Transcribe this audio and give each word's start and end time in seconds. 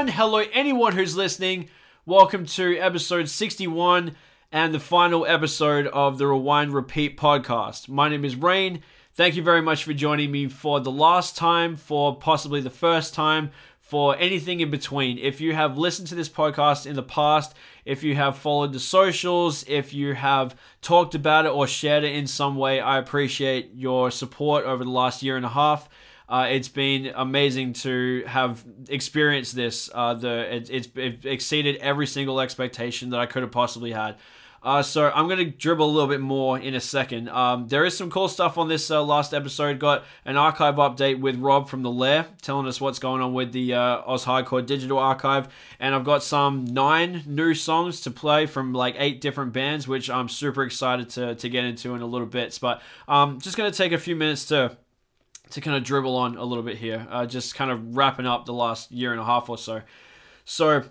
Hello, 0.00 0.08
everyone. 0.08 0.30
Hello, 0.30 0.50
anyone 0.54 0.92
who's 0.94 1.14
listening. 1.14 1.68
Welcome 2.06 2.46
to 2.46 2.78
episode 2.78 3.28
61 3.28 4.16
and 4.50 4.72
the 4.72 4.80
final 4.80 5.26
episode 5.26 5.88
of 5.88 6.16
the 6.16 6.26
Rewind 6.26 6.72
Repeat 6.72 7.18
podcast. 7.18 7.86
My 7.86 8.08
name 8.08 8.24
is 8.24 8.34
Rain. 8.34 8.80
Thank 9.12 9.36
you 9.36 9.42
very 9.42 9.60
much 9.60 9.84
for 9.84 9.92
joining 9.92 10.30
me 10.30 10.48
for 10.48 10.80
the 10.80 10.90
last 10.90 11.36
time, 11.36 11.76
for 11.76 12.16
possibly 12.16 12.62
the 12.62 12.70
first 12.70 13.12
time, 13.12 13.50
for 13.78 14.16
anything 14.16 14.60
in 14.60 14.70
between. 14.70 15.18
If 15.18 15.38
you 15.38 15.54
have 15.54 15.76
listened 15.76 16.08
to 16.08 16.14
this 16.14 16.30
podcast 16.30 16.86
in 16.86 16.96
the 16.96 17.02
past, 17.02 17.54
if 17.84 18.02
you 18.02 18.14
have 18.14 18.38
followed 18.38 18.72
the 18.72 18.80
socials, 18.80 19.66
if 19.68 19.92
you 19.92 20.14
have 20.14 20.56
talked 20.80 21.14
about 21.14 21.44
it 21.44 21.52
or 21.52 21.66
shared 21.66 22.04
it 22.04 22.14
in 22.14 22.26
some 22.26 22.56
way, 22.56 22.80
I 22.80 22.96
appreciate 22.96 23.72
your 23.74 24.10
support 24.10 24.64
over 24.64 24.82
the 24.82 24.90
last 24.90 25.22
year 25.22 25.36
and 25.36 25.44
a 25.44 25.50
half. 25.50 25.90
Uh, 26.30 26.46
it's 26.48 26.68
been 26.68 27.12
amazing 27.16 27.72
to 27.72 28.22
have 28.24 28.64
experienced 28.88 29.56
this. 29.56 29.90
Uh, 29.92 30.14
the 30.14 30.54
it, 30.54 30.70
it's 30.70 30.88
it 30.94 31.26
exceeded 31.26 31.76
every 31.78 32.06
single 32.06 32.40
expectation 32.40 33.10
that 33.10 33.18
I 33.18 33.26
could 33.26 33.42
have 33.42 33.50
possibly 33.50 33.90
had. 33.90 34.16
Uh, 34.62 34.82
so 34.82 35.10
I'm 35.14 35.26
going 35.26 35.38
to 35.38 35.46
dribble 35.46 35.86
a 35.86 35.90
little 35.90 36.08
bit 36.08 36.20
more 36.20 36.58
in 36.58 36.74
a 36.74 36.80
second. 36.80 37.30
Um, 37.30 37.68
there 37.68 37.84
is 37.84 37.96
some 37.96 38.10
cool 38.10 38.28
stuff 38.28 38.58
on 38.58 38.68
this 38.68 38.90
uh, 38.90 39.02
last 39.02 39.32
episode. 39.32 39.78
Got 39.78 40.04
an 40.26 40.36
archive 40.36 40.74
update 40.74 41.18
with 41.18 41.36
Rob 41.36 41.68
from 41.68 41.82
the 41.82 41.90
Lair, 41.90 42.26
telling 42.42 42.66
us 42.66 42.78
what's 42.80 42.98
going 42.98 43.22
on 43.22 43.32
with 43.32 43.52
the 43.52 43.72
uh, 43.72 44.02
Oz 44.06 44.26
Hardcore 44.26 44.64
Digital 44.64 44.98
Archive, 44.98 45.48
and 45.80 45.94
I've 45.94 46.04
got 46.04 46.22
some 46.22 46.66
nine 46.66 47.22
new 47.26 47.54
songs 47.54 48.02
to 48.02 48.10
play 48.10 48.44
from 48.44 48.74
like 48.74 48.96
eight 48.98 49.20
different 49.20 49.54
bands, 49.54 49.88
which 49.88 50.10
I'm 50.10 50.28
super 50.28 50.62
excited 50.62 51.08
to 51.10 51.34
to 51.34 51.48
get 51.48 51.64
into 51.64 51.94
in 51.94 52.02
a 52.02 52.06
little 52.06 52.26
bit. 52.26 52.56
But 52.60 52.82
um, 53.08 53.40
just 53.40 53.56
going 53.56 53.70
to 53.70 53.76
take 53.76 53.92
a 53.92 53.98
few 53.98 54.14
minutes 54.14 54.44
to 54.46 54.76
to 55.50 55.60
kind 55.60 55.76
of 55.76 55.84
dribble 55.84 56.16
on 56.16 56.36
a 56.36 56.44
little 56.44 56.64
bit 56.64 56.78
here, 56.78 57.06
uh, 57.10 57.26
just 57.26 57.54
kind 57.54 57.70
of 57.70 57.96
wrapping 57.96 58.26
up 58.26 58.46
the 58.46 58.52
last 58.52 58.90
year 58.92 59.12
and 59.12 59.20
a 59.20 59.24
half 59.24 59.48
or 59.48 59.58
so. 59.58 59.82
So 60.44 60.84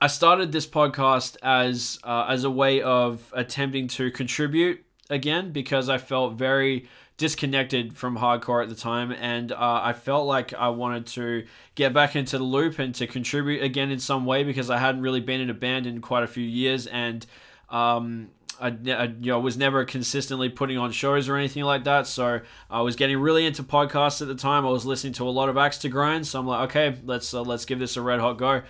I 0.00 0.06
started 0.06 0.52
this 0.52 0.66
podcast 0.66 1.36
as 1.42 1.98
uh, 2.04 2.26
as 2.28 2.44
a 2.44 2.50
way 2.50 2.82
of 2.82 3.32
attempting 3.34 3.88
to 3.88 4.10
contribute 4.10 4.84
again 5.10 5.52
because 5.52 5.88
I 5.88 5.98
felt 5.98 6.34
very 6.34 6.88
disconnected 7.16 7.96
from 7.96 8.16
hardcore 8.16 8.62
at 8.62 8.68
the 8.68 8.74
time, 8.74 9.10
and 9.10 9.50
uh, 9.50 9.80
I 9.82 9.92
felt 9.92 10.26
like 10.26 10.54
I 10.54 10.68
wanted 10.68 11.06
to 11.08 11.46
get 11.74 11.92
back 11.92 12.14
into 12.14 12.38
the 12.38 12.44
loop 12.44 12.78
and 12.78 12.94
to 12.94 13.06
contribute 13.06 13.62
again 13.62 13.90
in 13.90 13.98
some 13.98 14.24
way 14.24 14.44
because 14.44 14.70
I 14.70 14.78
hadn't 14.78 15.02
really 15.02 15.20
been 15.20 15.40
in 15.40 15.50
a 15.50 15.54
band 15.54 15.86
in 15.86 16.00
quite 16.00 16.22
a 16.22 16.28
few 16.28 16.44
years, 16.44 16.86
and 16.86 17.26
um, 17.70 18.30
I, 18.60 18.68
I, 18.68 19.04
you 19.04 19.32
know 19.32 19.40
was 19.40 19.56
never 19.56 19.84
consistently 19.84 20.48
putting 20.48 20.78
on 20.78 20.92
shows 20.92 21.28
or 21.28 21.36
anything 21.36 21.64
like 21.64 21.84
that. 21.84 22.06
So 22.06 22.40
I 22.70 22.80
was 22.82 22.96
getting 22.96 23.18
really 23.18 23.46
into 23.46 23.62
podcasts 23.62 24.20
at 24.20 24.28
the 24.28 24.34
time. 24.34 24.66
I 24.66 24.70
was 24.70 24.84
listening 24.84 25.12
to 25.14 25.28
a 25.28 25.30
lot 25.30 25.48
of 25.48 25.56
Axe 25.56 25.78
to 25.78 25.88
Grind, 25.88 26.26
so 26.26 26.40
I'm 26.40 26.46
like, 26.46 26.70
okay, 26.70 26.98
let's 27.04 27.32
uh, 27.32 27.42
let's 27.42 27.64
give 27.64 27.78
this 27.78 27.96
a 27.96 28.02
red 28.02 28.20
hot 28.20 28.38
go. 28.38 28.62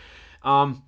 Um, 0.42 0.82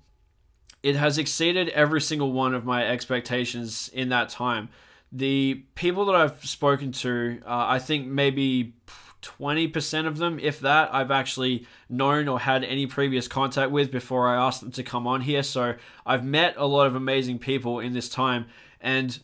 it 0.83 0.95
has 0.95 1.17
exceeded 1.17 1.69
every 1.69 2.01
single 2.01 2.31
one 2.31 2.53
of 2.53 2.65
my 2.65 2.87
expectations 2.87 3.89
in 3.93 4.09
that 4.09 4.29
time. 4.29 4.69
The 5.11 5.65
people 5.75 6.05
that 6.05 6.15
I've 6.15 6.45
spoken 6.45 6.91
to, 6.93 7.41
uh, 7.45 7.65
I 7.67 7.79
think 7.79 8.07
maybe 8.07 8.73
20% 9.21 10.07
of 10.07 10.17
them, 10.17 10.39
if 10.39 10.59
that, 10.61 10.93
I've 10.93 11.11
actually 11.11 11.67
known 11.89 12.27
or 12.27 12.39
had 12.39 12.63
any 12.63 12.87
previous 12.87 13.27
contact 13.27 13.71
with 13.71 13.91
before 13.91 14.27
I 14.27 14.35
asked 14.35 14.61
them 14.61 14.71
to 14.71 14.83
come 14.83 15.07
on 15.07 15.21
here. 15.21 15.43
So 15.43 15.75
I've 16.05 16.25
met 16.25 16.55
a 16.57 16.65
lot 16.65 16.87
of 16.87 16.95
amazing 16.95 17.39
people 17.39 17.79
in 17.79 17.93
this 17.93 18.09
time, 18.09 18.45
and 18.81 19.19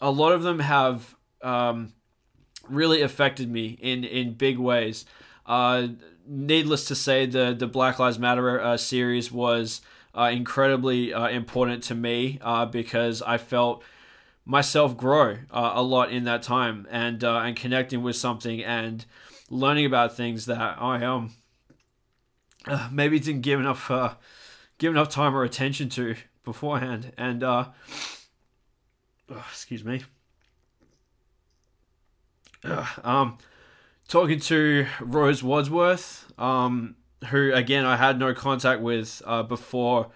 a 0.00 0.10
lot 0.10 0.32
of 0.32 0.42
them 0.42 0.60
have 0.60 1.14
um, 1.42 1.92
really 2.68 3.02
affected 3.02 3.50
me 3.50 3.78
in, 3.80 4.04
in 4.04 4.34
big 4.34 4.58
ways. 4.58 5.04
Uh, 5.46 5.88
needless 6.26 6.86
to 6.86 6.94
say, 6.94 7.26
the, 7.26 7.54
the 7.58 7.66
Black 7.66 7.98
Lives 7.98 8.18
Matter 8.18 8.60
uh, 8.60 8.76
series 8.76 9.30
was 9.30 9.80
uh, 10.14 10.30
incredibly 10.32 11.12
uh, 11.12 11.28
important 11.28 11.82
to 11.84 11.94
me 11.94 12.38
uh, 12.42 12.66
because 12.66 13.20
I 13.22 13.38
felt 13.38 13.82
myself 14.44 14.96
grow 14.96 15.38
uh, 15.50 15.72
a 15.74 15.82
lot 15.82 16.12
in 16.12 16.24
that 16.24 16.42
time 16.42 16.86
and 16.90 17.24
and 17.24 17.56
connecting 17.56 18.02
with 18.02 18.14
something 18.14 18.62
and 18.62 19.06
learning 19.48 19.86
about 19.86 20.14
things 20.14 20.44
that 20.46 20.76
I 20.78 21.02
um 21.02 21.34
maybe 22.92 23.18
didn't 23.18 23.40
give 23.40 23.58
enough 23.58 23.90
give 24.76 24.92
enough 24.92 25.08
time 25.08 25.34
or 25.34 25.44
attention 25.44 25.88
to 25.90 26.14
beforehand 26.44 27.12
and 27.16 27.42
oh, 29.30 29.44
excuse 29.50 29.84
me 29.84 30.02
um 33.02 33.36
talking 34.08 34.40
to 34.40 34.86
Rose 35.00 35.42
Wadsworth 35.42 36.32
um 36.38 36.96
who 37.26 37.52
again 37.52 37.84
I 37.84 37.96
had 37.96 38.18
no 38.18 38.34
contact 38.34 38.80
with 38.80 39.22
uh, 39.26 39.42
before 39.42 40.10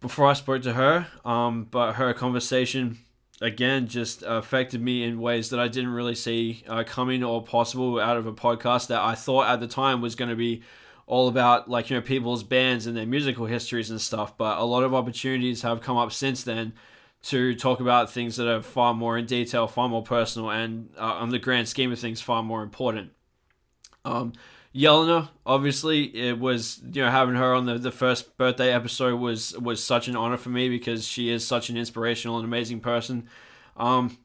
before 0.00 0.26
I 0.26 0.32
spoke 0.32 0.62
to 0.62 0.74
her. 0.74 1.06
Um, 1.24 1.68
but 1.70 1.94
her 1.94 2.12
conversation 2.12 2.98
again 3.40 3.88
just 3.88 4.22
affected 4.26 4.80
me 4.80 5.02
in 5.04 5.20
ways 5.20 5.50
that 5.50 5.60
I 5.60 5.68
didn't 5.68 5.92
really 5.92 6.14
see 6.14 6.64
uh, 6.68 6.84
coming 6.84 7.24
or 7.24 7.42
possible 7.42 7.98
out 8.00 8.16
of 8.16 8.26
a 8.26 8.32
podcast 8.32 8.88
that 8.88 9.00
I 9.00 9.14
thought 9.14 9.48
at 9.48 9.60
the 9.60 9.66
time 9.66 10.00
was 10.00 10.14
going 10.14 10.30
to 10.30 10.36
be 10.36 10.62
all 11.06 11.28
about 11.28 11.68
like 11.68 11.90
you 11.90 11.96
know 11.96 12.02
people's 12.02 12.42
bands 12.42 12.86
and 12.86 12.96
their 12.96 13.06
musical 13.06 13.46
histories 13.46 13.90
and 13.90 14.00
stuff. 14.00 14.36
But 14.36 14.58
a 14.58 14.64
lot 14.64 14.82
of 14.82 14.94
opportunities 14.94 15.62
have 15.62 15.80
come 15.80 15.96
up 15.96 16.12
since 16.12 16.42
then 16.44 16.74
to 17.22 17.54
talk 17.54 17.80
about 17.80 18.10
things 18.10 18.36
that 18.36 18.48
are 18.48 18.62
far 18.62 18.94
more 18.94 19.16
in 19.16 19.26
detail, 19.26 19.66
far 19.66 19.88
more 19.88 20.02
personal, 20.02 20.50
and 20.50 20.90
uh, 20.98 21.02
on 21.02 21.30
the 21.30 21.38
grand 21.38 21.68
scheme 21.68 21.92
of 21.92 21.98
things, 21.98 22.20
far 22.20 22.42
more 22.42 22.62
important. 22.62 23.12
Um, 24.04 24.32
Yelena, 24.74 25.28
obviously, 25.44 26.04
it 26.04 26.38
was 26.38 26.80
you 26.92 27.02
know 27.02 27.10
having 27.10 27.34
her 27.34 27.54
on 27.54 27.66
the, 27.66 27.78
the 27.78 27.90
first 27.90 28.36
birthday 28.36 28.72
episode 28.72 29.20
was 29.20 29.56
was 29.58 29.84
such 29.84 30.08
an 30.08 30.16
honor 30.16 30.36
for 30.36 30.48
me 30.48 30.68
because 30.68 31.06
she 31.06 31.30
is 31.30 31.46
such 31.46 31.68
an 31.68 31.76
inspirational 31.76 32.36
and 32.36 32.44
amazing 32.44 32.80
person. 32.80 33.28
Um, 33.76 34.18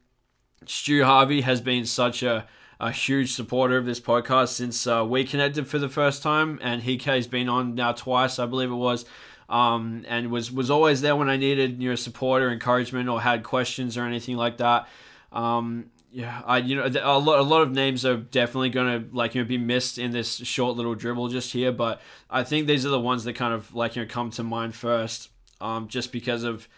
Stu 0.66 1.04
Harvey 1.04 1.42
has 1.42 1.60
been 1.60 1.84
such 1.84 2.22
a, 2.22 2.46
a 2.80 2.90
huge 2.90 3.32
supporter 3.32 3.76
of 3.76 3.86
this 3.86 4.00
podcast 4.00 4.48
since 4.48 4.86
uh, 4.86 5.04
we 5.06 5.24
connected 5.24 5.66
for 5.66 5.78
the 5.78 5.88
first 5.88 6.22
time, 6.22 6.58
and 6.62 6.82
he 6.82 6.98
has 7.04 7.26
been 7.26 7.48
on 7.48 7.74
now 7.74 7.92
twice, 7.92 8.38
I 8.38 8.46
believe 8.46 8.70
it 8.70 8.74
was, 8.74 9.04
um, 9.48 10.04
and 10.08 10.30
was 10.30 10.52
was 10.52 10.70
always 10.70 11.00
there 11.00 11.16
when 11.16 11.28
I 11.28 11.36
needed 11.36 11.82
you 11.82 11.90
know 11.90 11.94
support 11.94 12.42
or 12.42 12.50
encouragement 12.50 13.08
or 13.08 13.20
had 13.20 13.42
questions 13.42 13.96
or 13.96 14.04
anything 14.04 14.36
like 14.36 14.58
that. 14.58 14.88
Um, 15.32 15.90
yeah, 16.10 16.42
I 16.46 16.58
you 16.58 16.76
know 16.76 16.84
a 16.84 17.18
lot 17.18 17.38
a 17.38 17.42
lot 17.42 17.62
of 17.62 17.70
names 17.70 18.04
are 18.04 18.16
definitely 18.16 18.70
going 18.70 19.04
to 19.04 19.16
like 19.16 19.34
you 19.34 19.42
know 19.42 19.48
be 19.48 19.58
missed 19.58 19.98
in 19.98 20.10
this 20.10 20.36
short 20.36 20.76
little 20.76 20.94
dribble 20.94 21.28
just 21.28 21.52
here, 21.52 21.72
but 21.72 22.00
I 22.30 22.44
think 22.44 22.66
these 22.66 22.86
are 22.86 22.90
the 22.90 23.00
ones 23.00 23.24
that 23.24 23.34
kind 23.34 23.54
of 23.54 23.74
like 23.74 23.96
you 23.96 24.02
know 24.02 24.08
come 24.08 24.30
to 24.32 24.42
mind 24.42 24.74
first, 24.74 25.30
um, 25.60 25.88
just 25.88 26.12
because 26.12 26.44
of 26.44 26.68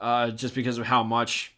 uh, 0.00 0.30
just 0.30 0.54
because 0.54 0.78
of 0.78 0.86
how 0.86 1.02
much 1.02 1.52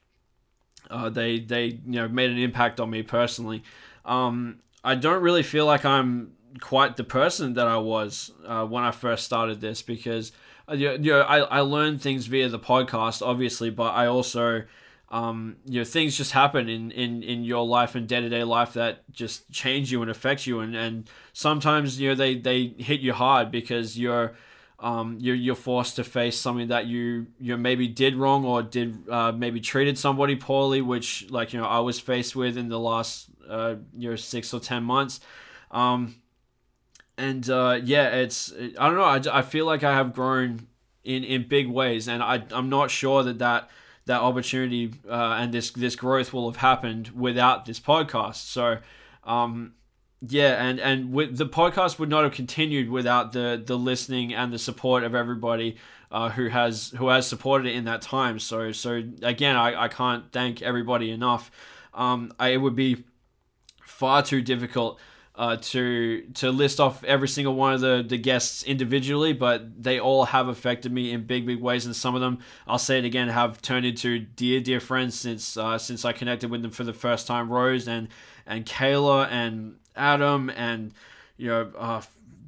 uh, 0.90 1.10
they 1.10 1.40
they 1.40 1.66
you 1.66 2.00
know 2.00 2.08
made 2.08 2.30
an 2.30 2.38
impact 2.38 2.80
on 2.80 2.90
me 2.90 3.02
personally. 3.02 3.62
Um, 4.04 4.60
I 4.82 4.94
don't 4.94 5.22
really 5.22 5.42
feel 5.42 5.66
like 5.66 5.84
I'm 5.84 6.32
quite 6.60 6.96
the 6.96 7.04
person 7.04 7.54
that 7.54 7.66
I 7.66 7.76
was 7.76 8.32
uh, 8.46 8.64
when 8.64 8.84
I 8.84 8.90
first 8.90 9.24
started 9.24 9.60
this 9.60 9.82
because 9.82 10.32
you 10.72 10.98
know 10.98 11.20
I 11.20 11.38
I 11.38 11.60
learned 11.60 12.02
things 12.02 12.26
via 12.26 12.48
the 12.48 12.58
podcast 12.58 13.26
obviously, 13.26 13.70
but 13.70 13.94
I 13.94 14.06
also 14.06 14.64
um, 15.10 15.56
you 15.64 15.80
know 15.80 15.84
things 15.84 16.16
just 16.16 16.32
happen 16.32 16.68
in, 16.68 16.90
in, 16.90 17.22
in 17.22 17.44
your 17.44 17.66
life 17.66 17.94
and 17.94 18.06
day-to-day 18.06 18.44
life 18.44 18.74
that 18.74 19.10
just 19.10 19.50
change 19.50 19.90
you 19.90 20.02
and 20.02 20.10
affect 20.10 20.46
you. 20.46 20.60
And, 20.60 20.76
and 20.76 21.08
sometimes 21.32 22.00
you 22.00 22.10
know 22.10 22.14
they, 22.14 22.34
they 22.36 22.74
hit 22.78 23.00
you 23.00 23.14
hard 23.14 23.50
because 23.50 23.98
you're 23.98 24.34
um, 24.80 25.16
you're, 25.20 25.34
you're 25.34 25.56
forced 25.56 25.96
to 25.96 26.04
face 26.04 26.38
something 26.38 26.68
that 26.68 26.86
you 26.86 27.26
you 27.40 27.56
maybe 27.56 27.88
did 27.88 28.14
wrong 28.14 28.44
or 28.44 28.62
did 28.62 29.08
uh, 29.08 29.32
maybe 29.32 29.60
treated 29.60 29.98
somebody 29.98 30.36
poorly 30.36 30.82
which 30.82 31.28
like 31.30 31.52
you 31.52 31.60
know 31.60 31.66
I 31.66 31.80
was 31.80 31.98
faced 31.98 32.36
with 32.36 32.56
in 32.58 32.68
the 32.68 32.78
last 32.78 33.28
uh, 33.48 33.76
you 33.96 34.10
know 34.10 34.16
six 34.16 34.52
or 34.52 34.60
ten 34.60 34.84
months. 34.84 35.20
Um, 35.70 36.16
and 37.18 37.50
uh, 37.50 37.78
yeah 37.82 38.08
it's 38.08 38.52
I 38.78 38.86
don't 38.88 38.94
know 38.94 39.02
I, 39.02 39.38
I 39.38 39.42
feel 39.42 39.66
like 39.66 39.84
I 39.84 39.94
have 39.94 40.14
grown 40.14 40.66
in, 41.04 41.24
in 41.24 41.48
big 41.48 41.68
ways 41.68 42.08
and 42.08 42.22
I, 42.22 42.42
I'm 42.52 42.68
not 42.68 42.90
sure 42.90 43.22
that 43.22 43.38
that 43.38 43.68
that 44.08 44.22
opportunity 44.22 44.92
uh, 45.08 45.36
and 45.38 45.54
this 45.54 45.70
this 45.70 45.94
growth 45.94 46.32
will 46.32 46.50
have 46.50 46.56
happened 46.56 47.08
without 47.08 47.66
this 47.66 47.78
podcast. 47.78 48.36
So, 48.36 48.78
um, 49.22 49.74
yeah, 50.26 50.62
and 50.62 50.80
and 50.80 51.12
with, 51.12 51.36
the 51.36 51.46
podcast 51.46 51.98
would 51.98 52.08
not 52.08 52.24
have 52.24 52.32
continued 52.32 52.90
without 52.90 53.32
the 53.32 53.62
the 53.64 53.76
listening 53.76 54.34
and 54.34 54.52
the 54.52 54.58
support 54.58 55.04
of 55.04 55.14
everybody 55.14 55.76
uh, 56.10 56.30
who 56.30 56.48
has 56.48 56.94
who 56.96 57.08
has 57.08 57.26
supported 57.26 57.68
it 57.68 57.76
in 57.76 57.84
that 57.84 58.02
time. 58.02 58.38
So 58.38 58.72
so 58.72 59.02
again, 59.22 59.56
I, 59.56 59.84
I 59.84 59.88
can't 59.88 60.32
thank 60.32 60.62
everybody 60.62 61.10
enough. 61.10 61.50
Um, 61.92 62.32
I, 62.38 62.48
it 62.48 62.56
would 62.58 62.76
be 62.76 63.04
far 63.82 64.22
too 64.22 64.40
difficult 64.40 64.98
uh, 65.38 65.56
to 65.56 66.22
to 66.34 66.50
list 66.50 66.80
off 66.80 67.04
every 67.04 67.28
single 67.28 67.54
one 67.54 67.72
of 67.72 67.80
the, 67.80 68.04
the 68.06 68.18
guests 68.18 68.64
individually, 68.64 69.32
but 69.32 69.82
they 69.82 70.00
all 70.00 70.24
have 70.24 70.48
affected 70.48 70.92
me 70.92 71.12
in 71.12 71.24
big 71.24 71.46
big 71.46 71.60
ways, 71.60 71.86
and 71.86 71.94
some 71.94 72.16
of 72.16 72.20
them 72.20 72.40
I'll 72.66 72.76
say 72.76 72.98
it 72.98 73.04
again 73.04 73.28
have 73.28 73.62
turned 73.62 73.86
into 73.86 74.18
dear 74.18 74.60
dear 74.60 74.80
friends 74.80 75.14
since 75.18 75.56
uh, 75.56 75.78
since 75.78 76.04
I 76.04 76.12
connected 76.12 76.50
with 76.50 76.62
them 76.62 76.72
for 76.72 76.82
the 76.82 76.92
first 76.92 77.28
time. 77.28 77.48
Rose 77.48 77.86
and 77.86 78.08
and 78.46 78.66
Kayla 78.66 79.28
and 79.30 79.76
Adam 79.94 80.50
and 80.50 80.92
you 81.36 81.46
know 81.46 81.70
uh, 81.78 82.02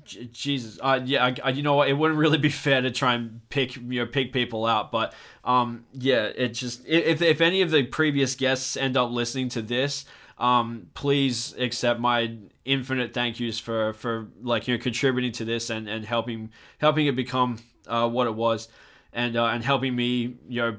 Jesus, 0.04 0.80
uh, 0.82 1.00
yeah, 1.04 1.32
I, 1.44 1.50
you 1.50 1.62
know 1.62 1.76
what? 1.76 1.88
It 1.88 1.92
wouldn't 1.92 2.18
really 2.18 2.38
be 2.38 2.48
fair 2.50 2.82
to 2.82 2.90
try 2.90 3.14
and 3.14 3.40
pick 3.50 3.76
you 3.76 4.00
know 4.00 4.06
pick 4.06 4.32
people 4.32 4.66
out, 4.66 4.90
but 4.90 5.14
um, 5.44 5.84
yeah, 5.92 6.24
it 6.24 6.54
just 6.54 6.84
if 6.88 7.22
if 7.22 7.40
any 7.40 7.62
of 7.62 7.70
the 7.70 7.84
previous 7.84 8.34
guests 8.34 8.76
end 8.76 8.96
up 8.96 9.12
listening 9.12 9.48
to 9.50 9.62
this, 9.62 10.04
um, 10.40 10.86
please 10.94 11.54
accept 11.58 12.00
my 12.00 12.38
infinite 12.64 13.12
thank 13.12 13.38
yous 13.38 13.58
for 13.58 13.92
for 13.92 14.28
like 14.42 14.66
you 14.66 14.76
know 14.76 14.82
contributing 14.82 15.32
to 15.32 15.44
this 15.44 15.68
and 15.70 15.88
and 15.88 16.06
helping 16.06 16.50
helping 16.78 17.06
it 17.06 17.14
become 17.14 17.58
uh, 17.86 18.08
what 18.08 18.26
it 18.26 18.34
was, 18.34 18.68
and 19.12 19.36
uh, 19.36 19.44
and 19.46 19.62
helping 19.62 19.94
me 19.94 20.36
you 20.48 20.62
know 20.62 20.78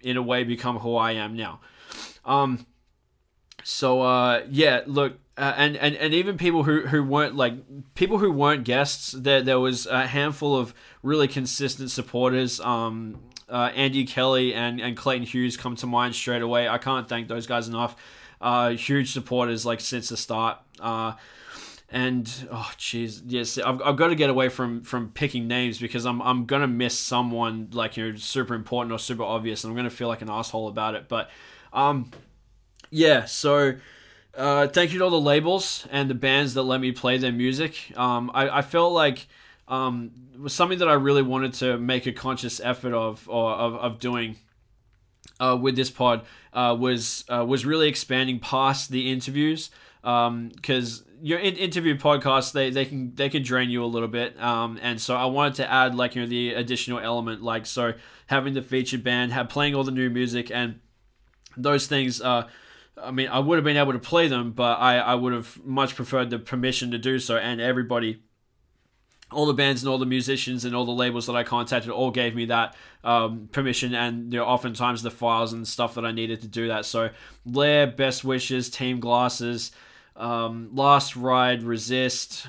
in 0.00 0.16
a 0.16 0.22
way 0.22 0.44
become 0.44 0.78
who 0.78 0.96
I 0.96 1.12
am 1.12 1.36
now. 1.36 1.60
Um, 2.24 2.66
so 3.62 4.00
uh, 4.00 4.44
yeah, 4.48 4.80
look, 4.86 5.18
uh, 5.36 5.52
and, 5.58 5.76
and 5.76 5.94
and 5.94 6.14
even 6.14 6.38
people 6.38 6.62
who, 6.62 6.86
who 6.86 7.04
weren't 7.04 7.36
like 7.36 7.94
people 7.94 8.16
who 8.16 8.32
weren't 8.32 8.64
guests, 8.64 9.12
there 9.12 9.42
there 9.42 9.60
was 9.60 9.84
a 9.84 10.06
handful 10.06 10.56
of 10.56 10.72
really 11.02 11.28
consistent 11.28 11.90
supporters. 11.90 12.60
Um, 12.60 13.20
uh, 13.46 13.70
Andy 13.74 14.06
Kelly 14.06 14.54
and, 14.54 14.80
and 14.80 14.96
Clayton 14.96 15.26
Hughes 15.26 15.58
come 15.58 15.76
to 15.76 15.86
mind 15.86 16.14
straight 16.14 16.40
away. 16.40 16.66
I 16.66 16.78
can't 16.78 17.06
thank 17.06 17.28
those 17.28 17.46
guys 17.46 17.68
enough 17.68 17.94
uh, 18.42 18.70
huge 18.70 19.12
supporters 19.12 19.64
like 19.64 19.80
since 19.80 20.10
the 20.10 20.16
start. 20.16 20.58
Uh, 20.80 21.14
and 21.88 22.30
oh 22.50 22.70
jeez, 22.76 23.22
yes, 23.26 23.58
I've, 23.58 23.80
I've 23.82 23.96
got 23.96 24.08
to 24.08 24.14
get 24.14 24.30
away 24.30 24.48
from 24.48 24.82
from 24.82 25.10
picking 25.10 25.46
names 25.46 25.78
because 25.78 26.04
I'm 26.04 26.20
I'm 26.22 26.46
gonna 26.46 26.66
miss 26.66 26.98
someone 26.98 27.68
like 27.72 27.96
you 27.96 28.10
know 28.12 28.16
super 28.18 28.54
important 28.54 28.92
or 28.92 28.98
super 28.98 29.22
obvious, 29.22 29.64
and 29.64 29.70
I'm 29.70 29.76
gonna 29.76 29.90
feel 29.90 30.08
like 30.08 30.22
an 30.22 30.30
asshole 30.30 30.68
about 30.68 30.94
it. 30.94 31.08
But 31.08 31.30
um, 31.72 32.10
yeah, 32.90 33.24
so. 33.24 33.76
Uh, 34.34 34.66
thank 34.66 34.94
you 34.94 34.98
to 34.98 35.04
all 35.04 35.10
the 35.10 35.20
labels 35.20 35.86
and 35.90 36.08
the 36.08 36.14
bands 36.14 36.54
that 36.54 36.62
let 36.62 36.80
me 36.80 36.90
play 36.90 37.18
their 37.18 37.30
music. 37.30 37.92
Um, 37.98 38.30
I, 38.32 38.48
I 38.48 38.62
felt 38.62 38.94
like 38.94 39.26
um, 39.68 40.10
was 40.38 40.54
something 40.54 40.78
that 40.78 40.88
I 40.88 40.94
really 40.94 41.20
wanted 41.20 41.52
to 41.54 41.76
make 41.76 42.06
a 42.06 42.12
conscious 42.12 42.58
effort 42.58 42.94
of 42.94 43.28
or 43.28 43.50
of, 43.52 43.74
of 43.74 43.98
doing 43.98 44.36
uh, 45.40 45.56
with 45.60 45.76
this 45.76 45.90
pod 45.90 46.24
uh, 46.52 46.76
was 46.78 47.24
uh, 47.28 47.44
was 47.44 47.64
really 47.64 47.88
expanding 47.88 48.38
past 48.38 48.90
the 48.90 49.10
interviews 49.10 49.70
Um 50.04 50.48
because 50.54 51.00
um, 51.00 51.06
your 51.22 51.38
in- 51.38 51.56
interview 51.56 51.96
podcasts 51.96 52.52
they, 52.52 52.70
they 52.70 52.84
can 52.84 53.14
they 53.14 53.28
can 53.28 53.42
drain 53.42 53.70
you 53.70 53.84
a 53.84 53.86
little 53.86 54.08
bit 54.08 54.40
um, 54.42 54.78
and 54.82 55.00
so 55.00 55.14
I 55.14 55.26
wanted 55.26 55.54
to 55.54 55.70
add 55.70 55.94
like 55.94 56.14
you 56.14 56.22
know 56.22 56.28
the 56.28 56.54
additional 56.54 56.98
element 56.98 57.42
like 57.42 57.66
so 57.66 57.94
having 58.26 58.54
the 58.54 58.62
featured 58.62 59.04
band 59.04 59.32
have 59.32 59.48
playing 59.48 59.74
all 59.74 59.84
the 59.84 59.92
new 59.92 60.10
music 60.10 60.50
and 60.50 60.80
those 61.56 61.86
things 61.86 62.20
uh, 62.20 62.48
I 62.96 63.10
mean 63.12 63.28
I 63.28 63.38
would 63.38 63.56
have 63.56 63.64
been 63.64 63.76
able 63.76 63.92
to 63.92 64.00
play 64.00 64.26
them 64.28 64.52
but 64.52 64.78
I, 64.78 64.98
I 64.98 65.14
would 65.14 65.32
have 65.32 65.64
much 65.64 65.94
preferred 65.94 66.30
the 66.30 66.38
permission 66.38 66.90
to 66.90 66.98
do 66.98 67.18
so 67.18 67.36
and 67.36 67.60
everybody 67.60 68.22
all 69.32 69.46
the 69.46 69.54
bands 69.54 69.82
and 69.82 69.90
all 69.90 69.98
the 69.98 70.06
musicians 70.06 70.64
and 70.64 70.74
all 70.74 70.84
the 70.84 70.92
labels 70.92 71.26
that 71.26 71.34
I 71.34 71.42
contacted 71.42 71.90
all 71.90 72.10
gave 72.10 72.34
me 72.34 72.46
that 72.46 72.76
um, 73.04 73.48
permission 73.52 73.94
and 73.94 74.32
you 74.32 74.38
know, 74.38 74.44
oftentimes 74.44 75.02
the 75.02 75.10
files 75.10 75.52
and 75.52 75.66
stuff 75.66 75.94
that 75.94 76.04
I 76.04 76.12
needed 76.12 76.40
to 76.42 76.48
do 76.48 76.68
that. 76.68 76.84
So 76.84 77.10
Lair, 77.44 77.86
Best 77.86 78.24
Wishes, 78.24 78.70
Team 78.70 79.00
Glasses, 79.00 79.72
um, 80.16 80.70
Last 80.72 81.16
Ride, 81.16 81.62
Resist. 81.62 82.46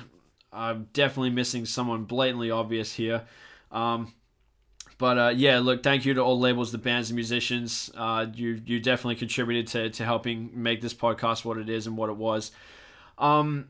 I'm 0.52 0.88
definitely 0.92 1.30
missing 1.30 1.66
someone 1.66 2.04
blatantly 2.04 2.50
obvious 2.50 2.94
here. 2.94 3.22
Um, 3.72 4.12
but 4.98 5.18
uh, 5.18 5.32
yeah, 5.34 5.58
look, 5.58 5.82
thank 5.82 6.04
you 6.04 6.14
to 6.14 6.20
all 6.20 6.38
labels, 6.38 6.70
the 6.70 6.78
bands 6.78 7.10
and 7.10 7.16
musicians. 7.16 7.90
Uh, 7.96 8.26
you 8.32 8.60
you 8.64 8.78
definitely 8.78 9.16
contributed 9.16 9.66
to, 9.68 9.90
to 9.90 10.04
helping 10.04 10.50
make 10.54 10.80
this 10.80 10.94
podcast 10.94 11.44
what 11.44 11.58
it 11.58 11.68
is 11.68 11.86
and 11.86 11.96
what 11.96 12.10
it 12.10 12.16
was. 12.16 12.52
Um, 13.18 13.68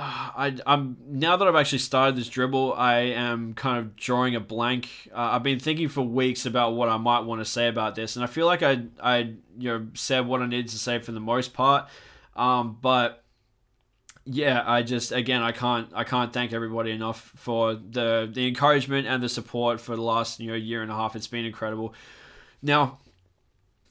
I, 0.00 0.56
am 0.66 0.96
now 1.08 1.36
that 1.36 1.48
I've 1.48 1.56
actually 1.56 1.78
started 1.78 2.16
this 2.16 2.28
dribble, 2.28 2.74
I 2.74 2.98
am 2.98 3.54
kind 3.54 3.78
of 3.78 3.96
drawing 3.96 4.36
a 4.36 4.40
blank. 4.40 4.88
Uh, 5.12 5.30
I've 5.32 5.42
been 5.42 5.58
thinking 5.58 5.88
for 5.88 6.02
weeks 6.02 6.46
about 6.46 6.74
what 6.74 6.88
I 6.88 6.96
might 6.98 7.20
want 7.20 7.40
to 7.40 7.44
say 7.44 7.66
about 7.66 7.96
this, 7.96 8.14
and 8.14 8.24
I 8.24 8.28
feel 8.28 8.46
like 8.46 8.62
I, 8.62 8.82
I, 9.02 9.34
you 9.58 9.70
know, 9.70 9.88
said 9.94 10.26
what 10.26 10.40
I 10.40 10.46
needed 10.46 10.68
to 10.68 10.78
say 10.78 11.00
for 11.00 11.10
the 11.10 11.20
most 11.20 11.52
part. 11.52 11.88
Um, 12.36 12.78
but 12.80 13.24
yeah, 14.24 14.62
I 14.64 14.82
just 14.82 15.10
again, 15.10 15.42
I 15.42 15.50
can't, 15.50 15.88
I 15.92 16.04
can't 16.04 16.32
thank 16.32 16.52
everybody 16.52 16.92
enough 16.92 17.32
for 17.34 17.74
the 17.74 18.30
the 18.32 18.46
encouragement 18.46 19.08
and 19.08 19.20
the 19.20 19.28
support 19.28 19.80
for 19.80 19.96
the 19.96 20.02
last 20.02 20.38
you 20.38 20.48
know 20.48 20.56
year 20.56 20.82
and 20.82 20.92
a 20.92 20.94
half. 20.94 21.16
It's 21.16 21.26
been 21.26 21.44
incredible. 21.44 21.92
Now, 22.62 22.98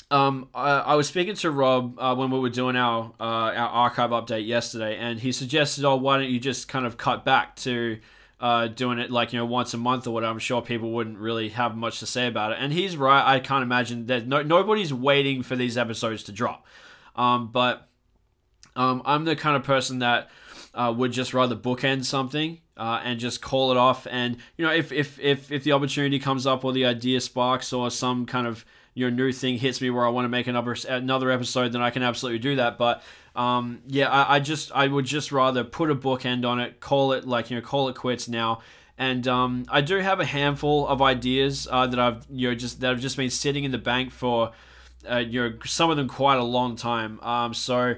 um, 0.09 0.49
I, 0.53 0.71
I, 0.71 0.95
was 0.95 1.07
speaking 1.07 1.35
to 1.35 1.51
Rob 1.51 1.99
uh, 1.99 2.15
when 2.15 2.31
we 2.31 2.39
were 2.39 2.49
doing 2.49 2.77
our 2.77 3.13
uh, 3.19 3.23
our 3.23 3.69
archive 3.69 4.11
update 4.11 4.47
yesterday, 4.47 4.95
and 4.95 5.19
he 5.19 5.33
suggested, 5.33 5.83
"Oh, 5.83 5.97
why 5.97 6.17
don't 6.17 6.29
you 6.29 6.39
just 6.39 6.69
kind 6.69 6.85
of 6.85 6.97
cut 6.97 7.25
back 7.25 7.57
to 7.57 7.99
uh, 8.39 8.67
doing 8.67 8.99
it 8.99 9.11
like 9.11 9.33
you 9.33 9.39
know 9.39 9.45
once 9.45 9.73
a 9.73 9.77
month 9.77 10.07
or 10.07 10.11
whatever?" 10.11 10.31
I'm 10.31 10.39
sure 10.39 10.61
people 10.61 10.91
wouldn't 10.91 11.17
really 11.17 11.49
have 11.49 11.75
much 11.75 11.99
to 11.99 12.05
say 12.05 12.27
about 12.27 12.53
it, 12.53 12.59
and 12.61 12.71
he's 12.71 12.95
right. 12.95 13.21
I 13.25 13.41
can't 13.41 13.63
imagine 13.63 14.05
that 14.05 14.27
no, 14.27 14.41
nobody's 14.41 14.93
waiting 14.93 15.43
for 15.43 15.57
these 15.57 15.77
episodes 15.77 16.23
to 16.23 16.31
drop, 16.31 16.65
um, 17.17 17.49
but 17.51 17.89
um, 18.77 19.01
I'm 19.03 19.25
the 19.25 19.35
kind 19.35 19.57
of 19.57 19.63
person 19.63 19.99
that 19.99 20.29
uh, 20.73 20.93
would 20.95 21.11
just 21.11 21.33
rather 21.33 21.55
bookend 21.55 22.05
something 22.05 22.61
uh, 22.77 23.01
and 23.03 23.19
just 23.19 23.41
call 23.41 23.71
it 23.71 23.77
off. 23.77 24.07
And 24.09 24.37
you 24.55 24.63
know, 24.63 24.71
if 24.71 24.93
if 24.93 25.19
if 25.19 25.51
if 25.51 25.65
the 25.65 25.73
opportunity 25.73 26.17
comes 26.17 26.47
up 26.47 26.63
or 26.63 26.71
the 26.71 26.85
idea 26.85 27.19
sparks 27.19 27.73
or 27.73 27.91
some 27.91 28.25
kind 28.25 28.47
of 28.47 28.63
your 28.97 29.11
new 29.11 29.31
thing 29.31 29.59
hits 29.59 29.79
me 29.79 29.91
where 29.91 30.03
I 30.03 30.09
want 30.09 30.25
to 30.25 30.29
make 30.29 30.47
another 30.47 30.75
another 30.89 31.29
episode, 31.29 31.71
then 31.71 31.83
I 31.83 31.91
can 31.91 32.01
absolutely 32.01 32.39
do 32.39 32.55
that. 32.55 32.79
But 32.79 33.03
um, 33.35 33.83
yeah, 33.85 34.09
I, 34.09 34.37
I, 34.37 34.39
just 34.39 34.71
I 34.71 34.87
would 34.87 35.05
just 35.05 35.31
rather 35.31 35.63
put 35.63 35.91
a 35.91 35.95
bookend 35.95 36.47
on 36.49 36.59
it, 36.59 36.79
call 36.79 37.11
it 37.11 37.27
like 37.27 37.51
you 37.51 37.57
know, 37.57 37.61
call 37.61 37.89
it 37.89 37.95
quits 37.95 38.27
now. 38.27 38.61
And 38.97 39.27
um, 39.27 39.65
I 39.69 39.81
do 39.81 39.97
have 39.97 40.19
a 40.19 40.25
handful 40.25 40.87
of 40.87 41.03
ideas 41.03 41.67
uh, 41.69 41.85
that 41.85 41.99
I've 41.99 42.25
you 42.31 42.49
know 42.49 42.55
just 42.55 42.81
that 42.81 42.87
have 42.87 42.99
just 42.99 43.17
been 43.17 43.29
sitting 43.29 43.65
in 43.65 43.71
the 43.71 43.77
bank 43.77 44.11
for 44.11 44.53
uh, 45.07 45.17
you 45.17 45.43
know 45.43 45.57
some 45.63 45.91
of 45.91 45.97
them 45.97 46.07
quite 46.07 46.39
a 46.39 46.43
long 46.43 46.75
time. 46.75 47.19
Um, 47.21 47.53
so. 47.53 47.95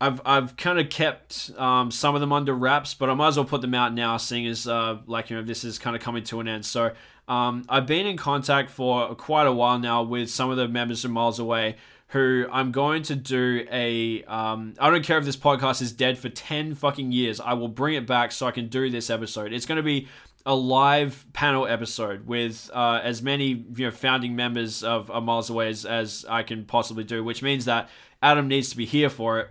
I've, 0.00 0.20
I've 0.24 0.56
kind 0.56 0.78
of 0.78 0.90
kept 0.90 1.50
um, 1.56 1.90
some 1.90 2.14
of 2.14 2.20
them 2.20 2.32
under 2.32 2.54
wraps, 2.54 2.94
but 2.94 3.10
I 3.10 3.14
might 3.14 3.26
as 3.26 3.36
well 3.36 3.44
put 3.44 3.62
them 3.62 3.74
out 3.74 3.92
now, 3.92 4.16
seeing 4.16 4.46
as 4.46 4.68
uh, 4.68 4.98
like 5.08 5.28
you 5.28 5.34
know 5.34 5.42
this 5.42 5.64
is 5.64 5.76
kind 5.80 5.96
of 5.96 6.02
coming 6.02 6.22
to 6.22 6.38
an 6.38 6.46
end. 6.46 6.64
So 6.64 6.92
um, 7.28 7.64
I've 7.68 7.86
been 7.86 8.06
in 8.06 8.16
contact 8.16 8.70
for 8.70 9.14
quite 9.14 9.46
a 9.46 9.52
while 9.52 9.78
now 9.78 10.02
with 10.02 10.30
some 10.30 10.50
of 10.50 10.56
the 10.56 10.66
members 10.66 11.02
from 11.02 11.12
Miles 11.12 11.38
Away 11.38 11.76
who 12.08 12.46
I'm 12.50 12.72
going 12.72 13.02
to 13.04 13.14
do 13.14 13.66
a. 13.70 14.24
Um, 14.24 14.74
I 14.78 14.90
don't 14.90 15.04
care 15.04 15.18
if 15.18 15.24
this 15.24 15.36
podcast 15.36 15.82
is 15.82 15.92
dead 15.92 16.18
for 16.18 16.28
10 16.28 16.74
fucking 16.74 17.12
years. 17.12 17.38
I 17.38 17.52
will 17.52 17.68
bring 17.68 17.94
it 17.94 18.06
back 18.06 18.32
so 18.32 18.46
I 18.46 18.50
can 18.50 18.68
do 18.68 18.90
this 18.90 19.10
episode. 19.10 19.52
It's 19.52 19.66
going 19.66 19.76
to 19.76 19.82
be 19.82 20.08
a 20.46 20.54
live 20.54 21.26
panel 21.34 21.66
episode 21.66 22.26
with 22.26 22.70
uh, 22.72 23.00
as 23.02 23.20
many 23.20 23.66
you 23.74 23.84
know 23.84 23.90
founding 23.90 24.34
members 24.34 24.82
of, 24.82 25.10
of 25.10 25.22
Miles 25.22 25.50
Away 25.50 25.68
as, 25.68 25.84
as 25.84 26.24
I 26.28 26.42
can 26.42 26.64
possibly 26.64 27.04
do, 27.04 27.22
which 27.22 27.42
means 27.42 27.66
that 27.66 27.90
Adam 28.22 28.48
needs 28.48 28.70
to 28.70 28.76
be 28.76 28.86
here 28.86 29.10
for 29.10 29.40
it. 29.40 29.50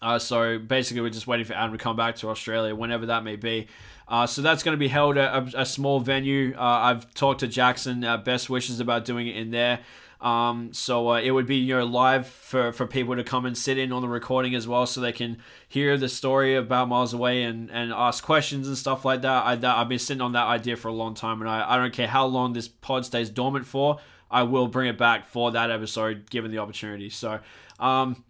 Uh, 0.00 0.18
so 0.18 0.58
basically, 0.58 1.02
we're 1.02 1.10
just 1.10 1.26
waiting 1.26 1.44
for 1.44 1.54
Adam 1.54 1.72
to 1.72 1.78
come 1.78 1.96
back 1.96 2.16
to 2.16 2.28
Australia, 2.30 2.74
whenever 2.74 3.06
that 3.06 3.22
may 3.24 3.36
be. 3.36 3.66
Uh, 4.08 4.26
so 4.26 4.40
that's 4.40 4.62
going 4.62 4.74
to 4.74 4.78
be 4.78 4.88
held 4.88 5.18
at 5.18 5.54
a, 5.54 5.62
a 5.62 5.66
small 5.66 6.00
venue. 6.00 6.54
Uh, 6.56 6.60
I've 6.60 7.12
talked 7.14 7.40
to 7.40 7.48
Jackson, 7.48 8.04
uh, 8.04 8.16
Best 8.18 8.48
Wishes, 8.48 8.78
about 8.78 9.04
doing 9.04 9.26
it 9.26 9.36
in 9.36 9.50
there. 9.50 9.80
Um, 10.20 10.72
so 10.72 11.10
uh, 11.10 11.20
it 11.20 11.32
would 11.32 11.46
be 11.46 11.56
you 11.56 11.76
know 11.76 11.84
live 11.84 12.26
for, 12.26 12.72
for 12.72 12.86
people 12.86 13.16
to 13.16 13.24
come 13.24 13.44
and 13.44 13.56
sit 13.56 13.76
in 13.76 13.92
on 13.92 14.00
the 14.00 14.08
recording 14.08 14.54
as 14.54 14.66
well, 14.66 14.86
so 14.86 15.00
they 15.00 15.12
can 15.12 15.38
hear 15.68 15.98
the 15.98 16.08
story 16.08 16.54
about 16.54 16.88
Miles 16.88 17.12
Away 17.12 17.42
and, 17.42 17.70
and 17.70 17.92
ask 17.92 18.24
questions 18.24 18.66
and 18.66 18.78
stuff 18.78 19.04
like 19.04 19.22
that. 19.22 19.44
I, 19.44 19.56
that. 19.56 19.76
I've 19.76 19.88
been 19.88 19.98
sitting 19.98 20.22
on 20.22 20.32
that 20.32 20.46
idea 20.46 20.76
for 20.76 20.88
a 20.88 20.92
long 20.92 21.14
time, 21.14 21.40
and 21.40 21.50
I, 21.50 21.74
I 21.74 21.76
don't 21.76 21.92
care 21.92 22.08
how 22.08 22.26
long 22.26 22.54
this 22.54 22.68
pod 22.68 23.04
stays 23.04 23.28
dormant 23.28 23.66
for. 23.66 23.98
I 24.30 24.44
will 24.44 24.68
bring 24.68 24.88
it 24.88 24.98
back 24.98 25.26
for 25.26 25.50
that 25.52 25.70
episode, 25.70 26.30
given 26.30 26.50
the 26.50 26.58
opportunity. 26.58 27.10
So, 27.10 27.40
um, 27.78 28.24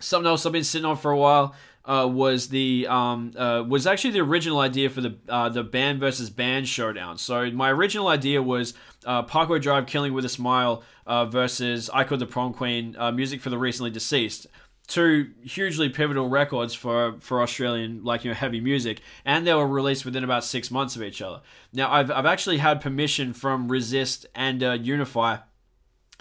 something 0.00 0.26
else 0.26 0.46
I've 0.46 0.52
been 0.52 0.64
sitting 0.64 0.86
on 0.86 0.96
for 0.96 1.10
a 1.10 1.18
while 1.18 1.54
uh, 1.84 2.06
was 2.10 2.48
the 2.48 2.86
um, 2.88 3.32
uh, 3.36 3.64
was 3.66 3.86
actually 3.86 4.10
the 4.10 4.20
original 4.20 4.60
idea 4.60 4.90
for 4.90 5.00
the 5.00 5.16
uh, 5.28 5.48
the 5.48 5.62
band 5.62 6.00
versus 6.00 6.30
band 6.30 6.68
showdown. 6.68 7.18
So 7.18 7.50
my 7.50 7.70
original 7.70 8.08
idea 8.08 8.42
was 8.42 8.74
uh, 9.06 9.22
Parkway 9.22 9.58
Drive, 9.58 9.86
Killing 9.86 10.12
with 10.12 10.24
a 10.24 10.28
Smile 10.28 10.82
uh, 11.06 11.24
versus 11.24 11.88
I 11.92 12.04
Killed 12.04 12.20
the 12.20 12.26
Prom 12.26 12.52
Queen, 12.52 12.96
uh, 12.98 13.10
music 13.12 13.40
for 13.40 13.50
the 13.50 13.58
recently 13.58 13.90
deceased. 13.90 14.46
Two 14.86 15.30
hugely 15.42 15.88
pivotal 15.88 16.28
records 16.28 16.74
for, 16.74 17.14
for 17.20 17.42
Australian 17.42 18.02
like 18.02 18.24
you 18.24 18.30
know 18.30 18.34
heavy 18.34 18.60
music, 18.60 19.00
and 19.24 19.46
they 19.46 19.54
were 19.54 19.66
released 19.66 20.04
within 20.04 20.24
about 20.24 20.44
six 20.44 20.70
months 20.70 20.96
of 20.96 21.02
each 21.02 21.22
other. 21.22 21.40
Now 21.72 21.92
I've, 21.92 22.10
I've 22.10 22.26
actually 22.26 22.58
had 22.58 22.80
permission 22.80 23.32
from 23.32 23.68
Resist 23.68 24.26
and 24.34 24.60
Unify 24.84 25.38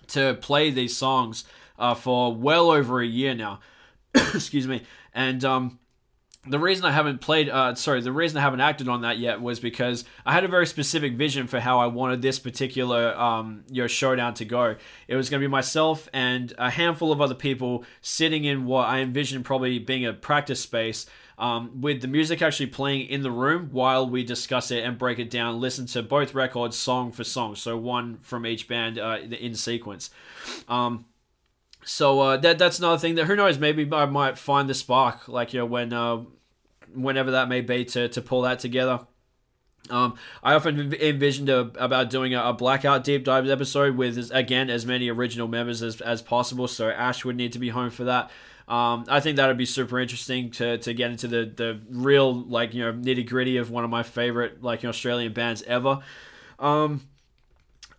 to 0.10 0.36
play 0.36 0.70
these 0.70 0.96
songs 0.96 1.46
for 1.98 2.34
well 2.34 2.70
over 2.70 3.02
a 3.02 3.08
year 3.08 3.34
now. 3.34 3.60
Excuse 4.14 4.68
me 4.68 4.84
and 5.20 5.44
um, 5.44 5.80
the 6.48 6.60
reason 6.60 6.86
I 6.86 6.92
haven't 6.92 7.20
played, 7.20 7.50
uh, 7.50 7.76
sorry, 7.76 8.00
the 8.02 8.14
reason 8.14 8.38
I 8.38 8.42
haven't 8.42 8.62
acted 8.62 8.88
on 8.88 9.02
that 9.02 9.18
yet 9.18 9.42
was 9.42 9.60
because 9.60 10.06
I 10.26 10.32
had 10.32 10.46
a 10.46 10.48
very 10.48 10.66
specific 10.66 11.16
vision 11.16 11.46
for 11.48 11.60
how 11.60 11.80
I 11.80 11.88
wanted 11.88 12.22
this 12.22 12.40
particular 12.40 13.14
um, 13.18 13.66
you 13.70 13.84
know, 13.84 13.88
showdown 13.88 14.34
to 14.36 14.46
go. 14.46 14.78
It 15.10 15.16
was 15.18 15.30
going 15.30 15.42
to 15.42 15.48
be 15.48 15.52
myself 15.52 16.08
and 16.14 16.54
a 16.58 16.70
handful 16.70 17.12
of 17.12 17.20
other 17.20 17.36
people 17.36 17.84
sitting 18.00 18.46
in 18.46 18.66
what 18.66 18.88
I 18.88 19.00
envisioned 19.00 19.44
probably 19.44 19.78
being 19.78 20.06
a 20.06 20.14
practice 20.14 20.62
space. 20.62 21.06
um, 21.40 21.80
with 21.82 22.02
the 22.02 22.08
music 22.08 22.42
actually 22.42 22.68
playing 22.68 23.08
in 23.08 23.24
the 23.24 23.32
room 23.32 23.70
while 23.72 24.08
we 24.08 24.24
discuss 24.24 24.72
it 24.72 24.84
and 24.84 24.98
break 24.98 25.20
it 25.20 25.30
down. 25.30 25.60
Listen 25.60 25.86
to 25.88 26.04
both 26.04 26.36
records 26.36 26.78
song 26.78 27.12
for 27.12 27.24
song, 27.24 27.56
so 27.56 27.78
one 27.78 28.18
from 28.20 28.46
each 28.46 28.68
band 28.68 29.00
uh, 29.00 29.20
in 29.40 29.56
sequence. 29.56 30.10
Um, 30.68 31.06
so 31.84 32.20
uh, 32.20 32.38
that 32.38 32.58
that's 32.58 32.80
another 32.80 32.98
thing 32.98 33.16
that 33.16 33.26
who 33.26 33.36
knows 33.36 33.58
maybe 33.58 33.88
I 33.92 34.06
might 34.06 34.38
find 34.38 34.70
the 34.70 34.74
spark 34.74 35.28
like 35.28 35.54
you 35.54 35.60
know 35.60 35.66
when 35.66 35.94
uh, 35.94 36.24
whenever 36.94 37.32
that 37.32 37.50
may 37.50 37.62
be 37.62 37.86
to 37.86 38.10
to 38.10 38.22
pull 38.22 38.42
that 38.44 38.60
together. 38.60 39.02
Um, 39.90 40.16
I 40.44 40.54
often 40.54 40.94
envisioned 40.94 41.50
a, 41.50 41.72
about 41.84 42.10
doing 42.10 42.36
a, 42.36 42.50
a, 42.50 42.54
blackout 42.54 43.04
deep 43.04 43.24
dive 43.24 43.50
episode 43.50 43.96
with 43.96 44.30
again 44.32 44.70
as 44.70 44.86
many 44.86 45.10
original 45.10 45.48
members 45.48 45.82
as, 45.82 46.00
as 46.02 46.22
possible. 46.22 46.68
So 46.68 46.90
Ash 46.90 47.24
would 47.26 47.38
need 47.38 47.54
to 47.54 47.60
be 47.60 47.70
home 47.70 47.90
for 47.90 48.04
that. 48.04 48.30
Um, 48.68 49.06
I 49.08 49.20
think 49.20 49.38
that 49.38 49.48
would 49.48 49.58
be 49.58 49.66
super 49.66 50.00
interesting 50.00 50.52
to, 50.52 50.78
to 50.78 50.94
get 50.94 51.10
into 51.10 51.28
the, 51.28 51.52
the 51.56 51.80
real 51.90 52.34
like 52.34 52.74
you 52.76 52.84
know 52.84 52.94
nitty 52.94 53.28
gritty 53.28 53.58
of 53.58 53.72
one 53.72 53.84
of 53.84 53.90
my 53.90 54.04
favorite 54.04 54.62
like 54.62 54.86
Australian 54.86 55.34
bands 55.34 55.64
ever. 55.64 56.00
Um, 56.60 57.09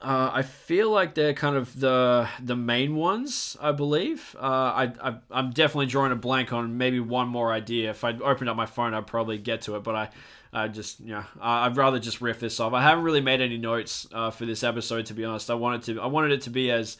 uh, 0.02 0.30
I 0.32 0.42
feel 0.42 0.90
like 0.90 1.14
they're 1.14 1.34
kind 1.34 1.56
of 1.56 1.78
the 1.78 2.28
the 2.42 2.56
main 2.56 2.96
ones. 2.96 3.56
I 3.60 3.72
believe. 3.72 4.34
Uh, 4.38 4.44
I, 4.44 4.92
I 5.02 5.14
I'm 5.30 5.50
definitely 5.50 5.86
drawing 5.86 6.10
a 6.12 6.16
blank 6.16 6.52
on 6.52 6.78
maybe 6.78 7.00
one 7.00 7.28
more 7.28 7.52
idea. 7.52 7.90
If 7.90 8.02
I 8.02 8.12
opened 8.18 8.48
up 8.48 8.56
my 8.56 8.66
phone, 8.66 8.94
I'd 8.94 9.06
probably 9.06 9.36
get 9.36 9.62
to 9.62 9.76
it. 9.76 9.82
But 9.82 9.96
I 9.96 10.08
I 10.52 10.68
just 10.68 11.00
know 11.00 11.24
I'd 11.40 11.76
rather 11.76 11.98
just 11.98 12.20
riff 12.20 12.40
this 12.40 12.58
off. 12.60 12.72
I 12.72 12.82
haven't 12.82 13.04
really 13.04 13.20
made 13.20 13.40
any 13.40 13.58
notes 13.58 14.08
uh, 14.12 14.30
for 14.30 14.46
this 14.46 14.64
episode 14.64 15.06
to 15.06 15.14
be 15.14 15.24
honest. 15.24 15.50
I 15.50 15.54
wanted 15.54 15.82
to 15.84 16.00
I 16.00 16.06
wanted 16.06 16.32
it 16.32 16.42
to 16.42 16.50
be 16.50 16.70
as 16.70 16.96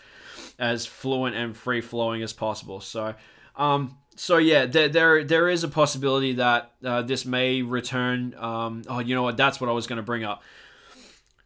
as 0.58 0.86
fluent 0.86 1.34
and 1.34 1.56
free 1.56 1.80
flowing 1.80 2.22
as 2.22 2.32
possible. 2.32 2.80
So 2.80 3.14
um 3.56 3.96
so 4.14 4.36
yeah 4.36 4.66
there 4.66 4.88
there, 4.88 5.24
there 5.24 5.48
is 5.48 5.64
a 5.64 5.68
possibility 5.68 6.34
that 6.34 6.72
uh, 6.84 7.02
this 7.02 7.24
may 7.24 7.62
return. 7.62 8.34
Um 8.38 8.82
oh 8.88 9.00
you 9.00 9.14
know 9.14 9.22
what 9.22 9.36
that's 9.36 9.60
what 9.60 9.68
I 9.68 9.72
was 9.72 9.86
going 9.86 9.96
to 9.96 10.02
bring 10.02 10.22
up. 10.22 10.42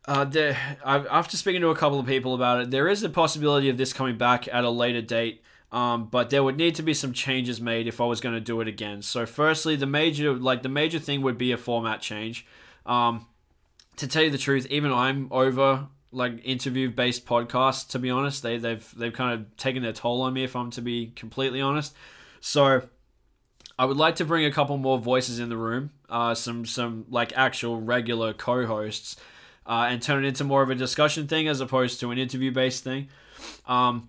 Uh, 0.06 0.24
there, 0.24 0.78
after 0.84 1.36
speaking 1.36 1.62
to 1.62 1.68
a 1.68 1.76
couple 1.76 1.98
of 1.98 2.06
people 2.06 2.34
about 2.34 2.60
it, 2.60 2.70
there 2.70 2.88
is 2.88 3.02
a 3.02 3.08
possibility 3.08 3.70
of 3.70 3.78
this 3.78 3.92
coming 3.92 4.18
back 4.18 4.46
at 4.52 4.64
a 4.64 4.70
later 4.70 5.00
date. 5.00 5.42
Um, 5.72 6.06
but 6.06 6.30
there 6.30 6.44
would 6.44 6.56
need 6.56 6.76
to 6.76 6.82
be 6.82 6.94
some 6.94 7.12
changes 7.12 7.60
made 7.60 7.88
if 7.88 8.00
I 8.00 8.04
was 8.04 8.20
going 8.20 8.36
to 8.36 8.40
do 8.40 8.60
it 8.60 8.68
again. 8.68 9.02
So, 9.02 9.26
firstly, 9.26 9.74
the 9.74 9.86
major 9.86 10.32
like 10.32 10.62
the 10.62 10.68
major 10.68 11.00
thing 11.00 11.20
would 11.22 11.36
be 11.36 11.50
a 11.50 11.56
format 11.56 12.00
change. 12.00 12.46
Um, 12.86 13.26
to 13.96 14.06
tell 14.06 14.22
you 14.22 14.30
the 14.30 14.38
truth, 14.38 14.68
even 14.70 14.92
I'm 14.92 15.26
over 15.32 15.88
like 16.12 16.44
interview 16.44 16.90
based 16.90 17.26
podcasts. 17.26 17.88
To 17.88 17.98
be 17.98 18.08
honest, 18.08 18.44
they 18.44 18.56
they've 18.56 18.88
they've 18.96 19.12
kind 19.12 19.40
of 19.40 19.56
taken 19.56 19.82
their 19.82 19.92
toll 19.92 20.22
on 20.22 20.32
me. 20.32 20.44
If 20.44 20.54
I'm 20.54 20.70
to 20.72 20.80
be 20.80 21.08
completely 21.16 21.60
honest, 21.60 21.92
so 22.40 22.88
I 23.76 23.84
would 23.84 23.96
like 23.96 24.16
to 24.16 24.24
bring 24.24 24.44
a 24.44 24.52
couple 24.52 24.76
more 24.76 24.98
voices 24.98 25.40
in 25.40 25.48
the 25.48 25.56
room, 25.56 25.90
uh, 26.08 26.34
some 26.34 26.66
some 26.66 27.06
like 27.08 27.32
actual 27.36 27.80
regular 27.80 28.32
co-hosts, 28.32 29.16
uh, 29.66 29.86
and 29.88 30.02
turn 30.02 30.24
it 30.24 30.28
into 30.28 30.44
more 30.44 30.62
of 30.62 30.70
a 30.70 30.74
discussion 30.74 31.26
thing 31.26 31.48
as 31.48 31.60
opposed 31.60 32.00
to 32.00 32.10
an 32.10 32.18
interview 32.18 32.50
based 32.50 32.84
thing. 32.84 33.08
Um, 33.66 34.08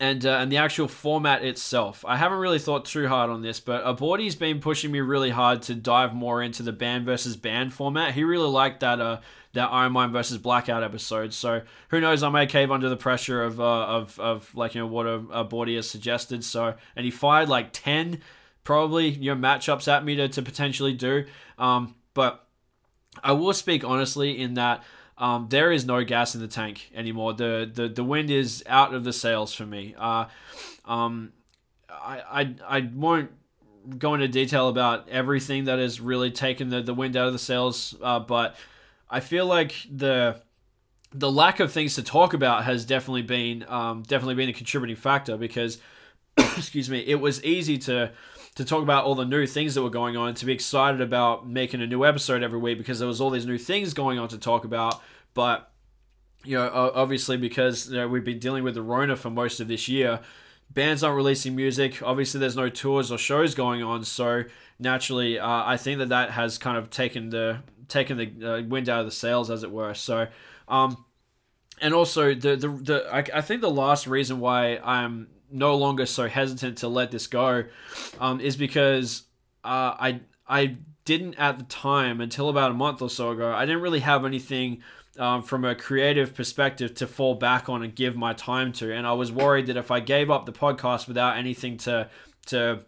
and 0.00 0.26
uh, 0.26 0.38
and 0.38 0.50
the 0.50 0.56
actual 0.56 0.88
format 0.88 1.44
itself. 1.44 2.04
I 2.06 2.16
haven't 2.16 2.38
really 2.38 2.58
thought 2.58 2.84
too 2.84 3.06
hard 3.08 3.30
on 3.30 3.42
this, 3.42 3.60
but 3.60 3.86
Aborty's 3.86 4.34
been 4.34 4.60
pushing 4.60 4.90
me 4.90 5.00
really 5.00 5.30
hard 5.30 5.62
to 5.62 5.74
dive 5.74 6.14
more 6.14 6.42
into 6.42 6.62
the 6.62 6.72
band 6.72 7.04
versus 7.04 7.36
band 7.36 7.72
format. 7.72 8.14
He 8.14 8.24
really 8.24 8.48
liked 8.48 8.80
that 8.80 9.00
uh 9.00 9.20
that 9.52 9.68
Iron 9.70 10.12
versus 10.12 10.36
Blackout 10.38 10.82
episode. 10.82 11.32
So 11.32 11.62
who 11.88 12.00
knows? 12.00 12.22
I 12.22 12.28
may 12.28 12.46
cave 12.46 12.72
under 12.72 12.88
the 12.88 12.96
pressure 12.96 13.42
of 13.42 13.60
uh, 13.60 13.86
of 13.86 14.18
of 14.18 14.54
like 14.54 14.74
you 14.74 14.80
know 14.80 14.86
what 14.86 15.06
a, 15.06 15.22
a 15.30 15.74
has 15.74 15.88
suggested. 15.88 16.44
So 16.44 16.74
and 16.96 17.04
he 17.04 17.10
fired 17.10 17.48
like 17.48 17.68
ten 17.72 18.20
probably 18.64 19.08
you 19.08 19.34
know 19.34 19.40
matchups 19.40 19.86
at 19.86 20.04
me 20.04 20.16
to 20.16 20.28
to 20.28 20.42
potentially 20.42 20.92
do. 20.92 21.24
Um, 21.56 21.94
but 22.14 22.43
I 23.22 23.32
will 23.32 23.54
speak 23.54 23.84
honestly 23.84 24.38
in 24.38 24.54
that 24.54 24.82
um, 25.16 25.46
there 25.48 25.70
is 25.70 25.84
no 25.84 26.02
gas 26.04 26.34
in 26.34 26.40
the 26.40 26.48
tank 26.48 26.90
anymore. 26.94 27.34
The, 27.34 27.70
the 27.72 27.88
the 27.88 28.04
wind 28.04 28.30
is 28.30 28.64
out 28.66 28.94
of 28.94 29.04
the 29.04 29.12
sails 29.12 29.54
for 29.54 29.64
me. 29.64 29.94
Uh, 29.96 30.26
um, 30.84 31.32
I, 31.88 32.22
I 32.68 32.78
I 32.78 32.90
won't 32.92 33.30
go 33.98 34.14
into 34.14 34.28
detail 34.28 34.68
about 34.68 35.08
everything 35.08 35.64
that 35.64 35.78
has 35.78 36.00
really 36.00 36.30
taken 36.30 36.70
the, 36.70 36.82
the 36.82 36.94
wind 36.94 37.16
out 37.16 37.26
of 37.26 37.32
the 37.32 37.38
sails, 37.38 37.94
uh, 38.02 38.18
but 38.18 38.56
I 39.08 39.20
feel 39.20 39.46
like 39.46 39.74
the 39.90 40.40
the 41.12 41.30
lack 41.30 41.60
of 41.60 41.70
things 41.70 41.94
to 41.94 42.02
talk 42.02 42.34
about 42.34 42.64
has 42.64 42.84
definitely 42.84 43.22
been 43.22 43.64
um, 43.68 44.02
definitely 44.02 44.34
been 44.34 44.48
a 44.48 44.52
contributing 44.52 44.96
factor 44.96 45.36
because 45.36 45.78
excuse 46.36 46.90
me, 46.90 46.98
it 47.00 47.20
was 47.20 47.42
easy 47.44 47.78
to 47.78 48.10
to 48.54 48.64
talk 48.64 48.82
about 48.82 49.04
all 49.04 49.14
the 49.14 49.24
new 49.24 49.46
things 49.46 49.74
that 49.74 49.82
were 49.82 49.90
going 49.90 50.16
on, 50.16 50.34
to 50.34 50.46
be 50.46 50.52
excited 50.52 51.00
about 51.00 51.48
making 51.48 51.82
a 51.82 51.86
new 51.86 52.04
episode 52.04 52.42
every 52.42 52.58
week 52.58 52.78
because 52.78 52.98
there 52.98 53.08
was 53.08 53.20
all 53.20 53.30
these 53.30 53.46
new 53.46 53.58
things 53.58 53.94
going 53.94 54.18
on 54.18 54.28
to 54.28 54.38
talk 54.38 54.64
about. 54.64 55.02
But 55.34 55.70
you 56.44 56.56
know, 56.56 56.92
obviously 56.94 57.36
because 57.36 57.90
you 57.90 57.96
know, 57.96 58.06
we've 58.06 58.24
been 58.24 58.38
dealing 58.38 58.62
with 58.62 58.74
the 58.74 58.82
Rona 58.82 59.16
for 59.16 59.30
most 59.30 59.60
of 59.60 59.66
this 59.66 59.88
year, 59.88 60.20
bands 60.70 61.02
aren't 61.02 61.16
releasing 61.16 61.56
music. 61.56 62.02
Obviously, 62.02 62.38
there's 62.38 62.56
no 62.56 62.68
tours 62.68 63.10
or 63.10 63.18
shows 63.18 63.54
going 63.54 63.82
on, 63.82 64.04
so 64.04 64.44
naturally, 64.78 65.38
uh, 65.38 65.64
I 65.64 65.76
think 65.76 65.98
that 65.98 66.10
that 66.10 66.30
has 66.30 66.58
kind 66.58 66.76
of 66.76 66.90
taken 66.90 67.30
the 67.30 67.62
taken 67.88 68.16
the 68.16 68.56
uh, 68.58 68.62
wind 68.62 68.88
out 68.88 69.00
of 69.00 69.06
the 69.06 69.12
sails, 69.12 69.50
as 69.50 69.62
it 69.62 69.70
were. 69.70 69.94
So. 69.94 70.28
Um, 70.68 71.04
and 71.80 71.92
also 71.92 72.34
the 72.34 72.56
the, 72.56 72.68
the 72.68 73.08
I, 73.12 73.38
I 73.38 73.40
think 73.40 73.60
the 73.60 73.70
last 73.70 74.06
reason 74.06 74.38
why 74.38 74.78
I'm 74.78 75.28
no 75.54 75.76
longer 75.76 76.04
so 76.04 76.28
hesitant 76.28 76.78
to 76.78 76.88
let 76.88 77.10
this 77.10 77.26
go 77.26 77.64
um, 78.20 78.40
is 78.40 78.56
because 78.56 79.22
uh, 79.64 79.94
I 79.98 80.20
I 80.46 80.76
didn't 81.04 81.34
at 81.34 81.58
the 81.58 81.64
time 81.64 82.20
until 82.20 82.48
about 82.48 82.70
a 82.70 82.74
month 82.74 83.00
or 83.00 83.10
so 83.10 83.30
ago 83.30 83.52
I 83.52 83.64
didn't 83.64 83.82
really 83.82 84.00
have 84.00 84.24
anything 84.24 84.82
um, 85.18 85.42
from 85.42 85.64
a 85.64 85.74
creative 85.74 86.34
perspective 86.34 86.94
to 86.94 87.06
fall 87.06 87.36
back 87.36 87.68
on 87.68 87.82
and 87.82 87.94
give 87.94 88.16
my 88.16 88.32
time 88.32 88.72
to. 88.72 88.92
And 88.92 89.06
I 89.06 89.12
was 89.12 89.30
worried 89.30 89.66
that 89.66 89.76
if 89.76 89.90
I 89.90 90.00
gave 90.00 90.30
up 90.30 90.44
the 90.44 90.52
podcast 90.52 91.06
without 91.06 91.36
anything 91.36 91.78
to 91.78 92.10
to 92.46 92.80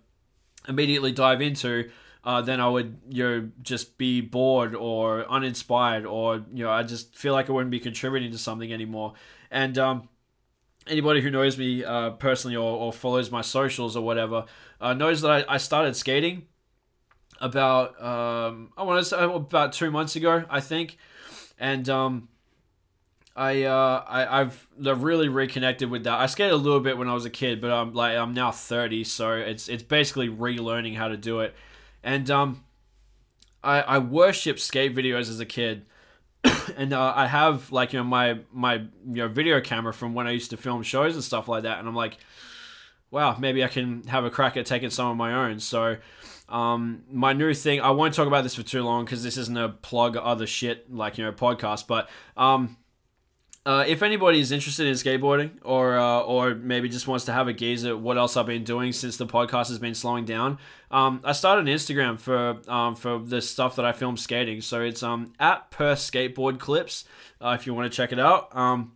immediately 0.68 1.12
dive 1.12 1.40
into 1.40 1.88
uh, 2.26 2.42
then 2.42 2.60
I 2.60 2.68
would 2.68 2.98
you 3.08 3.22
know 3.22 3.48
just 3.62 3.96
be 3.96 4.20
bored 4.20 4.74
or 4.74 5.24
uninspired 5.30 6.04
or 6.04 6.44
you 6.52 6.64
know 6.64 6.70
I 6.70 6.82
just 6.82 7.14
feel 7.14 7.32
like 7.32 7.48
I 7.48 7.52
wouldn't 7.52 7.70
be 7.70 7.78
contributing 7.78 8.32
to 8.32 8.38
something 8.38 8.72
anymore. 8.72 9.14
And 9.48 9.78
um, 9.78 10.08
anybody 10.86 11.20
who 11.20 11.30
knows 11.30 11.58
me 11.58 11.84
uh, 11.84 12.10
personally 12.10 12.56
or, 12.56 12.76
or, 12.76 12.92
follows 12.92 13.30
my 13.30 13.40
socials 13.40 13.96
or 13.96 14.04
whatever 14.04 14.44
uh, 14.80 14.94
knows 14.94 15.20
that 15.22 15.30
I, 15.30 15.54
I, 15.54 15.56
started 15.58 15.96
skating 15.96 16.46
about 17.40 18.00
um, 18.02 18.72
I 18.76 18.82
want 18.82 19.00
to 19.00 19.04
say 19.04 19.22
about 19.22 19.72
two 19.72 19.90
months 19.90 20.16
ago, 20.16 20.44
I 20.48 20.60
think, 20.60 20.96
and 21.58 21.88
um, 21.88 22.28
I, 23.34 23.64
uh, 23.64 24.04
I 24.06 24.40
I've 24.40 24.68
really 24.78 25.28
reconnected 25.28 25.90
with 25.90 26.04
that. 26.04 26.18
I 26.18 26.26
skated 26.26 26.52
a 26.52 26.56
little 26.56 26.80
bit 26.80 26.96
when 26.96 27.08
I 27.08 27.14
was 27.14 27.24
a 27.24 27.30
kid, 27.30 27.60
but 27.60 27.70
I'm 27.70 27.92
like 27.92 28.16
I'm 28.16 28.32
now 28.32 28.50
30, 28.52 29.04
so 29.04 29.32
it's 29.32 29.68
it's 29.68 29.82
basically 29.82 30.28
relearning 30.28 30.96
how 30.96 31.08
to 31.08 31.16
do 31.16 31.40
it, 31.40 31.54
and 32.02 32.30
um, 32.30 32.64
I 33.62 33.82
I 33.82 33.98
worship 33.98 34.58
skate 34.58 34.94
videos 34.94 35.28
as 35.28 35.40
a 35.40 35.46
kid 35.46 35.84
and 36.76 36.92
uh, 36.92 37.12
I 37.14 37.26
have 37.26 37.72
like 37.72 37.92
you 37.92 37.98
know 37.98 38.04
my 38.04 38.40
my 38.52 38.74
you 38.74 38.88
know 39.06 39.28
video 39.28 39.60
camera 39.60 39.92
from 39.92 40.14
when 40.14 40.26
I 40.26 40.32
used 40.32 40.50
to 40.50 40.56
film 40.56 40.82
shows 40.82 41.14
and 41.14 41.24
stuff 41.24 41.48
like 41.48 41.64
that, 41.64 41.78
and 41.78 41.88
I'm 41.88 41.94
like, 41.94 42.18
wow, 43.10 43.36
maybe 43.38 43.64
I 43.64 43.68
can 43.68 44.04
have 44.04 44.24
a 44.24 44.30
crack 44.30 44.56
at 44.56 44.66
taking 44.66 44.90
some 44.90 45.08
of 45.08 45.16
my 45.16 45.34
own. 45.34 45.60
So, 45.60 45.96
um, 46.48 47.04
my 47.10 47.32
new 47.32 47.54
thing, 47.54 47.80
I 47.80 47.90
won't 47.90 48.14
talk 48.14 48.26
about 48.26 48.42
this 48.42 48.54
for 48.54 48.62
too 48.62 48.82
long 48.82 49.04
because 49.04 49.22
this 49.22 49.36
isn't 49.36 49.56
a 49.56 49.68
plug 49.68 50.16
other 50.16 50.46
shit 50.46 50.92
like 50.92 51.18
you 51.18 51.24
know 51.24 51.32
podcast, 51.32 51.86
but 51.86 52.08
um, 52.36 52.76
uh, 53.66 53.84
if 53.88 54.00
anybody 54.00 54.38
is 54.38 54.52
interested 54.52 54.86
in 54.86 54.94
skateboarding 54.94 55.50
or 55.62 55.98
uh, 55.98 56.20
or 56.20 56.54
maybe 56.54 56.88
just 56.88 57.08
wants 57.08 57.24
to 57.24 57.32
have 57.32 57.48
a 57.48 57.52
gaze 57.52 57.84
at 57.84 57.98
what 57.98 58.16
else 58.16 58.36
I've 58.36 58.46
been 58.46 58.62
doing 58.62 58.92
since 58.92 59.16
the 59.16 59.26
podcast 59.26 59.68
has 59.68 59.80
been 59.80 59.96
slowing 59.96 60.24
down, 60.24 60.58
um, 60.92 61.20
I 61.24 61.32
started 61.32 61.66
an 61.66 61.74
Instagram 61.74 62.16
for 62.16 62.60
um, 62.70 62.94
for 62.94 63.18
the 63.18 63.42
stuff 63.42 63.74
that 63.74 63.84
I 63.84 63.90
film 63.90 64.16
skating. 64.16 64.60
So 64.60 64.82
it's 64.82 65.02
um, 65.02 65.32
at 65.40 65.72
per 65.72 65.96
Skateboard 65.96 66.60
Clips 66.60 67.06
uh, 67.40 67.56
if 67.58 67.66
you 67.66 67.74
want 67.74 67.90
to 67.90 67.96
check 67.96 68.12
it 68.12 68.20
out. 68.20 68.54
Um, 68.56 68.92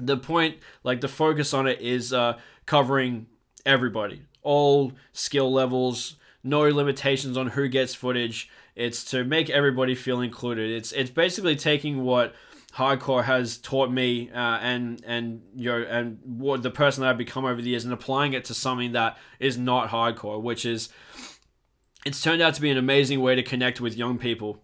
the 0.00 0.16
point, 0.16 0.56
like 0.82 1.00
the 1.00 1.06
focus 1.06 1.54
on 1.54 1.68
it, 1.68 1.80
is 1.80 2.12
uh, 2.12 2.40
covering 2.66 3.28
everybody, 3.64 4.22
all 4.42 4.94
skill 5.12 5.52
levels, 5.52 6.16
no 6.42 6.62
limitations 6.62 7.36
on 7.36 7.46
who 7.46 7.68
gets 7.68 7.94
footage. 7.94 8.50
It's 8.74 9.04
to 9.12 9.22
make 9.22 9.48
everybody 9.48 9.94
feel 9.94 10.20
included. 10.20 10.72
It's 10.72 10.90
it's 10.90 11.10
basically 11.10 11.54
taking 11.54 12.02
what 12.02 12.34
hardcore 12.74 13.24
has 13.24 13.58
taught 13.58 13.90
me 13.90 14.30
uh, 14.30 14.58
and 14.58 15.02
and 15.06 15.42
you 15.54 15.70
know 15.70 15.82
and 15.88 16.18
what 16.24 16.62
the 16.62 16.70
person 16.70 17.02
that 17.02 17.10
I've 17.10 17.18
become 17.18 17.44
over 17.44 17.60
the 17.60 17.70
years 17.70 17.84
and 17.84 17.92
applying 17.92 18.32
it 18.32 18.44
to 18.46 18.54
something 18.54 18.92
that 18.92 19.18
is 19.38 19.58
not 19.58 19.90
hardcore, 19.90 20.40
which 20.40 20.64
is 20.64 20.88
it's 22.04 22.22
turned 22.22 22.42
out 22.42 22.54
to 22.54 22.60
be 22.60 22.70
an 22.70 22.78
amazing 22.78 23.20
way 23.20 23.34
to 23.34 23.42
connect 23.42 23.80
with 23.80 23.96
young 23.96 24.18
people 24.18 24.62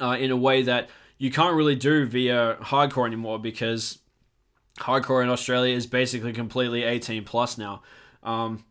uh, 0.00 0.16
in 0.18 0.30
a 0.30 0.36
way 0.36 0.62
that 0.62 0.88
you 1.18 1.30
can't 1.30 1.54
really 1.54 1.76
do 1.76 2.06
via 2.06 2.56
hardcore 2.62 3.06
anymore 3.06 3.38
because 3.38 3.98
hardcore 4.78 5.22
in 5.22 5.28
Australia 5.28 5.76
is 5.76 5.86
basically 5.86 6.32
completely 6.32 6.82
18 6.82 7.24
plus 7.24 7.58
now. 7.58 7.82
Um, 8.22 8.64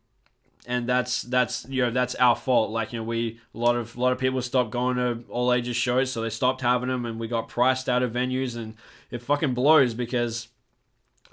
and 0.69 0.87
that's 0.87 1.23
that's 1.23 1.65
you 1.67 1.83
know 1.83 1.89
that's 1.89 2.13
our 2.15 2.35
fault. 2.35 2.69
Like 2.69 2.93
you 2.93 2.99
know, 2.99 3.03
we 3.03 3.39
a 3.55 3.57
lot 3.57 3.75
of 3.75 3.97
a 3.97 3.99
lot 3.99 4.13
of 4.13 4.19
people 4.19 4.39
stopped 4.43 4.69
going 4.69 4.97
to 4.97 5.23
all 5.27 5.51
ages 5.51 5.75
shows, 5.75 6.11
so 6.11 6.21
they 6.21 6.29
stopped 6.29 6.61
having 6.61 6.89
them, 6.89 7.07
and 7.07 7.19
we 7.19 7.27
got 7.27 7.47
priced 7.47 7.89
out 7.89 8.03
of 8.03 8.13
venues, 8.13 8.55
and 8.55 8.75
it 9.09 9.23
fucking 9.23 9.55
blows 9.55 9.95
because 9.95 10.47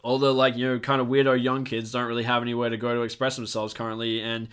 all 0.03 0.19
the 0.19 0.33
like 0.33 0.57
you 0.57 0.67
know 0.67 0.79
kind 0.79 1.03
of 1.03 1.09
weirdo 1.09 1.41
young 1.41 1.65
kids 1.65 1.93
don't 1.93 2.07
really 2.07 2.23
have 2.23 2.41
anywhere 2.41 2.71
to 2.71 2.79
go 2.79 2.95
to 2.95 3.03
express 3.03 3.37
themselves 3.37 3.75
currently, 3.75 4.23
and 4.23 4.49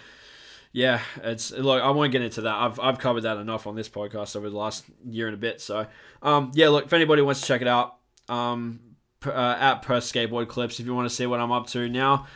yeah, 0.74 1.00
it's 1.24 1.52
look. 1.52 1.82
I 1.82 1.90
won't 1.92 2.12
get 2.12 2.22
into 2.22 2.42
that. 2.42 2.54
I've 2.54 2.78
I've 2.78 3.00
covered 3.00 3.22
that 3.22 3.38
enough 3.38 3.66
on 3.66 3.76
this 3.78 3.88
podcast 3.88 4.36
over 4.36 4.50
the 4.50 4.58
last 4.58 4.84
year 5.08 5.28
and 5.28 5.34
a 5.34 5.40
bit. 5.40 5.62
So 5.62 5.88
um 6.22 6.52
yeah, 6.56 6.68
look 6.68 6.86
if 6.86 6.94
anybody 6.94 7.22
wants 7.22 7.40
to 7.40 7.48
check 7.48 7.62
it 7.62 7.68
out 7.70 7.96
um 8.28 8.82
uh, 9.26 9.56
at 9.58 9.82
per 9.82 10.02
skateboard 10.02 10.50
clips 10.50 10.82
if 10.82 10.86
you 10.86 10.94
want 10.94 11.10
to 11.10 11.16
see 11.16 11.26
what 11.26 11.40
I'm 11.40 11.54
up 11.54 11.68
to 11.68 11.88
now. 11.88 12.28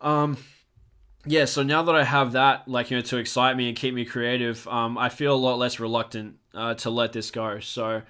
Um, 0.00 0.36
yeah, 1.24 1.44
so 1.44 1.62
now 1.62 1.82
that 1.84 1.94
I 1.94 2.04
have 2.04 2.32
that, 2.32 2.66
like 2.66 2.90
you 2.90 2.96
know, 2.96 3.02
to 3.02 3.16
excite 3.16 3.56
me 3.56 3.68
and 3.68 3.76
keep 3.76 3.94
me 3.94 4.04
creative, 4.04 4.66
um, 4.68 4.98
I 4.98 5.08
feel 5.08 5.34
a 5.34 5.36
lot 5.36 5.58
less 5.58 5.78
reluctant 5.78 6.36
uh, 6.54 6.74
to 6.74 6.90
let 6.90 7.12
this 7.12 7.30
go. 7.30 7.60
So, 7.60 8.02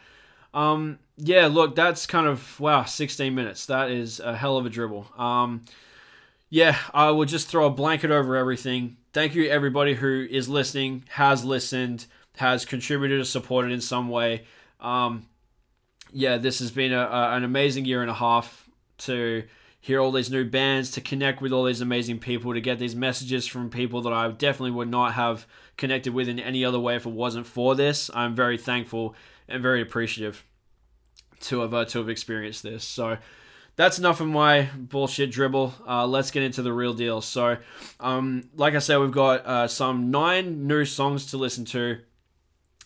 um, 0.55 0.99
yeah, 1.17 1.47
look, 1.47 1.77
that's 1.77 2.07
kind 2.07 2.27
of 2.27 2.59
wow, 2.59 2.85
16 2.85 3.35
minutes. 3.35 3.67
That 3.67 3.91
is 3.91 4.19
a 4.21 4.35
hell 4.35 4.57
of 4.57 4.65
a 4.65 4.71
dribble. 4.71 5.07
Um, 5.19 5.65
yeah, 6.49 6.77
I 6.93 7.11
will 7.11 7.25
just 7.27 7.49
throw 7.49 7.67
a 7.67 7.71
blanket 7.71 8.11
over 8.11 8.37
everything. 8.37 8.97
Thank 9.13 9.35
you, 9.35 9.49
everybody 9.49 9.95
who 9.95 10.27
is 10.31 10.49
listening, 10.49 11.05
has 11.11 11.45
listened, 11.45 12.07
has 12.37 12.65
contributed 12.65 13.21
or 13.21 13.25
supported 13.25 13.73
in 13.73 13.81
some 13.81 14.09
way. 14.09 14.45
Um, 14.81 15.27
yeah, 16.13 16.39
this 16.39 16.59
has 16.61 16.71
been 16.71 16.93
a, 16.93 17.01
a, 17.01 17.37
an 17.37 17.45
amazing 17.45 17.85
year 17.85 18.03
and 18.03 18.11
a 18.11 18.15
half 18.15 18.69
to 18.99 19.45
hear 19.83 20.01
all 20.01 20.13
these 20.13 20.31
new 20.31 20.45
bands, 20.45 20.93
to 20.93 21.01
connect 21.01 21.43
with 21.43 21.53
all 21.53 21.65
these 21.65 21.81
amazing 21.81 22.21
people, 22.21 22.55
to 22.55 22.61
get 22.61 22.79
these 22.79 22.95
messages 22.95 23.49
from 23.49 23.69
people 23.69 24.01
that 24.03 24.13
I 24.13 24.31
definitely 24.31 24.71
would 24.71 24.89
not 24.89 25.15
have 25.15 25.45
connected 25.77 26.15
with 26.15 26.29
in 26.29 26.39
any 26.39 26.65
other 26.65 26.79
way 26.79 26.95
if 26.95 27.05
it 27.05 27.11
wasn't 27.11 27.47
for 27.47 27.75
this. 27.75 28.09
I'm 28.15 28.37
very 28.37 28.57
thankful 28.57 29.17
and 29.49 29.61
very 29.61 29.83
appreciative 29.83 30.45
to 31.41 31.61
have 31.61 31.75
uh, 31.75 31.85
to 31.87 31.99
have 31.99 32.09
experienced 32.09 32.63
this. 32.63 32.85
So 32.85 33.19
that's 33.75 33.99
enough 33.99 34.21
of 34.21 34.29
my 34.29 34.69
bullshit 34.77 35.33
dribble. 35.33 35.75
Uh, 35.85 36.07
let's 36.07 36.31
get 36.31 36.45
into 36.45 36.63
the 36.63 36.73
real 36.73 36.95
deal. 36.95 37.21
So, 37.21 37.57
um, 37.99 38.51
like 38.55 38.77
I 38.77 38.79
said, 38.79 38.99
we've 38.99 39.11
got 39.11 39.45
uh, 39.45 39.67
some 39.67 40.13
nine 40.13 40.69
new 40.69 40.85
songs 40.85 41.27
to 41.33 41.37
listen 41.39 41.65
to 41.67 41.99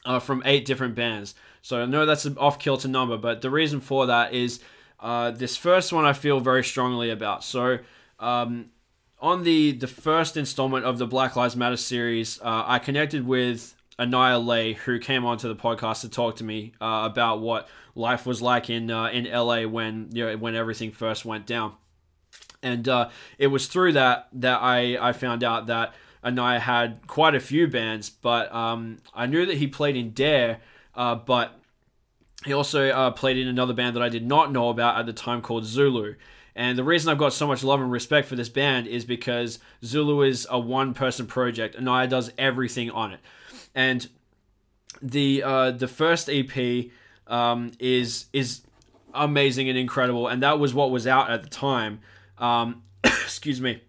uh, 0.07 0.19
from 0.19 0.43
eight 0.47 0.65
different 0.65 0.95
bands. 0.95 1.35
So 1.61 1.83
I 1.83 1.85
know 1.85 2.07
that's 2.07 2.25
an 2.25 2.39
off 2.39 2.59
kilter 2.59 2.89
number, 2.89 3.19
but 3.19 3.43
the 3.43 3.51
reason 3.51 3.81
for 3.81 4.07
that 4.07 4.33
is 4.33 4.61
uh, 5.01 5.31
this 5.31 5.57
first 5.57 5.93
one 5.93 6.05
I 6.05 6.13
feel 6.13 6.41
very 6.41 6.65
strongly 6.65 7.11
about. 7.11 7.45
So 7.45 7.79
um, 8.19 8.71
on 9.21 9.45
the 9.45 9.73
the 9.73 9.87
first 9.87 10.37
installment 10.37 10.85
of 10.85 10.99
the 10.99 11.07
Black 11.07 11.37
Lives 11.37 11.57
Matter 11.57 11.77
series, 11.77 12.41
uh, 12.41 12.65
I 12.67 12.79
connected 12.79 13.27
with 13.27 13.75
Anaya 13.99 14.39
Lay, 14.39 14.75
who 14.75 14.99
came 14.99 15.25
onto 15.25 15.49
the 15.49 15.57
podcast 15.57 16.03
to 16.03 16.09
talk 16.09 16.37
to 16.37 16.45
me 16.45 16.73
uh, 16.81 17.09
about 17.11 17.41
what 17.41 17.69
life 17.95 18.27
was 18.27 18.43
like 18.43 18.69
in 18.69 18.91
uh, 18.91 19.07
in 19.07 19.25
LA 19.25 19.63
when 19.63 20.11
you 20.13 20.25
know 20.25 20.37
when 20.37 20.55
everything 20.55 20.91
first 20.91 21.25
went 21.25 21.47
down. 21.47 21.75
And 22.63 22.89
uh, 22.89 23.11
it 23.39 23.49
was 23.49 23.67
through 23.67 23.93
that 23.93 24.29
that 24.33 24.61
I, 24.61 24.97
I 25.01 25.13
found 25.13 25.45
out 25.45 25.67
that 25.67 25.95
Anaya 26.25 26.59
had 26.59 27.07
quite 27.07 27.35
a 27.35 27.41
few 27.41 27.69
bands, 27.69 28.11
but 28.11 28.53
um, 28.55 28.99
I 29.15 29.27
knew 29.27 29.47
that 29.47 29.57
he 29.57 29.67
played 29.67 29.97
in 29.97 30.11
Dare, 30.11 30.61
uh, 30.95 31.15
but 31.15 31.59
he 32.47 32.53
also 32.53 32.89
uh, 32.91 33.11
played 33.11 33.37
in 33.37 33.49
another 33.49 33.73
band 33.75 33.97
that 33.97 34.03
I 34.03 34.09
did 34.09 34.27
not 34.27 34.53
know 34.53 34.69
about 34.69 34.99
at 34.99 35.07
the 35.07 35.13
time 35.13 35.43
called 35.43 35.65
Zulu. 35.65 36.15
And 36.55 36.79
the 36.79 36.85
reason 36.85 37.11
I've 37.11 37.19
got 37.19 37.35
so 37.35 37.47
much 37.47 37.63
love 37.63 37.81
and 37.83 37.93
respect 37.93 38.29
for 38.29 38.37
this 38.37 38.49
band 38.49 38.87
is 38.87 39.05
because 39.05 39.59
Zulu 39.85 40.23
is 40.23 40.47
a 40.49 40.59
one 40.59 40.95
person 40.95 41.27
project. 41.27 41.77
Anaya 41.77 42.07
does 42.07 42.33
everything 42.39 42.91
on 42.91 43.13
it. 43.13 43.21
And 43.75 44.09
the 45.03 45.43
uh, 45.43 45.71
the 45.73 45.89
first 45.89 46.31
EP 46.31 46.87
um, 47.27 47.73
is 47.79 48.27
is 48.33 48.63
amazing 49.13 49.69
and 49.69 49.77
incredible, 49.77 50.29
and 50.29 50.43
that 50.43 50.59
was 50.59 50.73
what 50.73 50.91
was 50.91 51.07
out 51.07 51.31
at 51.31 51.43
the 51.43 51.51
time. 51.51 52.01
Um, 52.39 52.83
excuse 53.05 53.61
me. 53.61 53.83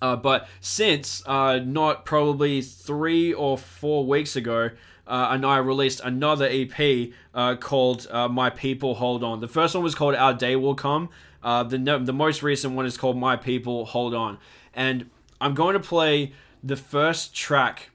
Uh, 0.00 0.14
but 0.14 0.46
since 0.60 1.22
uh, 1.26 1.58
not 1.58 2.04
probably 2.04 2.60
three 2.60 3.32
or 3.32 3.56
four 3.56 4.06
weeks 4.06 4.36
ago, 4.36 4.70
uh, 5.06 5.28
Anaya 5.30 5.62
released 5.62 6.00
another 6.02 6.48
EP 6.50 7.10
uh, 7.34 7.56
called 7.56 8.06
uh, 8.10 8.28
My 8.28 8.50
People 8.50 8.96
Hold 8.96 9.22
On. 9.22 9.40
The 9.40 9.48
first 9.48 9.74
one 9.74 9.84
was 9.84 9.94
called 9.94 10.14
Our 10.14 10.34
Day 10.34 10.56
Will 10.56 10.74
Come. 10.74 11.10
Uh, 11.42 11.62
the 11.62 11.78
the 11.78 12.12
most 12.12 12.42
recent 12.42 12.74
one 12.74 12.86
is 12.86 12.96
called 12.96 13.16
My 13.16 13.36
People 13.36 13.84
Hold 13.86 14.14
On. 14.14 14.38
And 14.74 15.10
I'm 15.40 15.54
going 15.54 15.74
to 15.74 15.80
play 15.80 16.32
the 16.62 16.76
first 16.76 17.34
track, 17.34 17.90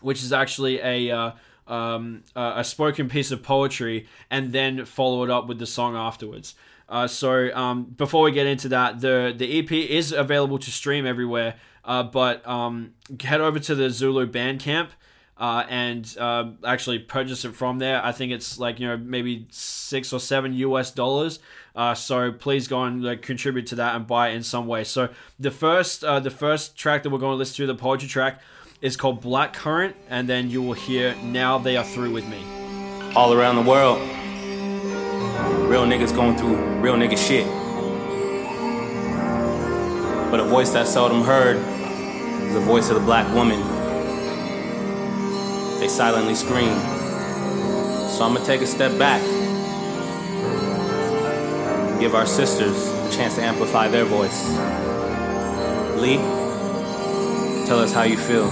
which 0.00 0.22
is 0.22 0.32
actually 0.32 0.80
a 0.80 1.10
uh, 1.10 1.32
um, 1.66 2.24
a 2.34 2.64
spoken 2.64 3.08
piece 3.08 3.30
of 3.30 3.42
poetry, 3.42 4.06
and 4.30 4.52
then 4.52 4.84
follow 4.86 5.24
it 5.24 5.30
up 5.30 5.46
with 5.46 5.58
the 5.58 5.66
song 5.66 5.96
afterwards. 5.96 6.54
Uh, 6.88 7.06
so 7.06 7.54
um, 7.54 7.84
before 7.84 8.24
we 8.24 8.32
get 8.32 8.46
into 8.46 8.68
that, 8.68 9.00
the 9.00 9.34
the 9.36 9.58
EP 9.58 9.70
is 9.70 10.12
available 10.12 10.58
to 10.58 10.70
stream 10.70 11.06
everywhere. 11.06 11.56
Uh, 11.84 12.02
but 12.02 12.46
um, 12.46 12.94
head 13.22 13.40
over 13.40 13.58
to 13.58 13.74
the 13.74 13.90
Zulu 13.90 14.26
Bandcamp 14.26 14.88
uh, 15.38 15.64
and 15.68 16.16
uh, 16.18 16.50
actually 16.64 16.98
purchase 16.98 17.44
it 17.44 17.54
from 17.54 17.78
there. 17.78 18.04
I 18.04 18.12
think 18.12 18.32
it's 18.32 18.58
like 18.58 18.78
you 18.78 18.86
know 18.86 18.96
maybe 18.96 19.46
six 19.50 20.12
or 20.12 20.20
seven 20.20 20.52
US 20.54 20.90
dollars. 20.90 21.38
Uh, 21.74 21.94
so 21.94 22.30
please 22.30 22.68
go 22.68 22.84
and 22.84 23.02
like, 23.02 23.22
contribute 23.22 23.66
to 23.68 23.74
that 23.76 23.96
and 23.96 24.06
buy 24.06 24.28
it 24.28 24.34
in 24.34 24.42
some 24.42 24.66
way. 24.66 24.84
So 24.84 25.08
the 25.38 25.50
first 25.50 26.04
uh, 26.04 26.20
the 26.20 26.30
first 26.30 26.76
track 26.76 27.02
that 27.02 27.10
we're 27.10 27.18
going 27.18 27.32
to 27.32 27.38
listen 27.38 27.56
to, 27.56 27.66
the 27.66 27.74
poetry 27.74 28.08
track, 28.08 28.40
is 28.80 28.96
called 28.96 29.20
Black 29.20 29.52
Current, 29.52 29.96
and 30.08 30.28
then 30.28 30.50
you 30.50 30.62
will 30.62 30.74
hear 30.74 31.14
Now 31.22 31.58
They 31.58 31.76
Are 31.76 31.84
Through 31.84 32.12
with 32.12 32.28
Me. 32.28 32.44
All 33.14 33.32
around 33.32 33.56
the 33.56 33.68
world, 33.68 34.00
real 35.68 35.86
niggas 35.86 36.14
going 36.14 36.36
through 36.36 36.56
real 36.80 36.94
nigga 36.94 37.18
shit. 37.18 37.46
But 40.30 40.40
a 40.40 40.44
voice 40.44 40.70
that's 40.70 40.90
seldom 40.90 41.22
heard 41.22 41.56
is 41.56 42.54
the 42.54 42.60
voice 42.60 42.88
of 42.88 42.94
the 42.94 43.02
black 43.02 43.32
woman 43.34 43.60
they 45.82 45.88
silently 45.88 46.36
scream. 46.36 46.78
So 48.08 48.22
I'm 48.22 48.34
gonna 48.34 48.44
take 48.44 48.60
a 48.60 48.66
step 48.68 48.96
back, 49.00 49.20
give 51.98 52.14
our 52.14 52.24
sisters 52.24 52.86
a 52.86 53.10
chance 53.10 53.34
to 53.34 53.42
amplify 53.42 53.88
their 53.88 54.04
voice. 54.04 54.46
Lee, 55.98 56.18
tell 57.66 57.80
us 57.80 57.92
how 57.92 58.02
you 58.02 58.16
feel. 58.16 58.46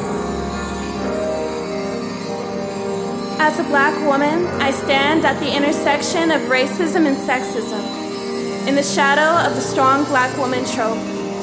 As 3.39 3.61
a 3.61 3.65
black 3.75 3.95
woman, 4.05 4.47
I 4.61 4.73
stand 4.73 5.25
at 5.25 5.39
the 5.39 5.55
intersection 5.55 6.33
of 6.33 6.41
racism 6.51 7.07
and 7.07 7.17
sexism, 7.17 8.67
in 8.67 8.75
the 8.75 8.83
shadow 8.83 9.49
of 9.49 9.55
the 9.55 9.63
strong 9.63 10.05
black 10.07 10.37
woman 10.37 10.65
trope, 10.65 10.99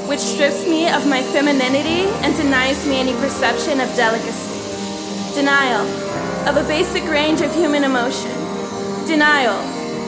which 0.09 0.19
strips 0.19 0.67
me 0.67 0.89
of 0.89 1.07
my 1.07 1.23
femininity 1.23 2.11
and 2.25 2.35
denies 2.35 2.85
me 2.85 2.99
any 2.99 3.13
perception 3.21 3.79
of 3.79 3.87
delicacy 3.95 4.46
denial 5.37 5.85
of 6.49 6.57
a 6.57 6.67
basic 6.67 7.03
range 7.03 7.41
of 7.41 7.53
human 7.53 7.83
emotion, 7.83 8.33
denial 9.05 9.53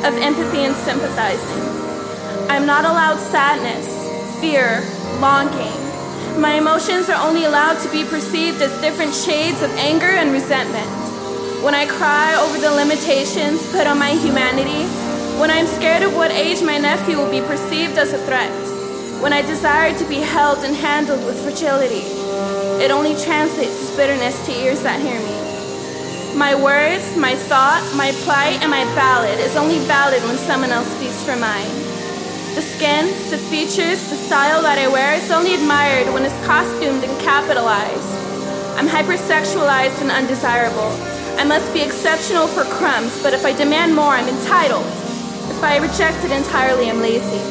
of 0.04 0.18
empathy 0.18 0.66
and 0.66 0.76
sympathizing. 0.76 1.62
I'm 2.50 2.66
not 2.66 2.84
allowed 2.84 3.20
sadness, 3.20 3.86
fear, 4.42 4.82
longing. 5.22 5.78
My 6.42 6.56
emotions 6.56 7.10
are 7.10 7.28
only 7.28 7.46
allowed 7.46 7.78
to 7.84 7.92
be 7.92 8.06
perceived 8.06 8.60
as 8.64 8.82
different 8.82 9.14
shades 9.14 9.62
of 9.62 9.70
anger 9.78 10.10
and 10.10 10.32
resentment. 10.32 10.90
When 11.64 11.76
I 11.76 11.86
cry 11.86 12.34
over 12.34 12.58
the 12.58 12.72
limitations 12.72 13.62
put 13.72 13.86
on 13.86 14.00
my 14.00 14.14
humanity, 14.16 14.90
when 15.40 15.52
I'm 15.52 15.68
scared 15.68 16.02
of 16.02 16.16
what 16.16 16.32
age 16.32 16.64
my 16.64 16.80
nephew 16.80 17.18
will 17.18 17.30
be 17.30 17.42
perceived 17.42 18.00
as 18.00 18.14
a 18.14 18.26
threat, 18.26 18.50
when 19.22 19.32
I 19.32 19.44
desire 19.44 19.96
to 19.96 20.06
be 20.10 20.26
held 20.26 20.66
and 20.66 20.76
handled 20.76 21.24
with 21.24 21.40
fragility, 21.44 22.19
it 22.80 22.92
only 22.92 23.12
translates 23.16 23.94
bitterness 23.96 24.40
to 24.46 24.52
ears 24.56 24.82
that 24.84 25.02
hear 25.04 25.20
me. 25.20 25.36
My 26.38 26.56
words, 26.56 27.04
my 27.18 27.36
thought, 27.36 27.84
my 27.98 28.16
plight, 28.24 28.64
and 28.64 28.72
my 28.72 28.86
ballad 28.96 29.40
is 29.40 29.58
only 29.58 29.80
valid 29.84 30.24
when 30.24 30.38
someone 30.38 30.72
else 30.72 30.88
speaks 30.96 31.22
for 31.24 31.36
mine. 31.36 31.68
The 32.56 32.64
skin, 32.64 33.12
the 33.30 33.38
features, 33.52 34.00
the 34.08 34.16
style 34.16 34.62
that 34.62 34.80
I 34.80 34.88
wear 34.88 35.20
is 35.20 35.30
only 35.30 35.56
admired 35.56 36.08
when 36.14 36.24
it's 36.24 36.46
costumed 36.48 37.04
and 37.04 37.12
capitalized. 37.20 38.16
I'm 38.80 38.88
hypersexualized 38.88 40.00
and 40.00 40.10
undesirable. 40.10 40.96
I 41.36 41.44
must 41.44 41.74
be 41.74 41.84
exceptional 41.84 42.48
for 42.48 42.64
crumbs, 42.80 43.22
but 43.22 43.34
if 43.34 43.44
I 43.44 43.52
demand 43.52 43.94
more, 43.94 44.16
I'm 44.16 44.32
entitled. 44.32 44.88
If 45.52 45.60
I 45.64 45.84
reject 45.84 46.24
it 46.24 46.32
entirely, 46.32 46.90
I'm 46.90 47.04
lazy. 47.04 47.44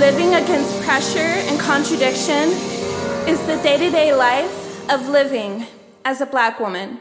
Living 0.00 0.34
against 0.34 0.80
pressure 0.82 1.36
and 1.44 1.60
contradiction 1.60 2.73
is 3.26 3.40
the 3.46 3.56
day 3.62 3.78
to 3.78 3.90
day 3.90 4.14
life 4.14 4.90
of 4.90 5.08
living 5.08 5.66
as 6.04 6.20
a 6.20 6.26
black 6.26 6.60
woman. 6.60 7.00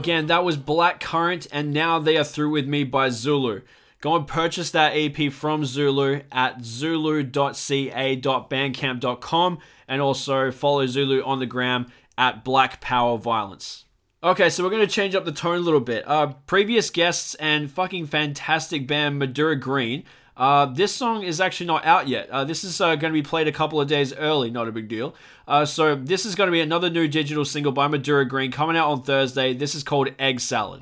Again, 0.00 0.26
that 0.28 0.44
was 0.44 0.56
Black 0.56 0.98
Current, 0.98 1.46
and 1.52 1.74
now 1.74 1.98
they 1.98 2.16
are 2.16 2.24
through 2.24 2.48
with 2.48 2.66
me 2.66 2.84
by 2.84 3.10
Zulu. 3.10 3.60
Go 4.00 4.16
and 4.16 4.26
purchase 4.26 4.70
that 4.70 4.94
EP 4.94 5.30
from 5.30 5.66
Zulu 5.66 6.22
at 6.32 6.64
zulu.ca.bandcamp.com 6.64 9.58
and 9.86 10.00
also 10.00 10.50
follow 10.50 10.86
Zulu 10.86 11.22
on 11.22 11.38
the 11.38 11.44
gram 11.44 11.92
at 12.16 12.44
Black 12.44 12.80
Power 12.80 13.18
Violence. 13.18 13.84
Okay, 14.22 14.48
so 14.48 14.64
we're 14.64 14.70
going 14.70 14.86
to 14.86 14.88
change 14.92 15.14
up 15.14 15.26
the 15.26 15.32
tone 15.32 15.58
a 15.58 15.60
little 15.60 15.80
bit. 15.80 16.08
Uh, 16.08 16.28
previous 16.46 16.88
guests 16.88 17.34
and 17.34 17.70
fucking 17.70 18.06
fantastic 18.06 18.86
band 18.86 19.18
Madura 19.18 19.56
Green. 19.56 20.04
Uh, 20.40 20.64
this 20.64 20.94
song 20.94 21.22
is 21.22 21.38
actually 21.38 21.66
not 21.66 21.84
out 21.84 22.08
yet. 22.08 22.30
Uh, 22.30 22.42
this 22.44 22.64
is 22.64 22.80
uh, 22.80 22.96
going 22.96 23.12
to 23.12 23.12
be 23.12 23.22
played 23.22 23.46
a 23.46 23.52
couple 23.52 23.78
of 23.78 23.86
days 23.86 24.14
early, 24.14 24.50
not 24.50 24.66
a 24.66 24.72
big 24.72 24.88
deal. 24.88 25.14
Uh, 25.46 25.66
so, 25.66 25.94
this 25.94 26.24
is 26.24 26.34
going 26.34 26.48
to 26.48 26.52
be 26.52 26.62
another 26.62 26.88
new 26.88 27.06
digital 27.06 27.44
single 27.44 27.72
by 27.72 27.86
Madura 27.88 28.24
Green 28.26 28.50
coming 28.50 28.74
out 28.74 28.90
on 28.90 29.02
Thursday. 29.02 29.52
This 29.52 29.74
is 29.74 29.82
called 29.82 30.08
Egg 30.18 30.40
Salad. 30.40 30.80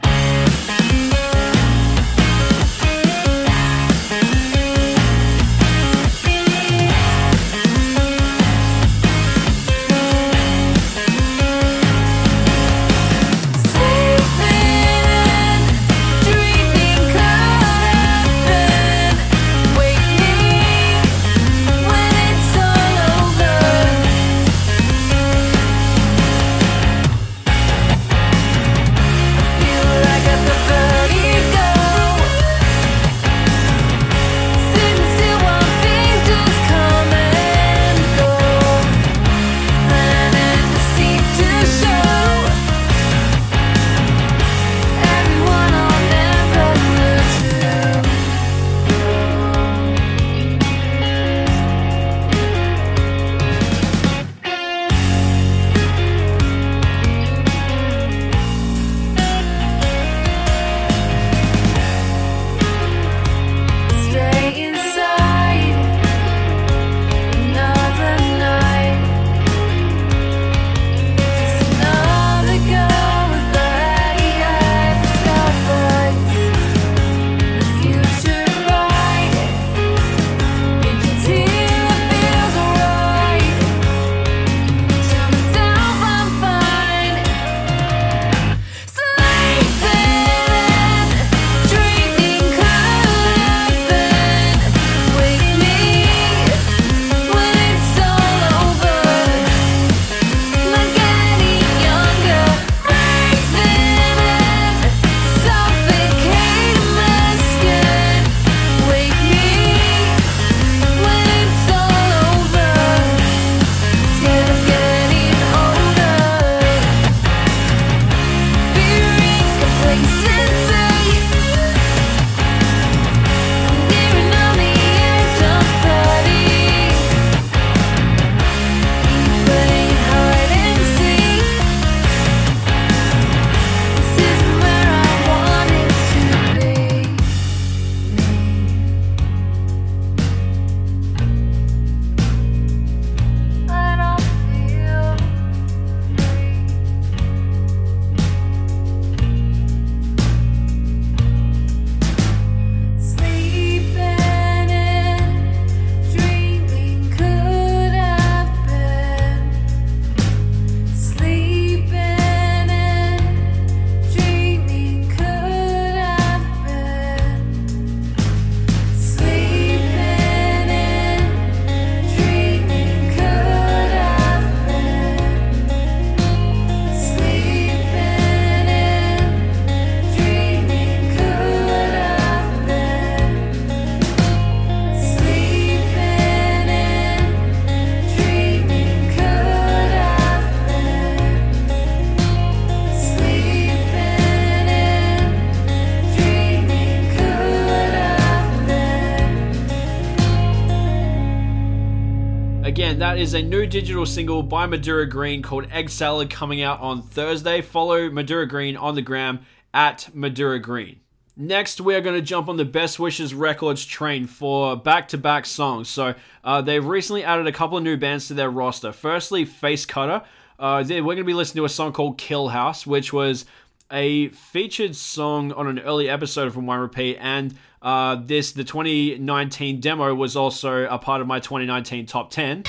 Is 203.29 203.35
a 203.35 203.43
new 203.43 203.67
digital 203.67 204.07
single 204.07 204.43
by 204.43 204.64
Madura 204.64 205.07
Green 205.07 205.43
called 205.43 205.67
Egg 205.71 205.91
Salad 205.91 206.31
coming 206.31 206.62
out 206.62 206.81
on 206.81 207.03
Thursday. 207.03 207.61
Follow 207.61 208.09
Madura 208.09 208.49
Green 208.49 208.75
on 208.75 208.95
the 208.95 209.03
gram 209.03 209.41
at 209.75 210.09
Madura 210.14 210.59
Green. 210.59 211.01
Next, 211.37 211.79
we 211.79 211.95
are 211.95 212.01
going 212.01 212.14
to 212.14 212.23
jump 212.23 212.49
on 212.49 212.57
the 212.57 212.64
Best 212.64 212.99
Wishes 212.99 213.35
Records 213.35 213.85
train 213.85 214.27
for 214.27 214.77
back 214.77 215.09
to 215.09 215.19
back 215.19 215.45
songs. 215.45 215.91
So, 215.91 216.14
uh, 216.43 216.62
they've 216.62 216.83
recently 216.83 217.23
added 217.23 217.47
a 217.47 217.53
couple 217.53 217.77
of 217.77 217.85
new 217.85 217.99
bands 217.99 218.29
to 218.29 218.35
their 218.35 218.49
roster. 218.49 218.93
Firstly, 218.93 219.45
Face 219.45 219.85
Cutter. 219.85 220.23
Uh, 220.59 220.83
we're 220.88 221.03
going 221.03 221.19
to 221.19 221.25
be 221.25 221.35
listening 221.35 221.61
to 221.61 221.67
a 221.67 221.69
song 221.69 221.93
called 221.93 222.17
Kill 222.17 222.49
House, 222.49 222.87
which 222.87 223.12
was 223.12 223.45
a 223.90 224.29
featured 224.29 224.94
song 224.96 225.53
on 225.53 225.66
an 225.66 225.79
early 225.79 226.09
episode 226.09 226.53
from 226.53 226.66
One 226.66 226.81
Repeat, 226.81 227.16
and 227.20 227.55
uh, 227.81 228.16
this 228.16 228.53
the 228.53 228.64
2019 228.64 229.81
demo 229.81 230.14
was 230.14 230.37
also 230.37 230.85
a 230.85 230.98
part 230.98 231.20
of 231.20 231.27
my 231.27 231.40
2019 231.40 232.07
top 232.07 232.31
10. 232.31 232.64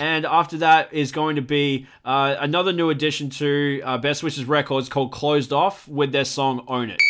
And 0.00 0.24
after 0.24 0.58
that 0.58 0.92
is 0.92 1.10
going 1.10 1.36
to 1.36 1.42
be 1.42 1.86
uh, 2.04 2.36
another 2.38 2.72
new 2.72 2.88
addition 2.88 3.30
to 3.30 3.80
uh, 3.84 3.98
Best 3.98 4.22
Wishes 4.22 4.44
Records 4.44 4.88
called 4.88 5.10
Closed 5.10 5.52
Off 5.52 5.88
with 5.88 6.12
their 6.12 6.24
song 6.24 6.64
Own 6.68 6.90
It. 6.90 7.02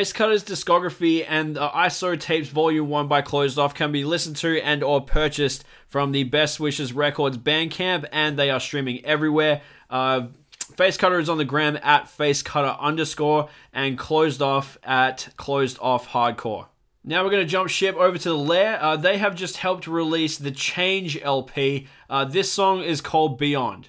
Face 0.00 0.14
Cutter's 0.14 0.42
discography 0.42 1.26
and 1.28 1.58
uh, 1.58 1.70
ISO 1.72 2.18
Tapes 2.18 2.48
Volume 2.48 2.88
1 2.88 3.06
by 3.06 3.20
Closed 3.20 3.58
Off 3.58 3.74
can 3.74 3.92
be 3.92 4.02
listened 4.02 4.36
to 4.36 4.58
and 4.62 4.82
or 4.82 5.02
purchased 5.02 5.62
from 5.88 6.12
the 6.12 6.24
Best 6.24 6.58
Wishes 6.58 6.94
Records 6.94 7.36
Bandcamp 7.36 8.08
and 8.10 8.38
they 8.38 8.48
are 8.48 8.60
streaming 8.60 9.04
everywhere. 9.04 9.60
Uh, 9.90 10.28
Face 10.74 10.96
Cutter 10.96 11.18
is 11.18 11.28
on 11.28 11.36
the 11.36 11.44
gram 11.44 11.78
at 11.82 12.08
Face 12.08 12.40
Cutter 12.40 12.78
underscore 12.80 13.50
and 13.74 13.98
Closed 13.98 14.40
Off 14.40 14.78
at 14.84 15.28
Closed 15.36 15.76
Off 15.82 16.08
Hardcore. 16.08 16.68
Now 17.04 17.22
we're 17.22 17.30
going 17.30 17.44
to 17.44 17.50
jump 17.50 17.68
ship 17.68 17.94
over 17.96 18.16
to 18.16 18.28
the 18.30 18.38
Lair. 18.38 18.82
Uh, 18.82 18.96
they 18.96 19.18
have 19.18 19.34
just 19.34 19.58
helped 19.58 19.86
release 19.86 20.38
the 20.38 20.50
Change 20.50 21.20
LP. 21.20 21.88
Uh, 22.08 22.24
this 22.24 22.50
song 22.50 22.82
is 22.82 23.02
called 23.02 23.38
Beyond. 23.38 23.88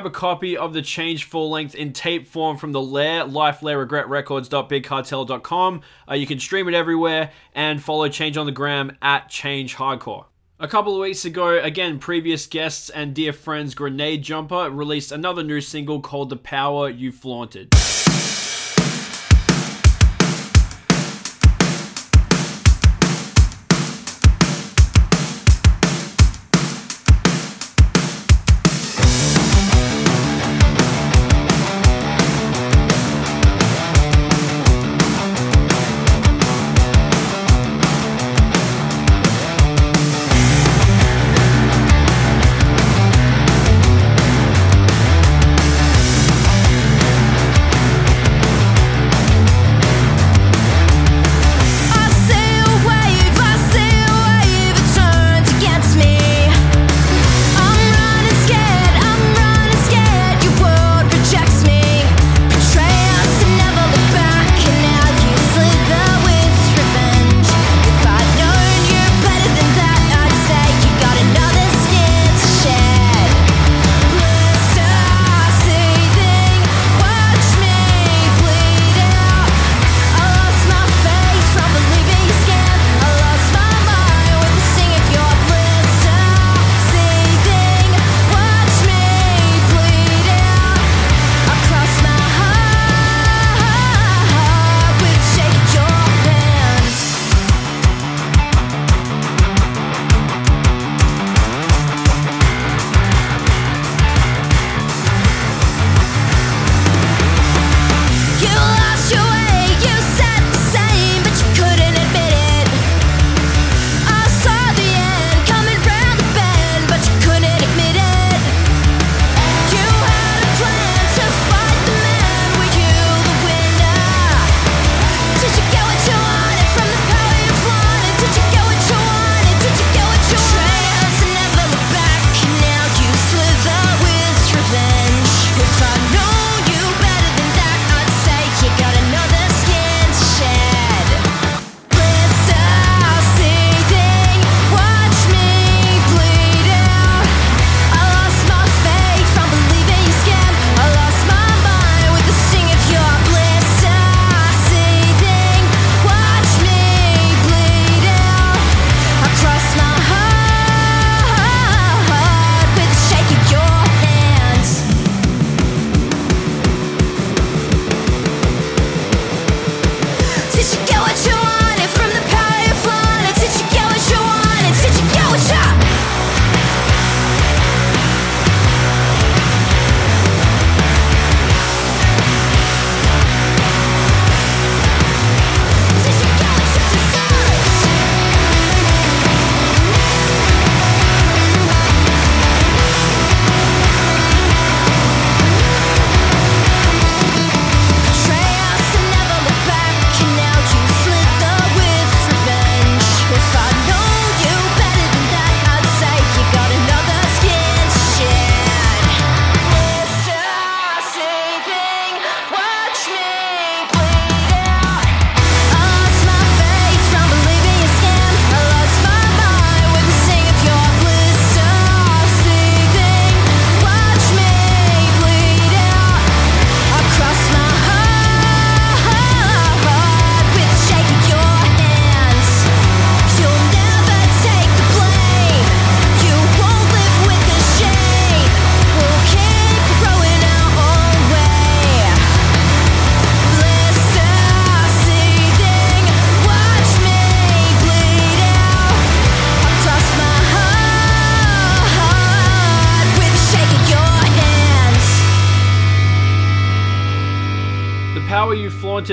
Grab 0.00 0.10
a 0.10 0.18
copy 0.18 0.56
of 0.56 0.72
the 0.72 0.80
Change 0.80 1.24
full 1.24 1.50
length 1.50 1.74
in 1.74 1.92
tape 1.92 2.26
form 2.26 2.56
from 2.56 2.72
the 2.72 2.80
Lair, 2.80 3.22
Life 3.22 3.62
Lair 3.62 3.78
Regret 3.78 4.08
Records.bigcartel.com. 4.08 5.82
Uh, 6.10 6.14
you 6.14 6.26
can 6.26 6.40
stream 6.40 6.68
it 6.68 6.74
everywhere 6.74 7.30
and 7.54 7.82
follow 7.82 8.08
Change 8.08 8.38
on 8.38 8.46
the 8.46 8.52
gram 8.52 8.96
at 9.02 9.28
Change 9.28 9.76
Hardcore. 9.76 10.24
A 10.58 10.66
couple 10.66 10.94
of 10.94 11.02
weeks 11.02 11.26
ago, 11.26 11.60
again, 11.62 11.98
previous 11.98 12.46
guests 12.46 12.88
and 12.88 13.14
dear 13.14 13.34
friends 13.34 13.74
Grenade 13.74 14.22
Jumper 14.22 14.70
released 14.70 15.12
another 15.12 15.42
new 15.42 15.60
single 15.60 16.00
called 16.00 16.30
The 16.30 16.36
Power 16.36 16.88
You 16.88 17.12
Flaunted. 17.12 17.74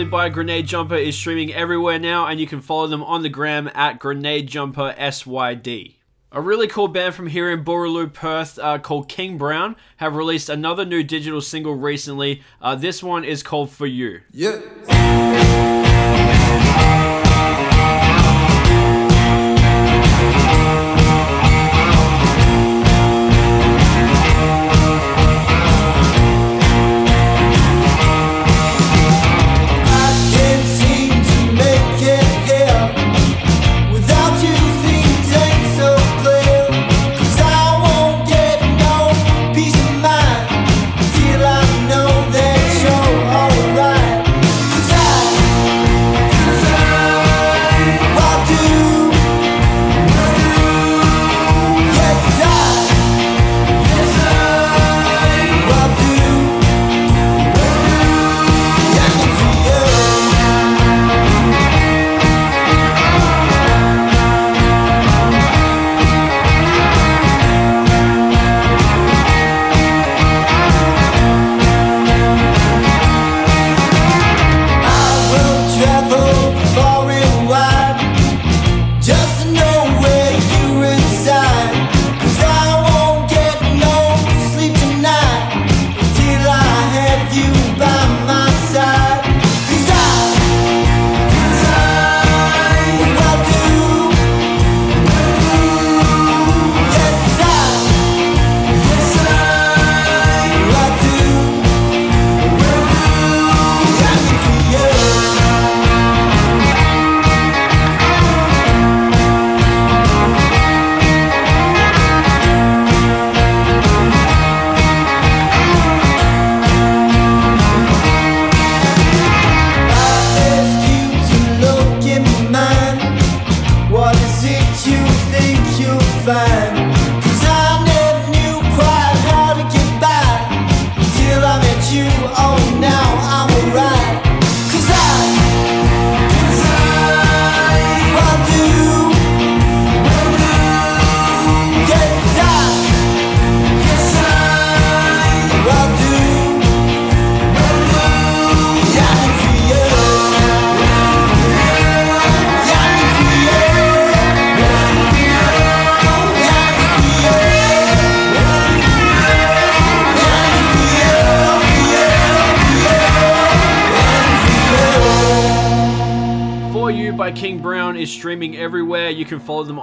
By 0.05 0.29
Grenade 0.29 0.67
Jumper 0.67 0.95
is 0.95 1.17
streaming 1.17 1.51
everywhere 1.51 1.97
now, 1.97 2.27
and 2.27 2.39
you 2.39 2.45
can 2.45 2.61
follow 2.61 2.85
them 2.85 3.01
on 3.01 3.23
the 3.23 3.29
gram 3.29 3.67
at 3.73 3.97
Grenade 3.97 4.45
Jumper 4.45 4.93
SYD. 4.95 5.95
A 6.31 6.39
really 6.39 6.67
cool 6.67 6.87
band 6.87 7.15
from 7.15 7.25
here 7.25 7.49
in 7.49 7.63
Boorloo, 7.63 8.13
Perth, 8.13 8.59
uh, 8.59 8.77
called 8.77 9.09
King 9.09 9.39
Brown, 9.39 9.75
have 9.97 10.15
released 10.15 10.49
another 10.49 10.85
new 10.85 11.01
digital 11.01 11.41
single 11.41 11.73
recently. 11.73 12.43
Uh, 12.61 12.75
this 12.75 13.01
one 13.01 13.23
is 13.23 13.41
called 13.41 13.71
For 13.71 13.87
You. 13.87 14.21
Yeah. 14.31 15.76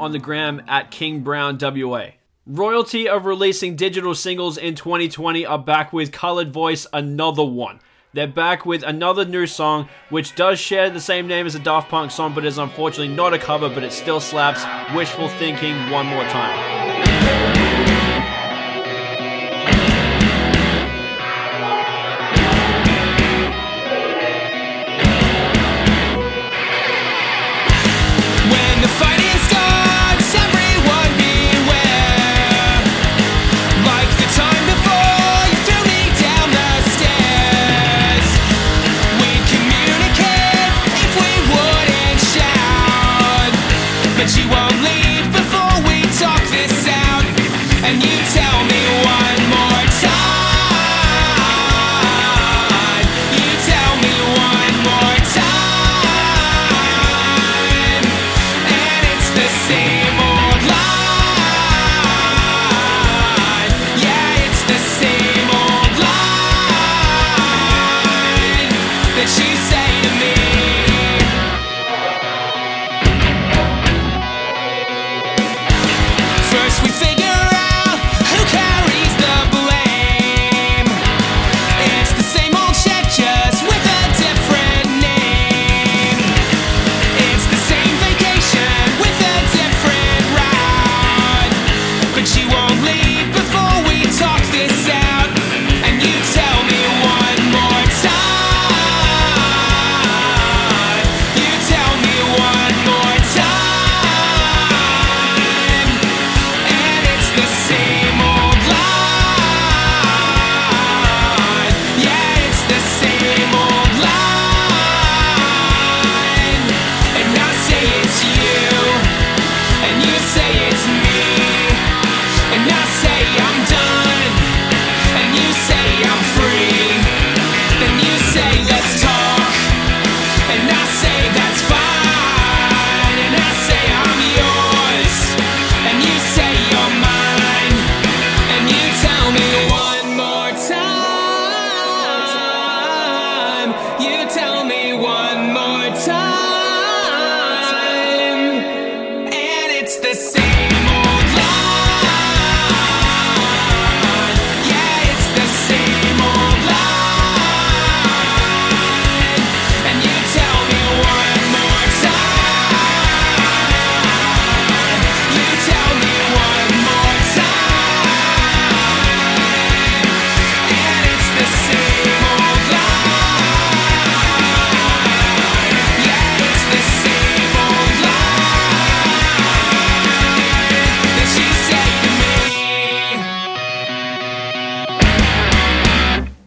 On 0.04 0.12
the 0.12 0.18
gram 0.18 0.62
at 0.68 0.90
King 0.90 1.20
Brown 1.20 1.58
WA. 1.58 2.08
Royalty 2.46 3.08
of 3.08 3.24
releasing 3.24 3.74
digital 3.74 4.14
singles 4.14 4.58
in 4.58 4.74
2020 4.74 5.46
are 5.46 5.58
back 5.58 5.94
with 5.94 6.12
Colored 6.12 6.52
Voice, 6.52 6.86
another 6.92 7.42
one. 7.42 7.80
They're 8.12 8.28
back 8.28 8.66
with 8.66 8.82
another 8.82 9.24
new 9.24 9.46
song, 9.46 9.88
which 10.10 10.36
does 10.36 10.60
share 10.60 10.90
the 10.90 11.00
same 11.00 11.26
name 11.26 11.46
as 11.46 11.54
a 11.54 11.58
Daft 11.58 11.88
Punk 11.88 12.10
song, 12.10 12.34
but 12.34 12.44
is 12.44 12.58
unfortunately 12.58 13.14
not 13.14 13.32
a 13.32 13.38
cover, 13.38 13.70
but 13.70 13.82
it 13.82 13.92
still 13.92 14.20
slaps. 14.20 14.62
Wishful 14.94 15.28
Thinking 15.30 15.74
one 15.90 16.06
more 16.06 16.24
time. 16.24 16.73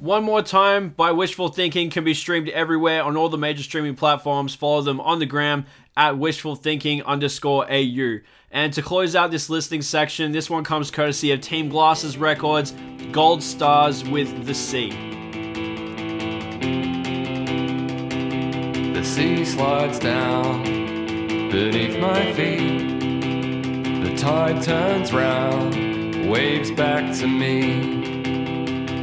One 0.08 0.24
More 0.24 0.42
Time 0.42 0.92
by 0.96 1.12
Wishful 1.12 1.50
Thinking 1.50 1.90
can 1.90 2.06
be 2.06 2.14
streamed 2.14 2.48
everywhere 2.48 3.04
on 3.04 3.18
all 3.18 3.28
the 3.28 3.38
major 3.38 3.62
streaming 3.62 3.96
platforms. 3.96 4.56
Follow 4.56 4.82
them 4.82 5.02
on 5.02 5.20
the 5.20 5.26
gram 5.26 5.66
at 5.98 6.18
wishful 6.18 6.56
thinking 6.56 7.04
underscore 7.04 7.70
AU. 7.70 8.20
And 8.50 8.72
to 8.72 8.82
close 8.82 9.18
out 9.18 9.32
this 9.32 9.50
listening 9.50 9.82
section, 9.82 10.32
this 10.32 10.50
one 10.50 10.64
comes 10.64 10.92
courtesy 10.92 11.34
of 11.34 11.42
Team 11.42 11.68
Glasses 11.68 12.18
Records, 12.18 12.74
Gold 13.12 13.44
Stars 13.44 14.06
with 14.06 14.46
the 14.46 14.54
Sea. 14.54 14.92
The 18.94 19.04
sea 19.04 19.44
slides 19.44 20.00
down 20.00 20.64
beneath 21.52 22.00
my 22.00 22.32
feet. 22.32 23.04
The 24.06 24.16
tide 24.16 24.64
turns 24.64 25.12
round, 25.12 26.32
waves 26.32 26.72
back 26.72 27.14
to 27.18 27.28
me. 27.28 28.17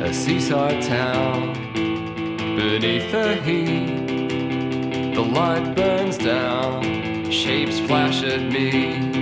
A 0.04 0.12
seaside 0.12 0.82
town 0.82 1.54
beneath 1.72 3.10
the 3.10 3.36
heat. 3.36 5.14
The 5.14 5.22
light 5.22 5.74
burns 5.74 6.18
down, 6.18 7.30
shapes 7.30 7.78
flash 7.80 8.22
at 8.22 8.42
me. 8.52 9.13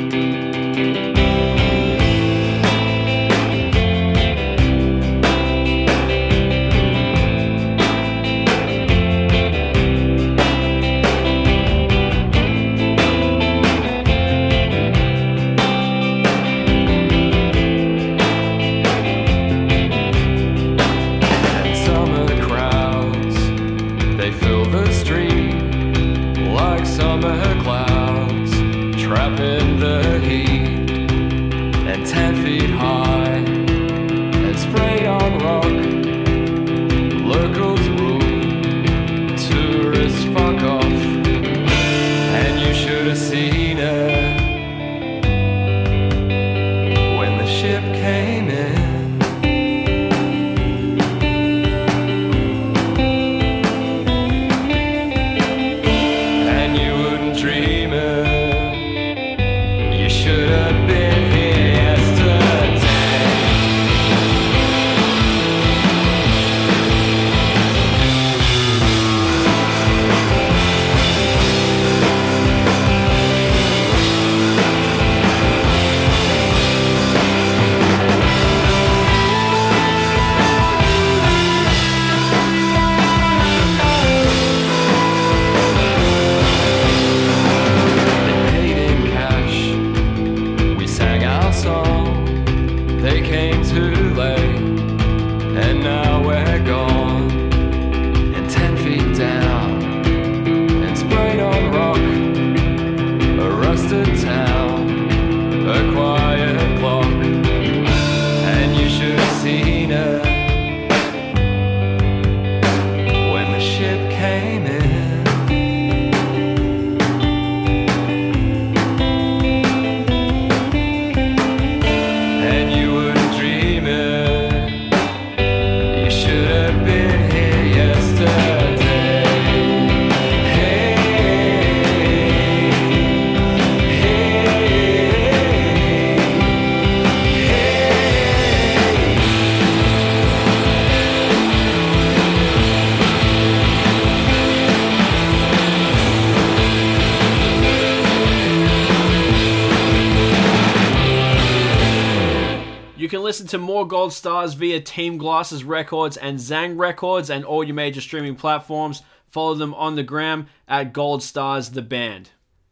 Gold 153.93 154.14
Stars 154.14 154.55
via 154.55 154.80
Team 154.80 155.18
Glasses 155.18 155.64
Records 155.64 156.16
and 156.16 156.38
Zang 156.38 156.78
Records 156.78 157.28
and 157.28 157.45
all 157.45 157.62
your 157.62 157.74
major 157.74 158.01
streaming 158.01 158.36
platforms. 158.36 159.03
Follow 159.26 159.55
them 159.55 159.74
on 159.74 159.97
the 159.97 160.03
gram 160.03 160.47
at 160.66 160.95
Gold 160.95 161.22
Stars 161.22 161.72
the 161.72 161.82
band. 161.82 162.30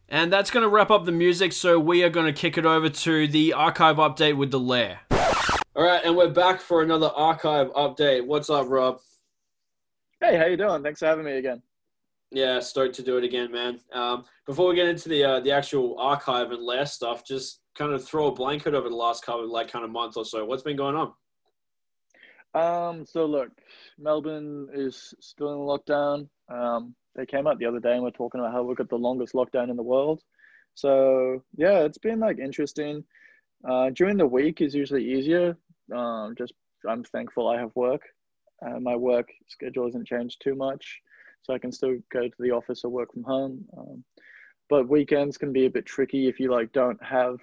And 0.09 0.33
that's 0.33 0.49
going 0.49 0.63
to 0.63 0.67
wrap 0.67 0.89
up 0.89 1.05
the 1.05 1.11
music, 1.11 1.53
so 1.53 1.79
we 1.79 2.03
are 2.03 2.09
going 2.09 2.25
to 2.25 2.33
kick 2.33 2.57
it 2.57 2.65
over 2.65 2.89
to 2.89 3.27
the 3.27 3.53
archive 3.53 3.97
update 3.97 4.35
with 4.35 4.49
the 4.49 4.59
Lair. 4.59 5.01
All 5.75 5.83
right, 5.83 6.01
and 6.03 6.17
we're 6.17 6.31
back 6.31 6.59
for 6.59 6.81
another 6.81 7.11
archive 7.15 7.71
update. 7.73 8.25
What's 8.25 8.49
up, 8.49 8.67
Rob? 8.67 8.99
Hey, 10.19 10.37
how 10.37 10.47
you 10.47 10.57
doing? 10.57 10.81
Thanks 10.81 11.01
for 11.01 11.05
having 11.05 11.25
me 11.25 11.33
again. 11.33 11.61
Yeah, 12.31 12.59
stoked 12.59 12.95
to 12.95 13.03
do 13.03 13.17
it 13.17 13.25
again, 13.25 13.51
man. 13.51 13.79
Um, 13.91 14.23
before 14.45 14.69
we 14.69 14.75
get 14.75 14.87
into 14.87 15.09
the 15.09 15.23
uh, 15.23 15.39
the 15.41 15.51
actual 15.51 15.99
archive 15.99 16.51
and 16.51 16.63
last 16.63 16.93
stuff, 16.93 17.25
just 17.25 17.59
kind 17.77 17.91
of 17.91 18.03
throw 18.03 18.27
a 18.27 18.31
blanket 18.33 18.73
over 18.73 18.89
the 18.89 18.95
last 18.95 19.25
couple, 19.25 19.51
like 19.51 19.71
kind 19.71 19.83
of 19.83 19.91
month 19.91 20.15
or 20.15 20.25
so. 20.25 20.45
What's 20.45 20.63
been 20.63 20.77
going 20.77 20.95
on? 20.95 21.13
Um, 22.53 23.05
so 23.05 23.25
look, 23.25 23.49
Melbourne 23.97 24.69
is 24.73 25.13
still 25.19 25.53
in 25.53 25.59
lockdown. 25.59 26.27
Um, 26.49 26.95
they 27.15 27.25
came 27.25 27.47
out 27.47 27.59
the 27.59 27.65
other 27.65 27.79
day 27.79 27.93
and 27.93 28.03
we're 28.03 28.11
talking 28.11 28.39
about 28.39 28.53
how 28.53 28.63
we've 28.63 28.77
got 28.77 28.89
the 28.89 28.95
longest 28.97 29.33
lockdown 29.33 29.69
in 29.69 29.75
the 29.75 29.83
world. 29.83 30.21
So 30.75 31.43
yeah, 31.55 31.79
it's 31.79 31.97
been 31.97 32.19
like 32.19 32.39
interesting. 32.39 33.03
Uh, 33.67 33.89
during 33.91 34.17
the 34.17 34.25
week 34.25 34.61
is 34.61 34.73
usually 34.73 35.05
easier. 35.05 35.57
Um, 35.93 36.33
just 36.37 36.53
I'm 36.87 37.03
thankful 37.03 37.47
I 37.47 37.59
have 37.59 37.75
work. 37.75 38.01
Uh, 38.65 38.79
my 38.79 38.95
work 38.95 39.29
schedule 39.47 39.85
hasn't 39.85 40.07
changed 40.07 40.41
too 40.41 40.55
much, 40.55 41.01
so 41.43 41.53
I 41.53 41.59
can 41.59 41.71
still 41.71 41.97
go 42.11 42.27
to 42.27 42.35
the 42.39 42.51
office 42.51 42.83
or 42.83 42.89
work 42.89 43.13
from 43.13 43.23
home. 43.23 43.65
Um, 43.77 44.03
but 44.69 44.87
weekends 44.87 45.37
can 45.37 45.51
be 45.51 45.65
a 45.65 45.69
bit 45.69 45.85
tricky 45.85 46.27
if 46.27 46.39
you 46.39 46.51
like 46.51 46.71
don't 46.71 47.01
have 47.03 47.39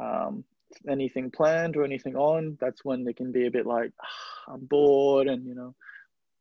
um, 0.00 0.44
anything 0.88 1.30
planned 1.30 1.76
or 1.76 1.84
anything 1.84 2.16
on. 2.16 2.56
That's 2.60 2.84
when 2.84 3.04
they 3.04 3.12
can 3.12 3.32
be 3.32 3.46
a 3.46 3.50
bit 3.50 3.66
like 3.66 3.92
"Ah, 4.02 4.54
I'm 4.54 4.64
bored, 4.66 5.26
and 5.26 5.46
you 5.46 5.54
know, 5.54 5.74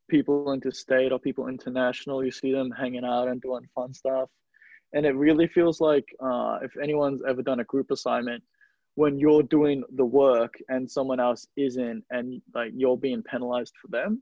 people 0.09 0.53
interstate 0.53 1.11
or 1.11 1.19
people 1.19 1.47
international, 1.47 2.23
you 2.23 2.31
see 2.31 2.53
them 2.53 2.71
hanging 2.71 3.05
out 3.05 3.27
and 3.27 3.41
doing 3.41 3.67
fun 3.75 3.93
stuff, 3.93 4.29
and 4.93 5.05
it 5.05 5.15
really 5.15 5.47
feels 5.47 5.81
like 5.81 6.05
uh, 6.23 6.59
if 6.61 6.71
anyone's 6.81 7.21
ever 7.27 7.41
done 7.41 7.59
a 7.59 7.65
group 7.65 7.91
assignment 7.91 8.43
when 8.95 9.17
you're 9.17 9.43
doing 9.43 9.83
the 9.95 10.05
work 10.05 10.53
and 10.69 10.89
someone 10.89 11.19
else 11.19 11.47
isn't 11.57 12.03
and 12.11 12.41
like 12.53 12.71
you're 12.75 12.97
being 12.97 13.23
penalized 13.23 13.73
for 13.81 13.87
them 13.87 14.21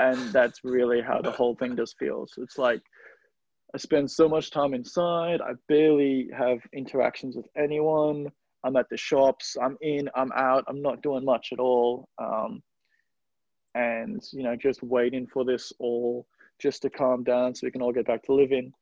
and 0.00 0.32
that's 0.32 0.60
really 0.64 1.00
how 1.00 1.20
the 1.20 1.30
whole 1.30 1.54
thing 1.54 1.76
just 1.76 1.98
feels. 1.98 2.32
It's 2.38 2.58
like 2.58 2.82
i 3.72 3.78
spend 3.78 4.10
so 4.10 4.28
much 4.28 4.50
time 4.50 4.74
inside 4.74 5.40
i 5.40 5.52
barely 5.68 6.28
have 6.36 6.58
interactions 6.74 7.36
with 7.36 7.46
anyone 7.56 8.26
i'm 8.64 8.74
at 8.74 8.88
the 8.90 8.96
shops 8.96 9.56
i'm 9.62 9.76
in 9.80 10.10
i'm 10.16 10.32
out 10.32 10.64
i'm 10.66 10.82
not 10.82 11.00
doing 11.02 11.24
much 11.24 11.50
at 11.52 11.60
all 11.60 12.08
um, 12.18 12.60
and 13.74 14.22
you 14.32 14.42
know 14.42 14.56
just 14.56 14.82
waiting 14.82 15.26
for 15.26 15.44
this 15.44 15.72
all 15.78 16.26
just 16.60 16.82
to 16.82 16.90
calm 16.90 17.22
down 17.24 17.54
so 17.54 17.66
we 17.66 17.70
can 17.70 17.82
all 17.82 17.92
get 17.92 18.06
back 18.06 18.22
to 18.24 18.34
living. 18.34 18.72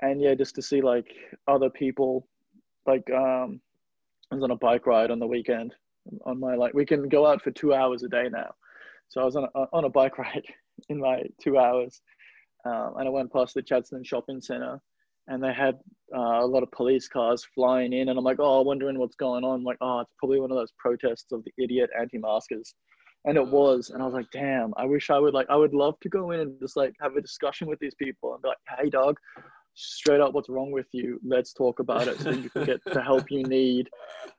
And 0.00 0.20
yeah 0.20 0.34
just 0.34 0.54
to 0.54 0.62
see 0.62 0.80
like 0.80 1.06
other 1.46 1.70
people 1.70 2.26
like 2.86 3.08
um 3.10 3.60
I 4.30 4.36
was 4.36 4.44
on 4.44 4.50
a 4.50 4.56
bike 4.56 4.86
ride 4.86 5.10
on 5.10 5.18
the 5.18 5.26
weekend 5.26 5.74
on 6.24 6.38
my 6.38 6.54
like 6.54 6.72
we 6.72 6.86
can 6.86 7.08
go 7.08 7.26
out 7.26 7.42
for 7.42 7.50
two 7.50 7.74
hours 7.74 8.02
a 8.02 8.08
day 8.08 8.28
now 8.30 8.54
So 9.08 9.20
I 9.20 9.24
was 9.24 9.36
on 9.36 9.48
a, 9.54 9.64
on 9.72 9.84
a 9.84 9.88
bike 9.88 10.18
ride 10.18 10.44
in 10.88 11.00
my 11.00 11.22
two 11.42 11.58
hours, 11.58 12.00
um, 12.64 12.94
and 12.98 13.08
I 13.08 13.10
went 13.10 13.32
past 13.32 13.54
the 13.54 13.62
Chadstone 13.62 14.04
Shopping 14.04 14.40
Centre, 14.40 14.80
and 15.28 15.42
they 15.42 15.52
had 15.52 15.78
uh, 16.14 16.40
a 16.42 16.46
lot 16.46 16.62
of 16.62 16.70
police 16.72 17.08
cars 17.08 17.46
flying 17.54 17.92
in, 17.92 18.08
and 18.08 18.18
I'm 18.18 18.24
like, 18.24 18.38
oh, 18.40 18.62
wondering 18.62 18.98
what's 18.98 19.16
going 19.16 19.44
on. 19.44 19.56
I'm 19.56 19.64
like, 19.64 19.78
oh, 19.80 20.00
it's 20.00 20.12
probably 20.18 20.40
one 20.40 20.50
of 20.50 20.56
those 20.56 20.72
protests 20.78 21.32
of 21.32 21.44
the 21.44 21.52
idiot 21.62 21.90
anti-maskers, 21.98 22.74
and 23.24 23.36
it 23.36 23.46
was. 23.46 23.90
And 23.90 24.02
I 24.02 24.06
was 24.06 24.14
like, 24.14 24.30
damn, 24.32 24.72
I 24.76 24.86
wish 24.86 25.10
I 25.10 25.18
would 25.18 25.34
like, 25.34 25.48
I 25.50 25.56
would 25.56 25.74
love 25.74 25.94
to 26.00 26.08
go 26.08 26.30
in 26.30 26.40
and 26.40 26.58
just 26.60 26.76
like 26.76 26.94
have 27.00 27.16
a 27.16 27.20
discussion 27.20 27.68
with 27.68 27.78
these 27.78 27.94
people 27.94 28.32
and 28.32 28.42
be 28.42 28.48
like, 28.48 28.58
hey, 28.78 28.88
dog, 28.88 29.18
straight 29.74 30.20
up, 30.20 30.32
what's 30.32 30.48
wrong 30.48 30.70
with 30.72 30.88
you? 30.92 31.20
Let's 31.24 31.52
talk 31.52 31.78
about 31.78 32.08
it 32.08 32.18
so 32.18 32.30
you 32.30 32.50
can 32.50 32.64
get 32.64 32.84
the 32.84 33.02
help 33.02 33.30
you 33.30 33.42
need, 33.44 33.88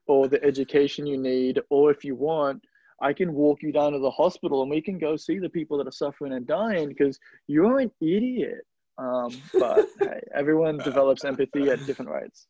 or 0.07 0.27
the 0.27 0.43
education 0.43 1.05
you 1.05 1.17
need, 1.17 1.59
or 1.69 1.91
if 1.91 2.03
you 2.03 2.15
want. 2.15 2.63
I 3.01 3.13
can 3.13 3.33
walk 3.33 3.61
you 3.61 3.71
down 3.71 3.93
to 3.93 3.99
the 3.99 4.11
hospital 4.11 4.61
and 4.61 4.69
we 4.69 4.81
can 4.81 4.97
go 4.97 5.15
see 5.15 5.39
the 5.39 5.49
people 5.49 5.77
that 5.77 5.87
are 5.87 5.91
suffering 5.91 6.33
and 6.33 6.45
dying 6.45 6.89
because 6.89 7.19
you're 7.47 7.79
an 7.79 7.91
idiot. 8.01 8.65
Um, 8.97 9.41
but 9.57 9.87
hey, 9.99 10.19
everyone 10.35 10.77
develops 10.77 11.23
empathy 11.23 11.69
at 11.69 11.85
different 11.85 12.11
rates. 12.11 12.47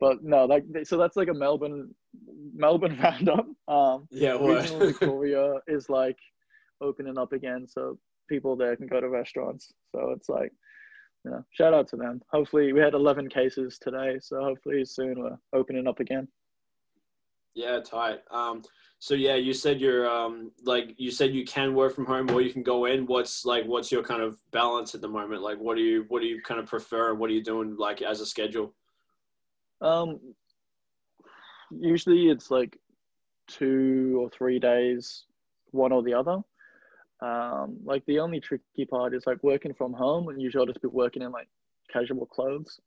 But 0.00 0.24
no, 0.24 0.46
like 0.46 0.64
so 0.82 0.96
that's 0.96 1.16
like 1.16 1.28
a 1.28 1.34
Melbourne 1.34 1.94
Melbourne 2.54 2.98
roundup. 3.02 3.46
Um, 3.68 4.08
Yeah, 4.10 4.32
regional 4.32 4.80
Victoria 4.86 5.54
is 5.68 5.88
like 5.88 6.18
opening 6.80 7.16
up 7.16 7.32
again, 7.32 7.66
so 7.68 7.98
people 8.28 8.56
there 8.56 8.74
can 8.74 8.88
go 8.88 9.00
to 9.00 9.08
restaurants. 9.08 9.72
So 9.94 10.10
it's 10.10 10.28
like, 10.28 10.50
you 11.24 11.30
know, 11.30 11.44
shout 11.52 11.72
out 11.72 11.86
to 11.90 11.96
them. 11.96 12.20
Hopefully, 12.32 12.72
we 12.72 12.80
had 12.80 12.94
11 12.94 13.28
cases 13.28 13.78
today, 13.80 14.18
so 14.20 14.42
hopefully 14.42 14.84
soon 14.84 15.20
we're 15.20 15.38
opening 15.52 15.86
up 15.86 16.00
again. 16.00 16.26
Yeah, 17.54 17.80
tight. 17.80 18.20
Um, 18.30 18.62
so 18.98 19.14
yeah, 19.14 19.34
you 19.34 19.52
said 19.52 19.80
you're 19.80 20.08
um, 20.08 20.52
like 20.64 20.94
you 20.96 21.10
said 21.10 21.34
you 21.34 21.44
can 21.44 21.74
work 21.74 21.94
from 21.94 22.06
home 22.06 22.30
or 22.30 22.40
you 22.40 22.52
can 22.52 22.62
go 22.62 22.84
in. 22.86 23.04
What's 23.06 23.44
like 23.44 23.64
what's 23.66 23.90
your 23.90 24.02
kind 24.02 24.22
of 24.22 24.38
balance 24.52 24.94
at 24.94 25.00
the 25.00 25.08
moment? 25.08 25.42
Like, 25.42 25.58
what 25.58 25.76
do 25.76 25.82
you 25.82 26.04
what 26.08 26.22
do 26.22 26.28
you 26.28 26.40
kind 26.42 26.60
of 26.60 26.66
prefer? 26.66 27.14
What 27.14 27.28
are 27.28 27.32
you 27.32 27.42
doing 27.42 27.76
like 27.76 28.00
as 28.00 28.20
a 28.20 28.26
schedule? 28.26 28.72
Um, 29.80 30.20
usually 31.70 32.28
it's 32.28 32.50
like 32.50 32.78
two 33.48 34.18
or 34.20 34.30
three 34.30 34.58
days, 34.58 35.24
one 35.72 35.92
or 35.92 36.02
the 36.02 36.14
other. 36.14 36.38
Um, 37.20 37.78
like 37.84 38.04
the 38.06 38.18
only 38.18 38.40
tricky 38.40 38.84
part 38.84 39.14
is 39.14 39.24
like 39.26 39.42
working 39.42 39.74
from 39.74 39.92
home, 39.92 40.28
and 40.28 40.40
usually 40.40 40.62
I'll 40.62 40.72
just 40.72 40.82
be 40.82 40.88
working 40.88 41.22
in 41.22 41.32
like 41.32 41.48
casual 41.92 42.26
clothes. 42.26 42.80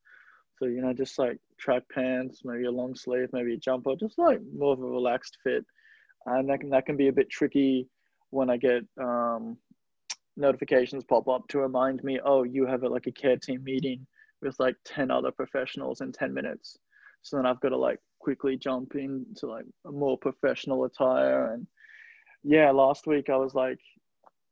So 0.59 0.65
you 0.65 0.81
know, 0.81 0.93
just 0.93 1.19
like 1.19 1.39
track 1.57 1.83
pants, 1.93 2.41
maybe 2.43 2.65
a 2.65 2.71
long 2.71 2.95
sleeve, 2.95 3.29
maybe 3.31 3.53
a 3.53 3.57
jumper, 3.57 3.95
just 3.95 4.17
like 4.17 4.39
more 4.57 4.73
of 4.73 4.79
a 4.79 4.85
relaxed 4.85 5.37
fit. 5.43 5.65
And 6.25 6.49
that 6.49 6.59
can 6.59 6.69
that 6.69 6.85
can 6.85 6.97
be 6.97 7.07
a 7.07 7.13
bit 7.13 7.29
tricky 7.29 7.87
when 8.31 8.49
I 8.49 8.57
get 8.57 8.83
um, 9.01 9.57
notifications 10.35 11.03
pop 11.03 11.27
up 11.27 11.47
to 11.49 11.59
remind 11.59 12.03
me, 12.03 12.19
oh, 12.23 12.43
you 12.43 12.65
have 12.65 12.83
a, 12.83 12.89
like 12.89 13.07
a 13.07 13.11
care 13.11 13.37
team 13.37 13.63
meeting 13.63 14.05
with 14.41 14.59
like 14.59 14.75
ten 14.83 15.11
other 15.11 15.31
professionals 15.31 16.01
in 16.01 16.11
ten 16.11 16.33
minutes. 16.33 16.77
So 17.21 17.37
then 17.37 17.45
I've 17.45 17.61
got 17.61 17.69
to 17.69 17.77
like 17.77 17.99
quickly 18.19 18.57
jump 18.57 18.95
into 18.95 19.47
like 19.47 19.65
a 19.85 19.91
more 19.91 20.17
professional 20.17 20.85
attire. 20.85 21.53
And 21.53 21.67
yeah, 22.43 22.71
last 22.71 23.07
week 23.07 23.29
I 23.29 23.37
was 23.37 23.53
like 23.53 23.79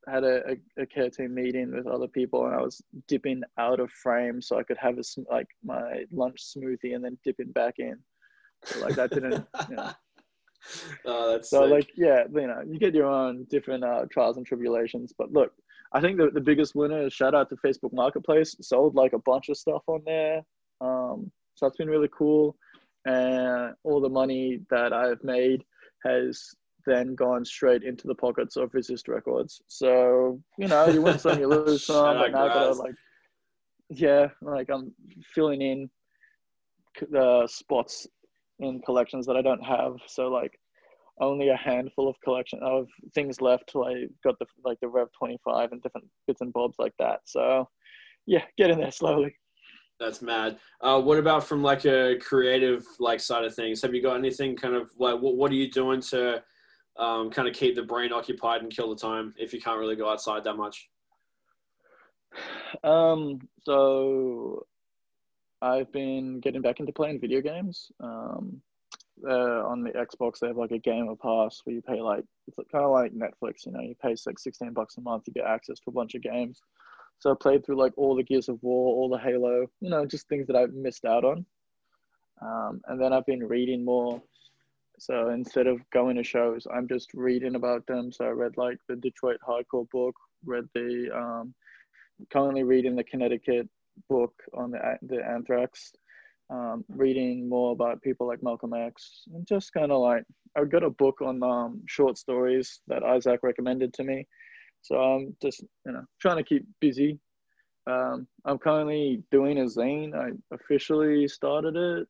had 0.07 0.23
a, 0.23 0.41
a, 0.51 0.81
a 0.83 0.85
care 0.85 1.09
team 1.09 1.33
meeting 1.33 1.73
with 1.73 1.87
other 1.87 2.07
people 2.07 2.45
and 2.45 2.55
I 2.55 2.61
was 2.61 2.81
dipping 3.07 3.41
out 3.57 3.79
of 3.79 3.91
frame 3.91 4.41
so 4.41 4.57
I 4.59 4.63
could 4.63 4.77
have 4.77 4.97
a, 4.97 5.03
like 5.31 5.47
my 5.63 6.05
lunch 6.11 6.41
smoothie 6.41 6.95
and 6.95 7.03
then 7.03 7.17
dipping 7.23 7.51
back 7.51 7.75
in. 7.79 7.97
So 8.65 8.79
like 8.79 8.95
that 8.95 9.11
didn't, 9.11 9.45
you 9.69 9.75
know. 9.75 9.91
Oh, 11.05 11.31
that's 11.31 11.49
So 11.49 11.63
sick. 11.63 11.71
like, 11.71 11.91
yeah, 11.97 12.23
you 12.33 12.47
know, 12.47 12.61
you 12.65 12.79
get 12.79 12.93
your 12.95 13.07
own 13.07 13.45
different 13.49 13.83
uh, 13.83 14.05
trials 14.09 14.37
and 14.37 14.45
tribulations. 14.45 15.13
But 15.17 15.31
look, 15.33 15.51
I 15.91 15.99
think 15.99 16.17
the, 16.17 16.29
the 16.33 16.39
biggest 16.39 16.73
winner 16.73 17.05
is 17.05 17.13
shout 17.13 17.35
out 17.35 17.49
to 17.49 17.57
Facebook 17.57 17.91
Marketplace. 17.91 18.55
Sold 18.61 18.95
like 18.95 19.11
a 19.11 19.19
bunch 19.19 19.49
of 19.49 19.57
stuff 19.57 19.83
on 19.87 20.01
there. 20.05 20.41
Um, 20.79 21.29
so 21.55 21.65
that's 21.65 21.75
been 21.75 21.89
really 21.89 22.09
cool. 22.17 22.55
And 23.05 23.73
all 23.83 23.99
the 23.99 24.07
money 24.09 24.61
that 24.69 24.93
I've 24.93 25.21
made 25.23 25.65
has 26.05 26.55
then 26.85 27.15
gone 27.15 27.45
straight 27.45 27.83
into 27.83 28.07
the 28.07 28.15
pockets 28.15 28.55
of 28.55 28.73
Resist 28.73 29.07
Records. 29.07 29.61
So, 29.67 30.39
you 30.57 30.67
know, 30.67 30.87
you 30.87 31.01
win 31.01 31.19
some, 31.19 31.39
you 31.39 31.47
lose 31.47 31.85
some, 31.85 32.17
but 32.17 32.31
now 32.31 32.45
I 32.45 32.47
gotta 32.49 32.73
like, 32.73 32.95
yeah, 33.89 34.27
like 34.41 34.69
I'm 34.69 34.93
filling 35.33 35.61
in 35.61 35.89
the 37.11 37.47
spots 37.47 38.07
in 38.59 38.81
collections 38.81 39.25
that 39.25 39.35
I 39.35 39.41
don't 39.41 39.63
have. 39.63 39.95
So 40.07 40.27
like 40.27 40.59
only 41.19 41.49
a 41.49 41.57
handful 41.57 42.09
of 42.09 42.15
collection 42.23 42.59
of 42.61 42.87
things 43.13 43.41
left. 43.41 43.75
Like 43.75 44.09
got 44.23 44.39
the 44.39 44.45
like 44.63 44.79
the 44.81 44.87
Rev 44.87 45.07
25 45.17 45.71
and 45.71 45.81
different 45.81 46.07
bits 46.27 46.41
and 46.41 46.53
bobs 46.53 46.75
like 46.79 46.93
that. 46.99 47.21
So 47.25 47.67
yeah, 48.25 48.43
get 48.57 48.69
in 48.69 48.79
there 48.79 48.91
slowly. 48.91 49.35
That's 49.99 50.21
mad. 50.21 50.57
Uh, 50.81 50.99
what 51.01 51.19
about 51.19 51.45
from 51.45 51.61
like 51.61 51.85
a 51.85 52.17
creative 52.19 52.85
like 52.99 53.19
side 53.19 53.45
of 53.45 53.55
things? 53.55 53.81
Have 53.81 53.93
you 53.93 54.01
got 54.01 54.17
anything 54.17 54.55
kind 54.55 54.75
of 54.75 54.91
like 54.97 55.19
what 55.19 55.35
what 55.35 55.51
are 55.51 55.55
you 55.55 55.69
doing 55.69 56.01
to 56.01 56.43
um, 56.97 57.29
kind 57.29 57.47
of 57.47 57.53
keep 57.53 57.75
the 57.75 57.83
brain 57.83 58.11
occupied 58.11 58.61
and 58.61 58.71
kill 58.71 58.89
the 58.89 58.99
time 58.99 59.33
if 59.37 59.53
you 59.53 59.61
can't 59.61 59.79
really 59.79 59.95
go 59.95 60.09
outside 60.09 60.43
that 60.43 60.55
much? 60.55 60.89
Um, 62.83 63.39
so 63.63 64.65
I've 65.61 65.91
been 65.91 66.39
getting 66.39 66.61
back 66.61 66.79
into 66.79 66.91
playing 66.91 67.19
video 67.19 67.41
games. 67.41 67.91
Um, 67.99 68.61
uh, 69.27 69.65
on 69.65 69.83
the 69.83 69.91
Xbox, 69.91 70.39
they 70.39 70.47
have 70.47 70.57
like 70.57 70.71
a 70.71 70.79
gamer 70.79 71.15
pass 71.15 71.61
where 71.63 71.75
you 71.75 71.81
pay 71.81 72.01
like 72.01 72.23
it's 72.47 72.57
kind 72.71 72.83
of 72.83 72.91
like 72.91 73.13
Netflix. 73.13 73.65
You 73.65 73.71
know, 73.71 73.81
you 73.81 73.95
pay 74.01 74.15
like 74.25 74.39
sixteen 74.39 74.73
bucks 74.73 74.97
a 74.97 75.01
month, 75.01 75.23
you 75.27 75.33
get 75.33 75.45
access 75.45 75.79
to 75.79 75.89
a 75.89 75.91
bunch 75.91 76.15
of 76.15 76.23
games. 76.23 76.59
So 77.19 77.31
I 77.31 77.35
played 77.39 77.65
through 77.65 77.77
like 77.77 77.93
all 77.95 78.15
the 78.15 78.23
Gears 78.23 78.49
of 78.49 78.61
War, 78.61 78.95
all 78.95 79.09
the 79.09 79.17
Halo. 79.17 79.67
You 79.79 79.89
know, 79.89 80.05
just 80.05 80.27
things 80.27 80.47
that 80.47 80.55
I've 80.55 80.73
missed 80.73 81.05
out 81.05 81.23
on. 81.23 81.45
Um, 82.41 82.81
and 82.87 82.99
then 82.99 83.13
I've 83.13 83.25
been 83.25 83.47
reading 83.47 83.85
more. 83.85 84.21
So 84.99 85.29
instead 85.29 85.67
of 85.67 85.79
going 85.91 86.15
to 86.17 86.23
shows, 86.23 86.67
I'm 86.73 86.87
just 86.87 87.13
reading 87.13 87.55
about 87.55 87.85
them. 87.87 88.11
So 88.11 88.25
I 88.25 88.29
read 88.29 88.57
like 88.57 88.77
the 88.87 88.95
Detroit 88.95 89.37
Hardcore 89.47 89.89
book, 89.89 90.15
read 90.45 90.65
the 90.73 91.09
um, 91.15 91.53
currently 92.31 92.63
reading 92.63 92.95
the 92.95 93.03
Connecticut 93.03 93.67
book 94.09 94.33
on 94.53 94.71
the 94.71 94.79
the 95.03 95.23
anthrax, 95.25 95.91
um, 96.49 96.85
reading 96.89 97.49
more 97.49 97.71
about 97.71 98.01
people 98.01 98.27
like 98.27 98.43
Malcolm 98.43 98.73
X, 98.73 99.23
and 99.33 99.47
just 99.47 99.73
kind 99.73 99.91
of 99.91 100.01
like 100.01 100.23
I 100.57 100.63
got 100.65 100.83
a 100.83 100.89
book 100.89 101.21
on 101.21 101.41
um, 101.43 101.81
short 101.87 102.17
stories 102.17 102.81
that 102.87 103.03
Isaac 103.03 103.39
recommended 103.43 103.93
to 103.95 104.03
me. 104.03 104.27
So 104.81 104.95
I'm 104.95 105.35
just 105.41 105.63
you 105.85 105.91
know 105.91 106.03
trying 106.21 106.37
to 106.37 106.43
keep 106.43 106.65
busy. 106.79 107.19
Um, 107.85 108.27
I'm 108.45 108.59
currently 108.59 109.23
doing 109.31 109.57
a 109.57 109.63
zine. 109.63 110.15
I 110.15 110.31
officially 110.53 111.27
started 111.27 111.75
it 111.75 112.07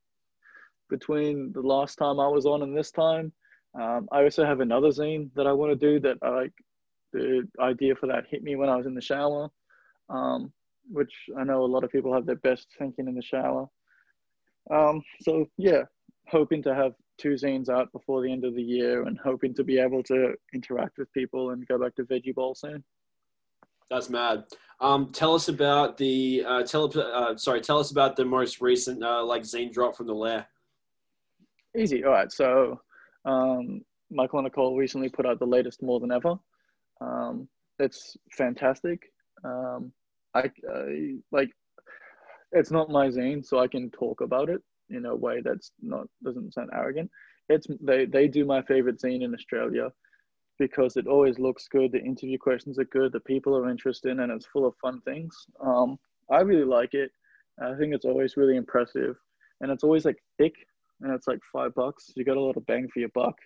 between 0.90 1.52
the 1.54 1.62
last 1.62 1.98
time 1.98 2.20
I 2.20 2.28
was 2.28 2.46
on 2.46 2.62
and 2.62 2.76
this 2.76 2.92
time. 2.92 3.32
Um, 3.80 4.08
I 4.12 4.24
also 4.24 4.46
have 4.46 4.60
another 4.60 4.90
zine 4.90 5.30
that 5.36 5.48
I 5.48 5.54
want 5.54 5.72
to 5.72 5.76
do 5.76 6.00
that 6.02 6.18
I 6.22 6.30
like. 6.30 6.54
The 7.12 7.48
idea 7.60 7.94
for 7.94 8.08
that 8.08 8.26
hit 8.28 8.42
me 8.42 8.56
when 8.56 8.70
I 8.70 8.76
was 8.76 8.88
in 8.88 8.96
the 8.96 9.02
shower 9.02 9.52
um, 10.10 10.52
which 10.92 11.14
I 11.38 11.44
know 11.44 11.64
a 11.64 11.66
lot 11.66 11.84
of 11.84 11.92
people 11.92 12.14
have 12.14 12.26
their 12.26 12.36
best 12.36 12.68
thinking 12.78 13.08
in 13.08 13.16
the 13.16 13.22
shower. 13.22 13.68
Um, 14.72 15.02
so 15.22 15.46
yeah, 15.58 15.84
hoping 16.28 16.64
to 16.64 16.76
have 16.76 16.94
two 17.18 17.34
zines 17.34 17.70
out 17.70 17.92
before 17.92 18.22
the 18.22 18.32
end 18.32 18.46
of 18.46 18.56
the 18.56 18.62
year, 18.62 19.04
and 19.04 19.18
hoping 19.18 19.54
to 19.56 19.64
be 19.64 19.80
able 19.80 20.04
to 20.04 20.34
interact 20.54 20.98
with 20.98 21.12
people 21.14 21.52
and 21.52 21.68
go 21.68 21.78
back 21.78 21.96
to 21.96 22.04
Veggie 22.04 22.34
Bowl 22.34 22.56
soon. 22.56 22.84
That's 23.90 24.10
mad. 24.10 24.46
Um, 24.80 25.12
tell 25.12 25.36
us 25.36 25.50
about 25.50 25.98
the 25.98 26.44
uh, 26.48 26.64
tell 26.64 26.92
uh, 26.98 27.36
sorry, 27.38 27.62
tell 27.62 27.80
us 27.80 27.92
about 27.92 28.16
the 28.16 28.26
most 28.26 28.62
recent 28.62 29.04
uh, 29.04 29.24
like 29.24 29.44
zine 29.44 29.72
drop 29.72 29.96
from 29.96 30.08
the 30.08 30.16
lair. 30.16 30.48
Easy. 31.78 32.04
All 32.04 32.12
right. 32.12 32.32
So 32.32 32.80
um, 33.26 33.82
Michael 34.12 34.40
and 34.40 34.46
Nicole 34.46 34.78
recently 34.78 35.10
put 35.10 35.26
out 35.26 35.40
the 35.40 35.46
latest 35.46 35.82
More 35.82 36.00
Than 36.00 36.12
Ever. 36.12 36.36
Um, 37.02 37.48
it's 37.80 38.16
fantastic. 38.32 39.02
Um, 39.44 39.92
I, 40.34 40.52
I 40.72 41.16
like. 41.32 41.50
It's 42.52 42.72
not 42.72 42.90
my 42.90 43.08
zine, 43.08 43.44
so 43.44 43.60
I 43.60 43.68
can 43.68 43.90
talk 43.90 44.22
about 44.22 44.50
it 44.50 44.62
in 44.90 45.06
a 45.06 45.16
way 45.16 45.42
that's 45.42 45.72
not 45.82 46.08
doesn't 46.24 46.54
sound 46.54 46.70
arrogant. 46.74 47.10
It's 47.50 47.68
they 47.82 48.06
they 48.06 48.28
do 48.28 48.46
my 48.46 48.62
favorite 48.62 49.00
zine 49.00 49.24
in 49.24 49.34
Australia 49.34 49.92
because 50.60 50.98
it 50.98 51.08
always 51.08 51.40
looks 51.40 51.68
good. 51.68 51.92
The 51.92 52.00
interview 52.00 52.38
questions 52.38 52.78
are 52.78 52.86
good. 52.86 53.12
The 53.12 53.20
people 53.22 53.58
are 53.58 53.70
interested, 53.70 54.20
and 54.20 54.32
it's 54.32 54.46
full 54.46 54.68
of 54.68 54.76
fun 54.82 55.02
things. 55.02 55.36
Um, 55.60 55.98
I 56.32 56.42
really 56.42 56.66
like 56.66 56.94
it. 56.94 57.12
I 57.62 57.76
think 57.76 57.94
it's 57.94 58.06
always 58.06 58.38
really 58.38 58.56
impressive, 58.56 59.16
and 59.62 59.72
it's 59.72 59.84
always 59.84 60.06
like 60.06 60.22
thick, 60.38 60.54
and 61.02 61.14
it's 61.14 61.28
like 61.28 61.40
five 61.52 61.74
bucks. 61.76 62.12
You 62.16 62.24
got 62.24 62.38
a 62.38 62.42
lot 62.42 62.58
of 62.58 62.66
bang 62.66 62.88
for 62.94 63.00
your 63.00 63.10
buck. 63.10 63.38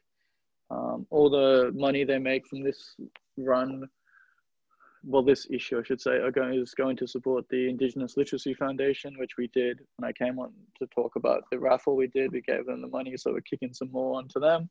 Um, 0.69 1.07
all 1.09 1.29
the 1.29 1.71
money 1.73 2.03
they 2.03 2.17
make 2.19 2.45
from 2.47 2.61
this 2.61 2.95
run, 3.37 3.87
well, 5.03 5.23
this 5.23 5.47
issue, 5.49 5.79
I 5.79 5.83
should 5.83 6.01
say, 6.01 6.11
are 6.17 6.31
going 6.31 6.53
is 6.59 6.73
going 6.73 6.97
to 6.97 7.07
support 7.07 7.45
the 7.49 7.69
Indigenous 7.69 8.17
Literacy 8.17 8.53
Foundation, 8.53 9.17
which 9.17 9.37
we 9.37 9.47
did 9.53 9.79
when 9.95 10.09
I 10.09 10.11
came 10.11 10.39
on 10.39 10.51
to 10.79 10.87
talk 10.87 11.15
about 11.15 11.43
the 11.51 11.59
raffle 11.59 11.95
we 11.95 12.07
did. 12.07 12.31
We 12.33 12.41
gave 12.41 12.65
them 12.65 12.81
the 12.81 12.87
money, 12.89 13.15
so 13.15 13.31
we're 13.31 13.41
kicking 13.41 13.73
some 13.73 13.91
more 13.91 14.17
onto 14.17 14.39
them. 14.39 14.69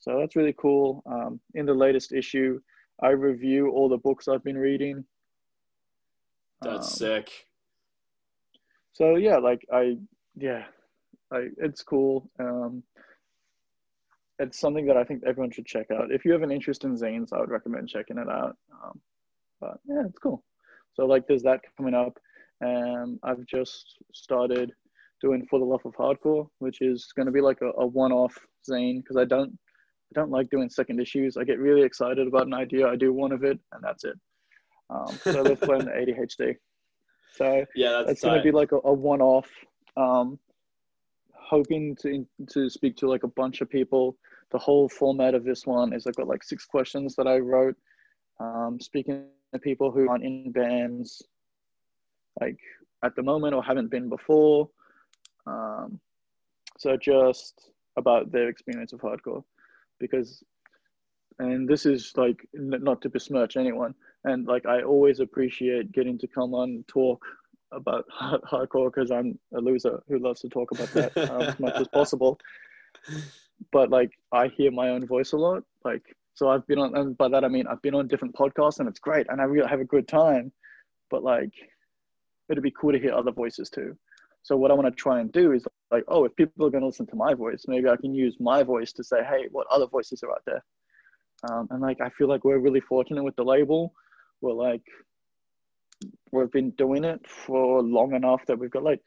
So 0.00 0.18
that's 0.18 0.34
really 0.36 0.54
cool. 0.58 1.02
Um, 1.06 1.40
in 1.54 1.64
the 1.66 1.74
latest 1.74 2.12
issue, 2.12 2.60
I 3.02 3.10
review 3.10 3.70
all 3.70 3.88
the 3.88 3.98
books 3.98 4.26
I've 4.28 4.42
been 4.44 4.58
reading. 4.58 5.04
That's 6.62 6.88
Um, 6.88 6.96
sick. 6.98 7.46
so 8.92 9.16
yeah 9.16 9.36
like 9.36 9.60
i 9.70 9.98
yeah 10.36 10.64
I, 11.32 11.48
it's 11.58 11.82
cool. 11.82 12.30
Um 12.38 12.82
it's 14.38 14.60
something 14.60 14.86
that 14.86 14.98
i 14.98 15.04
think 15.04 15.22
everyone 15.26 15.50
should 15.50 15.66
check 15.66 15.90
out. 15.90 16.10
If 16.10 16.24
you 16.24 16.32
have 16.32 16.42
an 16.42 16.52
interest 16.52 16.84
in 16.84 16.94
zines 16.96 17.32
i 17.32 17.40
would 17.40 17.50
recommend 17.50 17.88
checking 17.88 18.18
it 18.18 18.28
out. 18.28 18.56
Um, 18.82 19.00
but 19.60 19.78
yeah 19.86 20.02
it's 20.06 20.18
cool. 20.18 20.44
So 20.94 21.06
like 21.06 21.26
there's 21.26 21.42
that 21.42 21.60
coming 21.76 21.94
up. 21.94 22.18
And 22.60 23.18
i've 23.22 23.44
just 23.46 23.96
started 24.14 24.72
doing 25.20 25.46
for 25.48 25.58
the 25.58 25.64
love 25.64 25.80
of 25.84 25.94
hardcore 25.94 26.46
which 26.58 26.80
is 26.80 27.08
going 27.16 27.26
to 27.26 27.32
be 27.32 27.40
like 27.40 27.60
a, 27.62 27.70
a 27.80 27.86
one-off 27.86 28.34
zine 28.68 28.98
because 29.02 29.16
i 29.16 29.24
don't 29.24 29.50
i 29.52 30.12
don't 30.14 30.30
like 30.30 30.48
doing 30.50 30.68
second 30.68 31.00
issues. 31.00 31.36
I 31.36 31.44
get 31.44 31.58
really 31.58 31.82
excited 31.82 32.26
about 32.26 32.46
an 32.46 32.54
idea 32.54 32.86
i 32.88 32.96
do 32.96 33.12
one 33.12 33.32
of 33.32 33.44
it 33.44 33.58
and 33.72 33.82
that's 33.82 34.04
it. 34.04 34.18
Um, 34.88 35.18
so 35.22 35.42
let's 35.42 35.64
blame 35.66 35.80
the 35.80 35.90
adhd 35.90 36.56
so 37.32 37.64
Yeah, 37.74 37.92
that's 37.92 38.10
it's 38.12 38.22
going 38.22 38.38
to 38.38 38.42
be 38.42 38.52
like 38.52 38.72
a, 38.72 38.80
a 38.84 38.92
one-off 38.92 39.50
um 39.96 40.38
hoping 41.48 41.96
to 41.96 42.26
to 42.48 42.68
speak 42.68 42.96
to 42.96 43.08
like 43.08 43.22
a 43.22 43.28
bunch 43.28 43.60
of 43.60 43.70
people. 43.70 44.16
The 44.50 44.58
whole 44.58 44.88
format 44.88 45.34
of 45.34 45.44
this 45.44 45.66
one 45.66 45.92
is 45.92 46.06
i've 46.06 46.14
got 46.14 46.28
like 46.28 46.44
six 46.44 46.64
questions 46.64 47.16
that 47.16 47.26
i 47.26 47.38
wrote 47.38 47.76
um 48.40 48.78
speaking 48.80 49.24
to 49.52 49.58
people 49.58 49.90
who 49.90 50.08
aren't 50.08 50.24
in 50.24 50.52
bands 50.52 51.22
like 52.40 52.58
at 53.04 53.14
the 53.16 53.22
moment 53.22 53.54
or 53.54 53.62
haven't 53.62 53.90
been 53.90 54.08
before. 54.08 54.68
Um 55.46 56.00
so 56.78 56.96
just 56.96 57.70
about 57.96 58.30
their 58.30 58.48
experience 58.48 58.92
of 58.92 59.00
hardcore 59.00 59.42
because 59.98 60.42
and 61.38 61.68
this 61.68 61.86
is 61.86 62.12
like 62.16 62.46
n- 62.54 62.82
not 62.82 63.00
to 63.02 63.08
besmirch 63.08 63.56
anyone. 63.56 63.94
And 64.24 64.46
like 64.46 64.66
i 64.66 64.82
always 64.82 65.20
appreciate 65.20 65.92
getting 65.92 66.18
to 66.18 66.26
come 66.26 66.54
on 66.54 66.84
talk 66.88 67.24
about 67.76 68.04
hard- 68.10 68.42
hardcore 68.42 68.92
because 68.92 69.10
i'm 69.10 69.38
a 69.54 69.60
loser 69.60 70.02
who 70.08 70.18
loves 70.18 70.40
to 70.40 70.48
talk 70.48 70.70
about 70.72 70.88
that 70.88 71.16
um, 71.30 71.42
as 71.42 71.60
much 71.60 71.76
as 71.76 71.88
possible. 71.88 72.38
But 73.72 73.88
like 73.88 74.10
i 74.32 74.48
hear 74.48 74.70
my 74.70 74.90
own 74.90 75.06
voice 75.06 75.32
a 75.32 75.38
lot 75.38 75.62
like 75.82 76.02
so 76.34 76.50
i've 76.50 76.66
been 76.66 76.78
on 76.78 76.94
and 76.94 77.16
by 77.16 77.28
that 77.28 77.42
i 77.42 77.48
mean 77.48 77.66
i've 77.66 77.80
been 77.80 77.94
on 77.94 78.06
different 78.06 78.34
podcasts 78.34 78.80
and 78.80 78.88
it's 78.88 78.98
great 78.98 79.26
and 79.30 79.40
i 79.40 79.44
really 79.44 79.66
have 79.66 79.80
a 79.80 79.84
good 79.84 80.06
time 80.06 80.52
but 81.10 81.22
like 81.22 81.52
it'd 82.50 82.62
be 82.62 82.74
cool 82.78 82.92
to 82.92 82.98
hear 82.98 83.14
other 83.14 83.32
voices 83.32 83.70
too. 83.70 83.96
So 84.42 84.56
what 84.58 84.70
i 84.70 84.74
want 84.74 84.88
to 84.88 85.02
try 85.02 85.20
and 85.20 85.32
do 85.32 85.52
is 85.52 85.66
like 85.90 86.04
oh 86.08 86.26
if 86.26 86.36
people 86.36 86.66
are 86.66 86.70
going 86.70 86.82
to 86.82 86.86
listen 86.86 87.06
to 87.06 87.16
my 87.16 87.32
voice 87.32 87.64
maybe 87.66 87.88
i 87.88 87.96
can 87.96 88.14
use 88.14 88.36
my 88.38 88.62
voice 88.62 88.92
to 88.92 89.02
say 89.02 89.24
hey 89.24 89.48
what 89.50 89.66
other 89.70 89.86
voices 89.86 90.22
are 90.22 90.32
out 90.32 90.42
there? 90.44 90.62
Um, 91.48 91.68
and 91.70 91.80
like 91.80 92.02
i 92.02 92.10
feel 92.10 92.28
like 92.28 92.44
we're 92.44 92.58
really 92.58 92.80
fortunate 92.80 93.24
with 93.24 93.36
the 93.36 93.44
label. 93.44 93.94
We're 94.42 94.52
like 94.52 94.82
we've 96.36 96.50
been 96.52 96.70
doing 96.72 97.04
it 97.04 97.20
for 97.26 97.82
long 97.82 98.14
enough 98.14 98.44
that 98.46 98.58
we've 98.58 98.70
got 98.70 98.84
like 98.84 99.00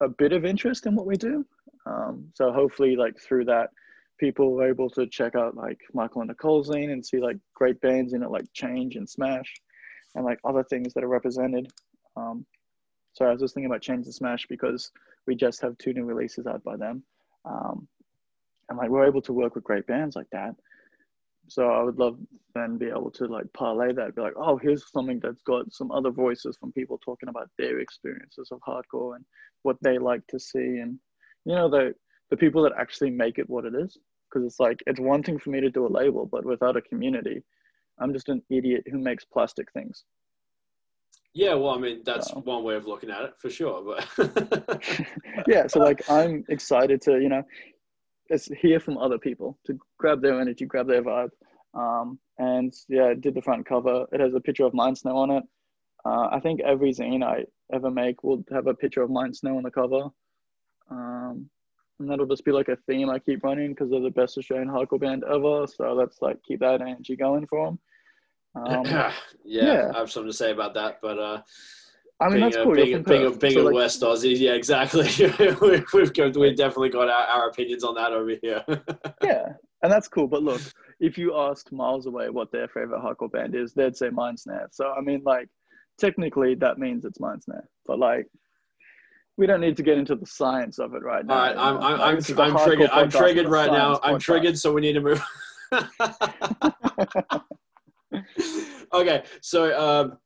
a 0.00 0.08
bit 0.08 0.32
of 0.32 0.44
interest 0.44 0.86
in 0.86 0.94
what 0.94 1.06
we 1.06 1.16
do. 1.16 1.44
Um, 1.86 2.26
so 2.34 2.52
hopefully 2.52 2.96
like 2.96 3.18
through 3.18 3.46
that 3.46 3.70
people 4.18 4.60
are 4.60 4.68
able 4.68 4.88
to 4.90 5.06
check 5.06 5.34
out 5.34 5.56
like 5.56 5.80
michael 5.94 6.20
and 6.20 6.28
Nicole's 6.28 6.68
zine 6.68 6.92
and 6.92 7.04
see 7.04 7.18
like 7.18 7.36
great 7.54 7.80
bands 7.80 8.12
in 8.12 8.22
it 8.22 8.30
like 8.30 8.44
change 8.52 8.94
and 8.94 9.08
smash 9.08 9.52
and 10.14 10.24
like 10.24 10.38
other 10.44 10.62
things 10.64 10.94
that 10.94 11.02
are 11.04 11.08
represented. 11.08 11.68
Um, 12.16 12.46
so 13.14 13.26
i 13.26 13.30
was 13.30 13.40
just 13.40 13.54
thinking 13.54 13.70
about 13.70 13.82
change 13.82 14.06
and 14.06 14.14
smash 14.14 14.46
because 14.48 14.90
we 15.26 15.34
just 15.34 15.60
have 15.62 15.76
two 15.78 15.92
new 15.92 16.04
releases 16.04 16.46
out 16.46 16.62
by 16.64 16.76
them. 16.76 17.02
Um, 17.44 17.88
and 18.68 18.78
like 18.78 18.90
we're 18.90 19.06
able 19.06 19.22
to 19.22 19.32
work 19.32 19.54
with 19.54 19.64
great 19.64 19.86
bands 19.86 20.16
like 20.16 20.30
that 20.30 20.54
so 21.52 21.68
I 21.68 21.82
would 21.82 21.98
love 21.98 22.16
then 22.54 22.78
be 22.78 22.86
able 22.86 23.10
to 23.10 23.26
like 23.26 23.44
parlay 23.52 23.92
that, 23.92 24.16
be 24.16 24.22
like, 24.22 24.32
oh, 24.36 24.56
here's 24.56 24.90
something 24.90 25.20
that's 25.20 25.42
got 25.42 25.70
some 25.70 25.90
other 25.90 26.10
voices 26.10 26.56
from 26.58 26.72
people 26.72 26.98
talking 26.98 27.28
about 27.28 27.50
their 27.58 27.80
experiences 27.80 28.48
of 28.50 28.60
hardcore 28.66 29.16
and 29.16 29.24
what 29.62 29.76
they 29.82 29.98
like 29.98 30.26
to 30.28 30.40
see, 30.40 30.78
and 30.78 30.98
you 31.44 31.54
know 31.54 31.68
the 31.68 31.94
the 32.30 32.36
people 32.38 32.62
that 32.62 32.72
actually 32.78 33.10
make 33.10 33.38
it 33.38 33.50
what 33.50 33.66
it 33.66 33.74
is. 33.74 33.98
Because 34.30 34.46
it's 34.46 34.58
like 34.60 34.82
it's 34.86 34.98
one 34.98 35.22
thing 35.22 35.38
for 35.38 35.50
me 35.50 35.60
to 35.60 35.70
do 35.70 35.86
a 35.86 35.94
label, 36.00 36.24
but 36.24 36.42
without 36.46 36.78
a 36.78 36.80
community, 36.80 37.42
I'm 38.00 38.14
just 38.14 38.30
an 38.30 38.42
idiot 38.48 38.84
who 38.90 38.96
makes 38.98 39.26
plastic 39.26 39.70
things. 39.72 40.04
Yeah, 41.34 41.54
well, 41.54 41.70
I 41.74 41.78
mean, 41.78 42.00
that's 42.04 42.28
So- 42.30 42.40
one 42.40 42.64
way 42.64 42.76
of 42.76 42.86
looking 42.86 43.10
at 43.10 43.22
it 43.24 43.34
for 43.38 43.50
sure. 43.50 43.82
But 43.84 44.08
yeah, 45.46 45.66
so 45.66 45.80
like 45.80 46.08
I'm 46.08 46.44
excited 46.48 47.02
to 47.02 47.20
you 47.20 47.28
know, 47.28 47.42
it's 48.32 48.46
hear 48.46 48.80
from 48.80 48.98
other 48.98 49.18
people 49.18 49.58
to 49.66 49.78
grab 49.98 50.22
their 50.22 50.40
energy, 50.40 50.64
grab 50.64 50.88
their 50.88 51.02
vibe. 51.02 51.30
Um, 51.74 52.18
and 52.38 52.72
yeah, 52.88 53.08
I 53.08 53.14
did 53.14 53.34
the 53.34 53.42
front 53.42 53.66
cover. 53.66 54.06
It 54.10 54.20
has 54.20 54.34
a 54.34 54.40
picture 54.40 54.64
of 54.64 54.74
Mind 54.74 54.98
Snare 54.98 55.14
on 55.14 55.30
it. 55.30 55.44
Uh, 56.04 56.28
I 56.32 56.40
think 56.40 56.60
every 56.60 56.92
zine 56.92 57.22
I 57.22 57.44
ever 57.72 57.90
make 57.90 58.24
will 58.24 58.44
have 58.50 58.66
a 58.66 58.74
picture 58.74 59.02
of 59.02 59.10
Mind 59.10 59.36
Snare 59.36 59.54
on 59.54 59.62
the 59.62 59.70
cover. 59.70 60.08
Um, 60.90 61.48
and 62.00 62.10
that'll 62.10 62.26
just 62.26 62.44
be 62.44 62.52
like 62.52 62.68
a 62.68 62.76
theme 62.88 63.10
I 63.10 63.18
keep 63.18 63.44
running 63.44 63.70
because 63.70 63.90
they're 63.90 64.00
the 64.00 64.10
best 64.10 64.36
Australian 64.38 64.68
hardcore 64.68 65.00
band 65.00 65.24
ever. 65.24 65.66
So 65.66 65.92
let's 65.92 66.20
like 66.20 66.42
keep 66.42 66.60
that 66.60 66.80
energy 66.80 67.16
going 67.16 67.46
for 67.46 67.66
them. 67.66 67.78
Um, 68.54 68.84
yeah, 68.86 69.12
yeah. 69.44 69.90
I 69.94 69.98
have 69.98 70.10
something 70.10 70.30
to 70.30 70.36
say 70.36 70.52
about 70.52 70.74
that. 70.74 70.98
But 71.00 71.18
uh, 71.18 71.42
I 72.20 72.28
mean 72.28 72.34
being 72.34 72.44
that's 72.44 72.56
a, 72.56 72.62
cool. 72.62 72.74
Being, 72.74 73.02
being, 73.02 73.26
a, 73.26 73.30
being 73.30 73.54
So, 73.54 73.60
a 73.60 73.64
like, 73.64 73.74
West 73.74 74.02
Aussie, 74.02 74.38
yeah, 74.38 74.52
exactly. 74.52 75.08
we've, 75.60 75.84
we've, 75.92 76.12
got, 76.12 76.36
we've 76.36 76.56
definitely 76.56 76.90
got 76.90 77.08
our, 77.08 77.26
our 77.26 77.48
opinions 77.48 77.82
on 77.82 77.94
that 77.96 78.12
over 78.12 78.36
here. 78.40 78.64
yeah, 79.22 79.54
and 79.82 79.90
that's 79.90 80.08
cool. 80.08 80.28
But 80.28 80.42
look, 80.42 80.60
if 81.00 81.18
you 81.18 81.36
asked 81.36 81.72
miles 81.72 82.06
away 82.06 82.30
what 82.30 82.52
their 82.52 82.68
favorite 82.68 83.02
hardcore 83.02 83.32
band 83.32 83.54
is, 83.54 83.74
they'd 83.74 83.96
say 83.96 84.10
Mind 84.10 84.38
Snare. 84.38 84.68
So 84.70 84.92
I 84.96 85.00
mean, 85.00 85.22
like, 85.24 85.48
technically 85.98 86.54
that 86.56 86.78
means 86.78 87.04
it's 87.04 87.18
Mind 87.18 87.42
Snare. 87.42 87.68
But 87.86 87.98
like, 87.98 88.26
we 89.36 89.46
don't 89.46 89.60
need 89.60 89.76
to 89.76 89.82
get 89.82 89.98
into 89.98 90.14
the 90.14 90.26
science 90.26 90.78
of 90.78 90.94
it 90.94 91.02
right 91.02 91.26
now. 91.26 91.34
All 91.34 91.40
right, 91.40 91.56
I'm. 91.56 91.78
I'm, 91.78 92.00
I'm, 92.00 92.14
this 92.16 92.30
is 92.30 92.38
a 92.38 92.42
I'm 92.42 92.56
triggered. 92.58 92.90
I'm 92.90 93.10
triggered 93.10 93.48
right 93.48 93.72
now. 93.72 93.98
I'm 94.02 94.16
podcast. 94.16 94.20
triggered, 94.20 94.58
so 94.58 94.72
we 94.72 94.80
need 94.80 94.92
to 94.92 95.00
move. 95.00 95.20
okay, 98.92 99.24
so 99.40 99.80
um, 99.80 100.18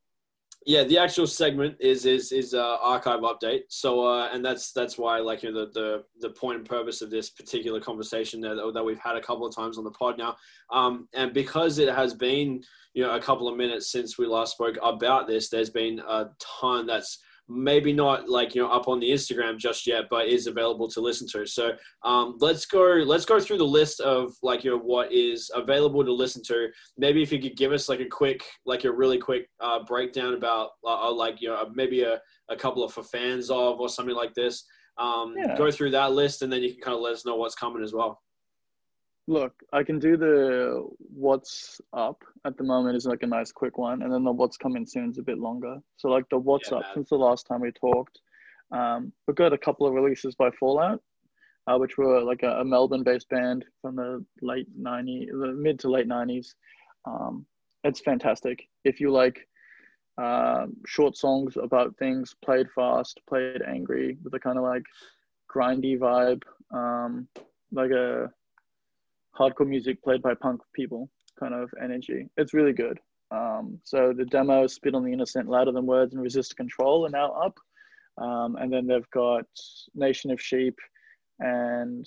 yeah, 0.67 0.83
the 0.83 0.99
actual 0.99 1.29
segment 1.29 1.77
is 1.79 2.07
is 2.07 2.33
is 2.33 2.53
uh, 2.53 2.79
archive 2.83 3.21
update. 3.21 3.63
So 3.69 4.05
uh, 4.05 4.29
and 4.33 4.45
that's 4.45 4.73
that's 4.73 4.99
why 4.99 5.21
like 5.21 5.45
you 5.45 5.53
know 5.53 5.65
the 5.65 5.71
the 5.73 6.05
the 6.21 6.31
point 6.31 6.59
and 6.59 6.69
purpose 6.69 7.03
of 7.03 7.11
this 7.11 7.31
particular 7.31 7.81
conversation 7.81 8.41
that 8.41 8.73
that 8.75 8.85
we've 8.85 8.99
had 8.99 9.17
a 9.17 9.21
couple 9.21 9.47
of 9.47 9.55
times 9.55 9.79
on 9.79 9.85
the 9.85 9.93
pod 9.93 10.19
now, 10.19 10.37
um, 10.73 11.09
and 11.15 11.33
because 11.33 11.79
it 11.79 11.89
has 11.89 12.15
been 12.15 12.65
you 12.95 13.05
know 13.05 13.15
a 13.15 13.21
couple 13.21 13.47
of 13.47 13.57
minutes 13.57 13.93
since 13.93 14.19
we 14.19 14.27
last 14.27 14.55
spoke 14.55 14.77
about 14.83 15.29
this, 15.29 15.49
there's 15.49 15.71
been 15.71 16.01
a 16.01 16.31
ton 16.41 16.85
that's 16.85 17.21
maybe 17.49 17.93
not 17.93 18.29
like 18.29 18.55
you 18.55 18.63
know 18.63 18.69
up 18.69 18.89
on 18.89 19.01
the 19.01 19.11
Instagram 19.11 19.59
just 19.59 19.87
yet, 19.87 20.05
but 20.11 20.27
is 20.27 20.47
available 20.47 20.89
to 20.89 21.01
listen 21.01 21.27
to. 21.29 21.47
So 21.47 21.73
um, 22.05 22.37
let's 22.41 22.67
go 22.67 22.81
let's 23.07 23.25
go 23.25 23.41
through 23.41 23.59
the 23.59 23.65
list 23.65 24.01
of 24.01 24.35
like 24.43 24.65
you 24.65 24.71
know 24.71 24.79
what 24.79 25.13
is 25.13 25.51
available 25.55 26.05
to 26.05 26.13
listen 26.13 26.43
to. 26.45 26.69
Maybe 26.99 27.23
if 27.23 27.33
you 27.33 27.41
could 27.41 27.57
give 27.57 27.73
us 27.73 27.89
like 27.89 28.01
a 28.01 28.07
quick 28.07 28.43
like 28.65 28.85
a 28.85 28.93
really 28.93 29.19
quick 29.19 29.49
uh, 29.61 29.85
breakdown 29.85 30.35
about 30.35 30.71
uh, 30.85 31.13
like 31.13 31.41
you 31.41 31.49
know 31.49 31.71
maybe 31.75 32.03
a, 32.03 32.21
a 32.49 32.57
couple 32.57 32.85
of 32.85 32.93
for 32.93 33.03
fans 33.03 33.51
of 33.51 33.81
or 33.81 33.89
something 33.89 34.17
like 34.17 34.35
this. 34.35 34.65
Um, 34.99 35.35
Yeah. 35.37 35.57
Go 35.57 35.71
through 35.71 35.91
that 35.91 36.13
list 36.13 36.43
and 36.43 36.53
then 36.53 36.63
you 36.63 36.73
can 36.73 36.81
kind 36.81 36.95
of 36.95 37.03
let 37.03 37.13
us 37.13 37.27
know 37.27 37.37
what's 37.37 37.55
coming 37.55 37.83
as 37.83 37.93
well. 37.93 38.21
Look, 39.29 39.55
I 39.73 39.83
can 39.83 39.99
do 39.99 40.17
the 40.17 40.87
what's 40.99 41.81
up 41.93 42.23
at 42.45 42.57
the 42.57 42.63
moment 42.63 42.97
is 42.97 43.07
like 43.07 43.23
a 43.25 43.27
nice 43.27 43.51
quick 43.51 43.77
one, 43.77 44.03
and 44.03 44.13
then 44.13 44.23
the 44.23 44.31
what's 44.31 44.57
coming 44.57 44.87
soon 44.87 45.11
is 45.11 45.19
a 45.19 45.23
bit 45.23 45.39
longer. 45.39 45.79
So 45.97 46.09
like 46.09 46.29
the 46.29 46.39
what's 46.39 46.71
Yeah, 46.71 46.79
up 46.79 46.85
man. 46.85 46.95
since 46.95 47.09
the 47.09 47.17
last 47.17 47.47
time 47.47 47.61
we 47.61 47.73
talked, 47.73 48.21
um, 48.71 49.13
we've 49.27 49.37
got 49.37 49.53
a 49.53 49.59
couple 49.59 49.87
of 49.87 49.95
releases 49.95 50.37
by 50.37 50.51
Fallout, 50.53 51.03
uh, 51.67 51.77
which 51.77 51.99
were 51.99 52.23
like 52.23 52.45
a, 52.45 52.61
a 52.61 52.65
Melbourne-based 52.65 53.29
band 53.29 53.65
from 53.83 53.97
the 53.97 54.25
late 54.43 54.69
'90s, 54.81 55.27
the 55.33 55.53
mid 55.53 55.81
to 55.81 55.91
late 55.91 56.09
'90s. 56.09 56.55
Um, 57.05 57.47
it's 57.83 58.01
fantastic. 58.01 58.69
If 58.85 59.01
you 59.01 59.11
like 59.11 59.49
um, 60.19 60.77
short 60.87 61.17
songs 61.17 61.57
about 61.57 61.97
things 61.97 62.35
played 62.45 62.69
fast, 62.71 63.21
played 63.29 63.63
angry, 63.63 64.19
with 64.23 64.35
a 64.35 64.39
kind 64.39 64.57
of 64.57 64.63
like 64.65 64.85
grindy 65.53 65.99
vibe, 65.99 66.43
um, 66.73 67.27
like 67.73 67.91
a 67.91 68.31
hardcore 69.39 69.67
music 69.67 70.03
played 70.03 70.23
by 70.23 70.35
punk 70.35 70.61
people 70.75 71.11
kind 71.39 71.55
of 71.55 71.71
energy. 71.83 72.29
It's 72.37 72.55
really 72.55 72.73
good. 72.73 72.99
Um, 73.31 73.79
so 73.85 74.13
the 74.17 74.25
demo, 74.25 74.67
Spit 74.67 74.95
on 74.95 75.05
the 75.05 75.13
Innocent, 75.13 75.49
Louder 75.49 75.73
Than 75.73 75.87
Words, 75.87 76.15
and 76.15 76.23
Resist 76.23 76.57
Control 76.57 77.07
are 77.07 77.11
now 77.11 77.33
up. 77.33 77.59
Um, 78.19 78.57
and 78.57 78.73
then 78.73 78.87
they've 78.87 79.11
got 79.11 79.45
Nation 79.95 80.31
of 80.31 80.41
Sheep 80.41 80.79
and 81.41 82.07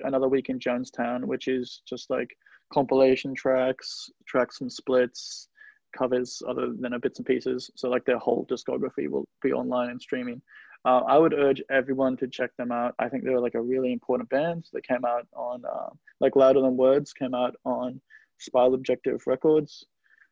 Another 0.00 0.28
Week 0.28 0.48
in 0.48 0.58
Jonestown, 0.58 1.24
which 1.24 1.46
is 1.46 1.82
just 1.88 2.10
like 2.10 2.36
compilation 2.72 3.34
tracks, 3.34 4.10
tracks 4.26 4.58
from 4.58 4.70
splits, 4.70 5.48
covers 5.96 6.42
other 6.48 6.72
than 6.78 6.94
a 6.94 6.98
bits 6.98 7.18
and 7.18 7.26
pieces. 7.26 7.70
So 7.76 7.88
like 7.88 8.04
their 8.04 8.18
whole 8.18 8.46
discography 8.50 9.08
will 9.08 9.26
be 9.42 9.52
online 9.52 9.90
and 9.90 10.00
streaming. 10.00 10.42
Uh, 10.84 11.02
I 11.06 11.18
would 11.18 11.34
urge 11.34 11.62
everyone 11.70 12.16
to 12.18 12.28
check 12.28 12.50
them 12.56 12.72
out. 12.72 12.94
I 12.98 13.08
think 13.08 13.24
they're 13.24 13.40
like 13.40 13.54
a 13.54 13.62
really 13.62 13.92
important 13.92 14.28
band. 14.30 14.66
They 14.72 14.80
came 14.80 15.04
out 15.04 15.26
on 15.34 15.64
uh, 15.64 15.90
like 16.20 16.36
Louder 16.36 16.60
Than 16.60 16.76
Words 16.76 17.12
came 17.12 17.34
out 17.34 17.56
on 17.64 18.00
Spiral 18.38 18.74
Objective 18.74 19.22
Records, 19.26 19.84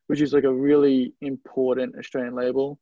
which 0.06 0.20
is 0.20 0.32
like 0.32 0.44
a 0.44 0.52
really 0.52 1.12
important 1.20 1.96
Australian 1.98 2.34
label, 2.34 2.78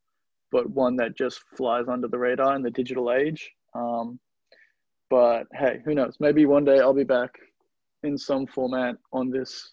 but 0.52 0.68
one 0.70 0.96
that 0.96 1.16
just 1.16 1.40
flies 1.56 1.86
under 1.88 2.08
the 2.08 2.18
radar 2.18 2.54
in 2.54 2.62
the 2.62 2.70
digital 2.70 3.10
age. 3.10 3.50
Um, 3.74 4.18
but 5.10 5.44
hey, 5.52 5.80
who 5.84 5.94
knows? 5.94 6.16
Maybe 6.20 6.46
one 6.46 6.64
day 6.64 6.80
I'll 6.80 6.94
be 6.94 7.04
back 7.04 7.34
in 8.02 8.18
some 8.18 8.46
format 8.46 8.96
on 9.12 9.30
this 9.30 9.72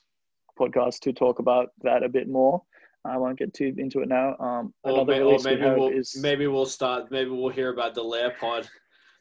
podcast 0.60 1.00
to 1.00 1.14
talk 1.14 1.40
about 1.40 1.72
that 1.84 2.04
a 2.04 2.10
bit 2.10 2.30
more. 2.30 2.62
I 3.06 3.18
won't 3.18 3.38
get 3.40 3.54
too 3.54 3.74
into 3.78 4.02
it 4.02 4.08
now. 4.10 4.36
Um, 4.38 4.74
Or, 4.84 5.06
may- 5.06 5.22
or 5.22 5.38
maybe 5.44 5.62
we'll 5.64 5.90
is 5.90 6.18
maybe 6.22 6.48
we'll 6.48 6.66
start. 6.68 7.10
Maybe 7.12 7.30
we'll 7.32 7.50
hear 7.50 7.70
about 7.74 7.96
the 7.96 8.04
lair 8.04 8.32
pod, 8.40 8.68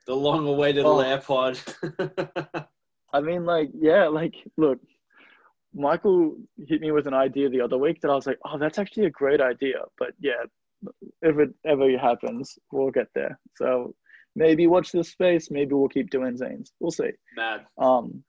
the 0.07 0.14
long-awaited 0.14 0.85
Oh. 0.85 0.97
lair 0.97 1.18
pod. 1.18 1.59
I 3.12 3.20
mean, 3.20 3.45
like, 3.45 3.70
yeah, 3.74 4.07
like, 4.09 4.35
look, 4.57 4.78
Michael 5.74 6.37
hit 6.68 6.81
me 6.81 6.93
with 6.93 7.07
an 7.07 7.14
idea 7.14 7.49
the 7.49 7.61
other 7.61 7.78
week 7.78 8.01
that 8.03 8.11
I 8.11 8.14
was 8.14 8.26
like, 8.26 8.39
oh, 8.45 8.59
that's 8.59 8.78
actually 8.78 9.07
a 9.07 9.11
great 9.11 9.41
idea. 9.41 9.78
But 9.99 10.11
yeah, 10.20 10.43
if 11.22 11.39
it 11.39 11.51
ever 11.64 11.97
happens, 11.99 12.59
we'll 12.70 12.91
get 12.91 13.09
there. 13.14 13.39
So 13.57 13.95
maybe 14.37 14.66
watch 14.66 14.93
this 14.93 15.11
space. 15.11 15.51
Maybe 15.51 15.74
we'll 15.74 15.89
keep 15.89 16.11
doing 16.11 16.37
zines. 16.37 16.70
We'll 16.81 16.91
see. 16.91 17.11
Mad. 17.37 17.66
Um, 17.78 18.22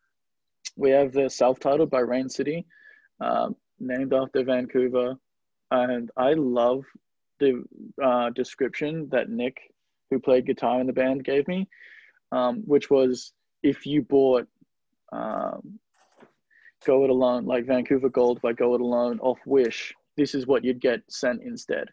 we 0.77 0.91
have 0.91 1.11
the 1.13 1.29
self-titled 1.29 1.89
by 1.89 1.99
Rain 1.99 2.29
City, 2.29 2.65
um, 3.19 3.55
named 3.79 4.13
after 4.13 4.43
Vancouver, 4.43 5.15
and 5.71 6.11
I 6.17 6.33
love 6.33 6.83
the 7.39 7.63
uh, 8.01 8.29
description 8.31 9.09
that 9.11 9.29
Nick, 9.29 9.57
who 10.09 10.19
played 10.19 10.45
guitar 10.45 10.79
in 10.79 10.87
the 10.87 10.93
band, 10.93 11.23
gave 11.23 11.47
me, 11.47 11.67
um, 12.31 12.61
which 12.65 12.89
was 12.89 13.33
if 13.63 13.85
you 13.85 14.01
bought 14.01 14.47
um, 15.11 15.79
Go 16.85 17.03
It 17.03 17.09
Alone, 17.09 17.45
like 17.45 17.65
Vancouver 17.65 18.09
Gold 18.09 18.41
by 18.41 18.53
Go 18.53 18.75
It 18.75 18.81
Alone 18.81 19.19
off 19.19 19.39
Wish, 19.45 19.93
this 20.17 20.35
is 20.35 20.45
what 20.45 20.63
you'd 20.63 20.81
get 20.81 21.01
sent 21.09 21.41
instead 21.41 21.87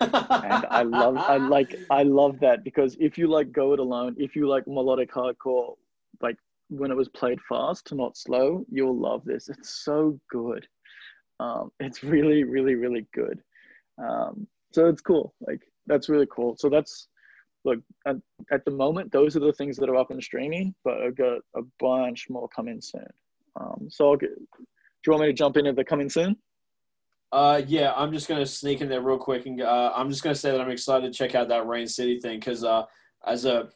and 0.00 0.66
I 0.70 0.82
love 0.82 1.16
I 1.16 1.36
like 1.48 1.78
I 1.90 2.02
love 2.02 2.40
that 2.40 2.64
because 2.64 2.96
if 3.00 3.18
you 3.18 3.28
like 3.28 3.52
Go 3.52 3.72
It 3.72 3.78
Alone, 3.78 4.14
if 4.18 4.34
you 4.36 4.48
like 4.48 4.66
melodic 4.66 5.12
hardcore, 5.12 5.74
like 6.20 6.36
when 6.70 6.90
it 6.90 6.96
was 6.96 7.08
played 7.08 7.40
fast, 7.48 7.92
not 7.92 8.16
slow, 8.16 8.64
you'll 8.70 8.98
love 8.98 9.24
this. 9.24 9.48
It's 9.48 9.84
so 9.84 10.18
good. 10.30 10.66
Um, 11.40 11.70
it's 11.80 12.02
really, 12.02 12.44
really, 12.44 12.74
really 12.74 13.06
good. 13.12 13.42
Um, 13.98 14.46
so 14.72 14.88
it's 14.88 15.02
cool. 15.02 15.34
Like 15.46 15.60
that's 15.86 16.08
really 16.08 16.26
cool. 16.30 16.56
So 16.58 16.68
that's 16.68 17.08
look 17.64 17.78
at, 18.06 18.16
at 18.52 18.64
the 18.64 18.70
moment, 18.70 19.12
those 19.12 19.36
are 19.36 19.40
the 19.40 19.52
things 19.52 19.76
that 19.76 19.88
are 19.88 19.96
up 19.96 20.10
and 20.10 20.22
streaming, 20.22 20.74
but 20.84 21.00
I've 21.00 21.16
got 21.16 21.38
a 21.56 21.62
bunch 21.80 22.28
more 22.28 22.48
coming 22.48 22.80
soon. 22.80 23.06
Um, 23.56 23.88
so 23.88 24.10
I'll 24.10 24.16
get, 24.16 24.30
do 24.36 24.64
you 25.06 25.12
want 25.12 25.22
me 25.22 25.28
to 25.28 25.32
jump 25.32 25.56
in 25.56 25.66
if 25.66 25.74
they're 25.74 25.84
coming 25.84 26.10
soon? 26.10 26.36
Uh, 27.32 27.62
yeah, 27.66 27.92
I'm 27.96 28.12
just 28.12 28.28
gonna 28.28 28.46
sneak 28.46 28.80
in 28.80 28.88
there 28.88 29.00
real 29.00 29.18
quick, 29.18 29.46
and 29.46 29.60
uh, 29.60 29.92
I'm 29.94 30.08
just 30.08 30.22
gonna 30.22 30.36
say 30.36 30.52
that 30.52 30.60
I'm 30.60 30.70
excited 30.70 31.12
to 31.12 31.18
check 31.18 31.34
out 31.34 31.48
that 31.48 31.66
Rain 31.66 31.88
City 31.88 32.20
thing 32.20 32.38
because 32.38 32.62
uh, 32.62 32.84
as 33.26 33.44
a 33.44 33.70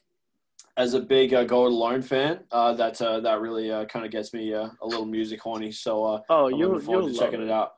as 0.78 0.94
a 0.94 1.00
big 1.00 1.34
uh, 1.34 1.44
Go 1.44 1.66
It 1.66 1.72
Alone 1.72 2.00
fan, 2.00 2.40
uh, 2.52 2.72
that 2.74 3.02
uh, 3.02 3.20
that 3.20 3.40
really 3.40 3.70
uh, 3.70 3.84
kind 3.86 4.06
of 4.06 4.12
gets 4.12 4.32
me 4.32 4.54
uh, 4.54 4.68
a 4.80 4.86
little 4.86 5.04
music 5.04 5.40
horny. 5.40 5.72
So 5.72 6.04
uh, 6.04 6.20
Oh, 6.30 6.46
I'm 6.46 6.54
you'll 6.54 6.70
looking 6.70 6.86
forward 6.86 7.10
you'll 7.10 7.18
checking 7.18 7.42
it. 7.42 7.46
it 7.46 7.50
out. 7.50 7.72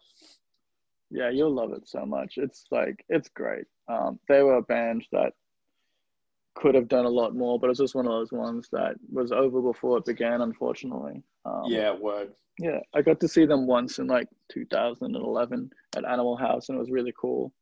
Yeah, 1.11 1.31
you'll 1.31 1.55
love 1.55 1.73
it 1.73 1.89
so 1.89 2.05
much. 2.07 2.35
It's 2.37 2.67
like 2.71 3.05
it's 3.09 3.29
great. 3.31 3.65
Um, 3.89 4.21
they 4.29 4.43
were 4.43 4.57
a 4.57 4.63
band 4.63 5.05
that 5.13 5.33
could 6.55 6.75
have 6.75 6.89
done 6.89 7.07
a 7.07 7.09
lot 7.11 7.35
more, 7.35 7.59
but 7.59 7.71
it's 7.71 7.81
just 7.81 7.95
one 7.95 8.07
of 8.07 8.13
those 8.13 8.33
ones 8.33 8.69
that 8.71 8.95
was 9.11 9.33
over 9.33 9.63
before 9.63 9.97
it 9.99 10.05
began, 10.05 10.43
unfortunately. 10.43 11.23
Um, 11.47 11.63
yeah, 11.67 11.93
word. 11.95 12.33
yeah. 12.59 12.81
I 12.95 13.01
got 13.03 13.19
to 13.21 13.29
see 13.29 13.47
them 13.47 13.67
once 13.67 13.99
in 13.99 14.07
like 14.09 14.29
2011 14.53 15.71
at 15.97 16.05
Animal 16.05 16.37
House, 16.37 16.69
and 16.69 16.77
it 16.77 16.81
was 16.81 16.91
really 16.91 17.15
cool. 17.19 17.53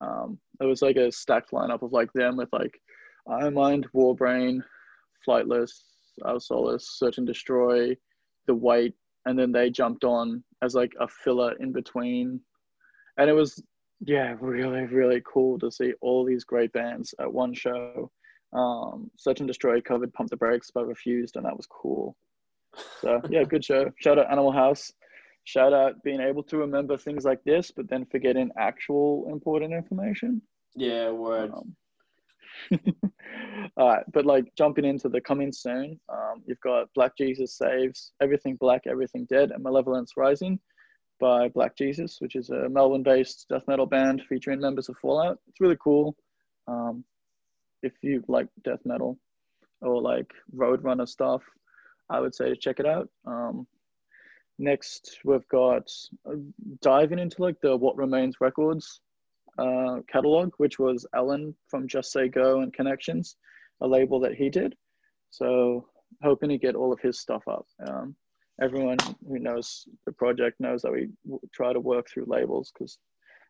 Um, 0.00 0.38
it 0.60 0.64
was 0.64 0.82
like 0.82 0.96
a 0.96 1.12
stacked 1.12 1.52
lineup 1.52 1.82
of 1.82 1.92
like 1.92 2.12
them 2.12 2.36
with 2.36 2.48
like 2.52 2.80
I 3.28 3.50
mind, 3.50 3.86
Warbrain, 3.94 4.62
Flightless, 5.26 5.70
Our 6.24 6.40
Solace, 6.40 6.96
Search 6.98 7.18
and 7.18 7.26
Destroy, 7.26 7.96
The 8.46 8.54
White, 8.54 8.94
and 9.26 9.38
then 9.38 9.52
they 9.52 9.70
jumped 9.70 10.04
on 10.04 10.42
as 10.62 10.74
like 10.74 10.92
a 11.00 11.08
filler 11.08 11.52
in 11.60 11.72
between. 11.72 12.40
And 13.18 13.28
it 13.28 13.34
was, 13.34 13.62
yeah, 14.00 14.34
really, 14.40 14.86
really 14.86 15.22
cool 15.30 15.58
to 15.58 15.70
see 15.70 15.92
all 16.00 16.24
these 16.24 16.44
great 16.44 16.72
bands 16.72 17.14
at 17.20 17.32
one 17.32 17.52
show. 17.52 18.10
Um, 18.52 19.10
Search 19.16 19.40
and 19.40 19.48
Destroy 19.48 19.80
covered 19.80 20.14
Pump 20.14 20.30
the 20.30 20.36
Brakes 20.36 20.70
by 20.70 20.80
Refused, 20.80 21.36
and 21.36 21.44
that 21.44 21.56
was 21.56 21.66
cool. 21.66 22.16
So, 23.00 23.20
yeah, 23.30 23.44
good 23.44 23.64
show. 23.64 23.92
Shout 24.00 24.18
out 24.18 24.30
Animal 24.30 24.52
House. 24.52 24.92
Shout 25.44 25.72
out 25.72 26.02
being 26.02 26.20
able 26.20 26.42
to 26.44 26.58
remember 26.58 26.96
things 26.96 27.24
like 27.24 27.42
this, 27.44 27.70
but 27.70 27.88
then 27.88 28.06
forgetting 28.06 28.50
actual 28.58 29.28
important 29.30 29.72
information. 29.72 30.42
Yeah, 30.76 31.10
word. 31.10 31.50
Um, 31.50 31.74
all 33.76 33.88
right, 33.88 34.04
but 34.12 34.26
like 34.26 34.54
jumping 34.56 34.84
into 34.84 35.08
the 35.08 35.20
coming 35.20 35.52
soon, 35.52 35.98
um, 36.08 36.42
you've 36.46 36.60
got 36.60 36.92
Black 36.94 37.16
Jesus 37.16 37.56
Saves, 37.56 38.12
Everything 38.20 38.56
Black, 38.56 38.82
Everything 38.86 39.26
Dead, 39.30 39.50
and 39.50 39.62
Malevolence 39.62 40.12
Rising 40.16 40.58
by 41.20 41.48
Black 41.48 41.76
Jesus, 41.76 42.18
which 42.20 42.36
is 42.36 42.50
a 42.50 42.68
Melbourne 42.68 43.02
based 43.02 43.46
death 43.48 43.64
metal 43.66 43.86
band 43.86 44.22
featuring 44.28 44.60
members 44.60 44.88
of 44.88 44.96
Fallout. 44.98 45.38
It's 45.48 45.60
really 45.60 45.78
cool. 45.82 46.16
Um, 46.66 47.04
if 47.82 47.92
you 48.02 48.22
like 48.28 48.48
death 48.64 48.80
metal 48.84 49.18
or 49.80 50.00
like 50.00 50.30
Roadrunner 50.54 51.08
stuff, 51.08 51.42
I 52.10 52.20
would 52.20 52.34
say 52.34 52.48
to 52.48 52.56
check 52.56 52.80
it 52.80 52.86
out. 52.86 53.08
Um, 53.26 53.66
next, 54.58 55.18
we've 55.24 55.46
got 55.48 55.90
uh, 56.28 56.36
diving 56.80 57.18
into 57.18 57.42
like 57.42 57.60
the 57.60 57.76
What 57.76 57.96
Remains 57.96 58.36
Records 58.40 59.00
uh, 59.58 60.00
catalog, 60.10 60.52
which 60.58 60.78
was 60.78 61.06
Alan 61.14 61.54
from 61.68 61.88
Just 61.88 62.12
Say 62.12 62.28
Go 62.28 62.60
and 62.60 62.72
Connections, 62.72 63.36
a 63.80 63.86
label 63.86 64.20
that 64.20 64.34
he 64.34 64.48
did. 64.48 64.74
So 65.30 65.86
hoping 66.22 66.48
to 66.50 66.58
get 66.58 66.74
all 66.74 66.92
of 66.92 67.00
his 67.00 67.20
stuff 67.20 67.42
up. 67.48 67.66
Um, 67.86 68.14
everyone 68.60 68.96
who 69.26 69.38
knows 69.38 69.86
the 70.06 70.12
project 70.12 70.58
knows 70.60 70.82
that 70.82 70.92
we 70.92 71.08
try 71.52 71.72
to 71.72 71.80
work 71.80 72.08
through 72.08 72.24
labels 72.26 72.72
because 72.72 72.98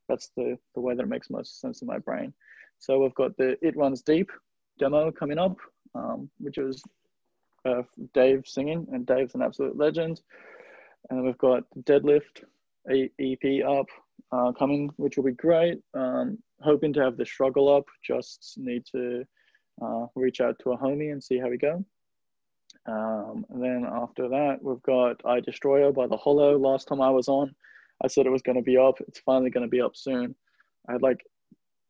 that's 0.08 0.30
the, 0.36 0.58
the 0.74 0.80
way 0.80 0.94
that 0.94 1.02
it 1.02 1.08
makes 1.08 1.30
most 1.30 1.60
sense 1.60 1.82
in 1.82 1.88
my 1.88 1.98
brain. 1.98 2.32
So 2.78 3.00
we've 3.00 3.14
got 3.14 3.36
the 3.36 3.56
It 3.64 3.76
Runs 3.76 4.02
Deep 4.02 4.30
demo 4.78 5.10
coming 5.10 5.38
up, 5.38 5.56
um, 5.94 6.30
which 6.38 6.58
was 6.58 6.82
uh, 7.64 7.82
Dave 8.14 8.44
singing, 8.46 8.86
and 8.92 9.06
Dave's 9.06 9.34
an 9.34 9.42
absolute 9.42 9.76
legend. 9.76 10.20
And 11.10 11.24
we've 11.24 11.38
got 11.38 11.64
Deadlift 11.82 12.44
EP 12.88 13.66
up 13.66 13.86
uh, 14.32 14.52
coming, 14.52 14.90
which 14.96 15.16
will 15.16 15.24
be 15.24 15.32
great. 15.32 15.78
Um, 15.94 16.38
hoping 16.60 16.92
to 16.94 17.02
have 17.02 17.16
the 17.16 17.26
struggle 17.26 17.74
up. 17.74 17.84
Just 18.04 18.54
need 18.56 18.84
to 18.92 19.24
uh, 19.82 20.06
reach 20.14 20.40
out 20.40 20.56
to 20.62 20.72
a 20.72 20.78
homie 20.78 21.12
and 21.12 21.22
see 21.22 21.38
how 21.38 21.48
we 21.48 21.56
go. 21.56 21.84
Um, 22.86 23.44
and 23.50 23.62
then 23.62 23.86
after 23.90 24.28
that, 24.28 24.58
we've 24.62 24.82
got 24.82 25.20
I 25.24 25.40
Destroyer 25.40 25.92
by 25.92 26.06
The 26.06 26.16
Hollow. 26.16 26.58
Last 26.58 26.88
time 26.88 27.00
I 27.00 27.10
was 27.10 27.28
on, 27.28 27.54
I 28.02 28.08
said 28.08 28.26
it 28.26 28.30
was 28.30 28.42
going 28.42 28.56
to 28.56 28.62
be 28.62 28.78
up. 28.78 28.94
It's 29.06 29.20
finally 29.20 29.50
going 29.50 29.66
to 29.66 29.70
be 29.70 29.80
up 29.80 29.94
soon. 29.94 30.34
I 30.88 30.92
had 30.92 31.02
like 31.02 31.20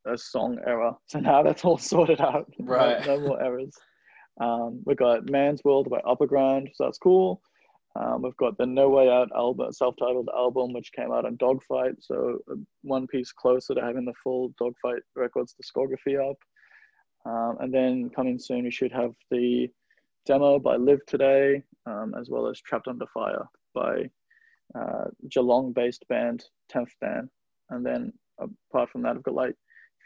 a 0.06 0.18
song 0.18 0.58
error, 0.66 0.94
so 1.06 1.20
now 1.20 1.42
that's 1.42 1.64
all 1.64 1.78
sorted 1.78 2.20
out. 2.20 2.50
Right. 2.58 3.04
no, 3.06 3.20
more 3.20 3.42
errors. 3.42 3.74
Um, 4.40 4.80
we've 4.84 4.96
got 4.96 5.30
Man's 5.30 5.64
World 5.64 5.88
by 5.90 5.98
Upper 5.98 6.26
Ground, 6.26 6.70
so 6.74 6.84
that's 6.84 6.98
cool. 6.98 7.42
Um, 7.98 8.22
we've 8.22 8.36
got 8.36 8.56
the 8.58 8.66
No 8.66 8.88
Way 8.88 9.08
Out 9.08 9.28
album, 9.34 9.72
self-titled 9.72 10.28
album, 10.34 10.72
which 10.72 10.92
came 10.92 11.12
out 11.12 11.24
on 11.24 11.36
Dogfight, 11.36 11.96
so 11.98 12.38
uh, 12.50 12.54
one 12.82 13.08
piece 13.08 13.32
closer 13.32 13.74
to 13.74 13.80
having 13.80 14.04
the 14.04 14.12
full 14.22 14.52
Dogfight 14.58 15.02
Records 15.16 15.54
discography 15.60 16.18
up. 16.18 16.36
Um, 17.26 17.56
and 17.60 17.74
then 17.74 18.10
coming 18.14 18.38
soon, 18.38 18.64
we 18.64 18.70
should 18.70 18.92
have 18.92 19.14
the 19.30 19.68
demo 20.26 20.60
by 20.60 20.76
Live 20.76 21.04
Today, 21.06 21.62
um, 21.86 22.14
as 22.18 22.30
well 22.30 22.46
as 22.46 22.60
Trapped 22.60 22.86
Under 22.86 23.06
Fire 23.12 23.44
by 23.74 24.08
uh, 24.78 25.04
Geelong-based 25.28 26.04
band 26.08 26.44
10th 26.72 26.90
Dan. 27.00 27.28
And 27.70 27.84
then 27.84 28.12
apart 28.38 28.90
from 28.90 29.02
that, 29.02 29.16
I've 29.16 29.22
got 29.24 29.34
like 29.34 29.56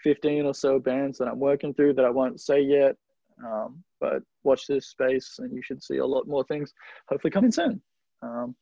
15 0.03 0.47
or 0.47 0.55
so 0.55 0.78
bands 0.78 1.18
that 1.18 1.28
I'm 1.28 1.40
working 1.40 1.74
through 1.74 1.95
that 1.95 2.05
I 2.05 2.11
won't 2.11 2.40
say 2.40 2.61
yet. 2.62 2.97
Um, 3.45 3.82
but 4.01 4.22
watch 4.45 4.66
this 4.66 4.88
space, 4.88 5.36
and 5.38 5.53
you 5.53 5.62
should 5.62 5.82
see 5.82 5.99
a 5.99 6.07
lot 6.07 6.26
more 6.26 6.45
things. 6.45 6.72
Hopefully, 7.09 7.30
coming 7.30 7.53
soon. 7.53 7.80
Um, 8.22 8.55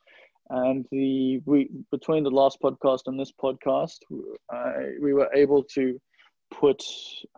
and 0.51 0.87
the 0.91 1.41
we 1.45 1.71
between 1.91 2.25
the 2.25 2.31
last 2.31 2.59
podcast 2.61 3.03
and 3.07 3.19
this 3.19 3.33
podcast, 3.33 3.99
I, 4.51 4.95
we 5.01 5.13
were 5.13 5.31
able 5.35 5.63
to 5.75 6.01
put 6.53 6.83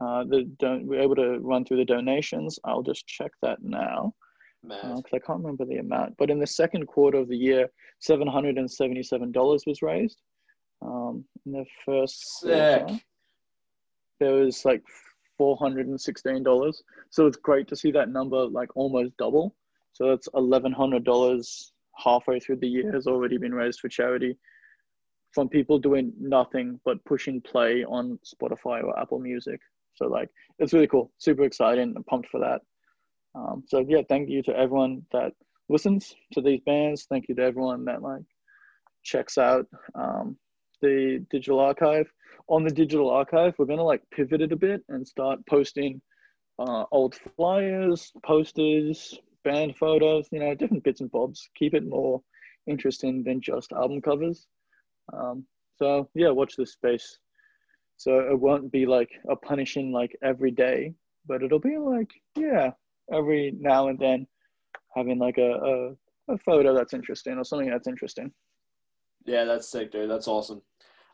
uh, 0.00 0.24
the 0.24 0.44
don- 0.58 0.86
we 0.86 0.96
were 0.96 1.02
able 1.02 1.16
to 1.16 1.38
run 1.40 1.64
through 1.64 1.78
the 1.78 1.84
donations. 1.84 2.58
I'll 2.64 2.82
just 2.82 3.06
check 3.06 3.32
that 3.42 3.62
now 3.62 4.14
because 4.62 5.12
I 5.12 5.18
can't 5.18 5.40
remember 5.40 5.64
the 5.64 5.78
amount. 5.78 6.16
But 6.16 6.30
in 6.30 6.38
the 6.38 6.46
second 6.46 6.86
quarter 6.86 7.18
of 7.18 7.28
the 7.28 7.36
year, 7.36 7.70
seven 7.98 8.26
hundred 8.26 8.56
and 8.58 8.70
seventy-seven 8.70 9.32
dollars 9.32 9.64
was 9.66 9.82
raised. 9.82 10.20
Um, 10.80 11.24
in 11.44 11.52
the 11.52 11.66
first 11.84 12.38
quarter, 12.40 13.00
there 14.20 14.32
was 14.32 14.64
like 14.64 14.82
four 15.42 15.56
hundred 15.64 15.88
and 15.88 16.00
sixteen 16.08 16.42
dollars. 16.50 16.76
So 17.10 17.26
it's 17.28 17.36
great 17.48 17.66
to 17.68 17.76
see 17.82 17.90
that 17.92 18.10
number 18.18 18.40
like 18.58 18.70
almost 18.76 19.16
double. 19.24 19.46
So 19.96 20.02
that's 20.10 20.28
eleven 20.42 20.72
hundred 20.80 21.02
dollars 21.12 21.46
halfway 22.04 22.38
through 22.38 22.58
the 22.60 22.72
year 22.76 22.92
has 22.92 23.06
already 23.12 23.38
been 23.44 23.54
raised 23.62 23.80
for 23.80 23.88
charity 23.88 24.32
from 25.34 25.48
people 25.48 25.78
doing 25.78 26.12
nothing 26.38 26.68
but 26.86 27.04
pushing 27.12 27.40
play 27.40 27.72
on 27.84 28.18
Spotify 28.32 28.78
or 28.84 28.92
Apple 29.02 29.18
Music. 29.18 29.60
So 29.98 30.06
like 30.06 30.30
it's 30.60 30.72
really 30.74 30.92
cool, 30.94 31.10
super 31.26 31.44
exciting. 31.50 31.88
I'm 31.96 32.04
pumped 32.04 32.28
for 32.30 32.40
that. 32.46 32.60
Um, 33.34 33.64
so 33.66 33.84
yeah, 33.92 34.02
thank 34.08 34.28
you 34.28 34.42
to 34.44 34.56
everyone 34.64 34.94
that 35.10 35.32
listens 35.68 36.14
to 36.34 36.40
these 36.40 36.60
bands. 36.70 37.06
Thank 37.10 37.28
you 37.28 37.34
to 37.34 37.42
everyone 37.50 37.84
that 37.86 38.00
like 38.10 38.26
checks 39.02 39.36
out 39.38 39.66
um, 40.02 40.36
the 40.82 41.24
digital 41.30 41.60
archive. 41.60 42.12
On 42.48 42.64
the 42.64 42.70
digital 42.70 43.08
archive, 43.08 43.54
we're 43.56 43.66
gonna 43.66 43.84
like 43.84 44.02
pivot 44.10 44.42
it 44.42 44.52
a 44.52 44.56
bit 44.56 44.84
and 44.88 45.06
start 45.06 45.38
posting 45.46 46.02
uh, 46.58 46.84
old 46.90 47.14
flyers, 47.14 48.12
posters, 48.24 49.18
band 49.44 49.76
photos, 49.76 50.28
you 50.30 50.40
know, 50.40 50.54
different 50.54 50.84
bits 50.84 51.00
and 51.00 51.10
bobs. 51.10 51.48
Keep 51.56 51.74
it 51.74 51.86
more 51.86 52.20
interesting 52.66 53.22
than 53.24 53.40
just 53.40 53.72
album 53.72 54.02
covers. 54.02 54.46
Um, 55.12 55.46
so 55.76 56.08
yeah, 56.14 56.30
watch 56.30 56.56
this 56.56 56.72
space. 56.72 57.18
So 57.96 58.18
it 58.18 58.38
won't 58.38 58.72
be 58.72 58.86
like 58.86 59.10
a 59.30 59.36
punishing 59.36 59.92
like 59.92 60.16
every 60.22 60.50
day, 60.50 60.94
but 61.26 61.42
it'll 61.42 61.60
be 61.60 61.78
like 61.78 62.10
yeah, 62.36 62.70
every 63.12 63.54
now 63.58 63.88
and 63.88 63.98
then 63.98 64.26
having 64.94 65.18
like 65.18 65.38
a, 65.38 65.52
a, 65.52 66.34
a 66.34 66.38
photo 66.38 66.74
that's 66.74 66.94
interesting 66.94 67.38
or 67.38 67.44
something 67.44 67.70
that's 67.70 67.88
interesting. 67.88 68.32
Yeah, 69.24 69.44
that's 69.44 69.70
sick, 69.70 69.92
dude. 69.92 70.10
That's 70.10 70.28
awesome. 70.28 70.62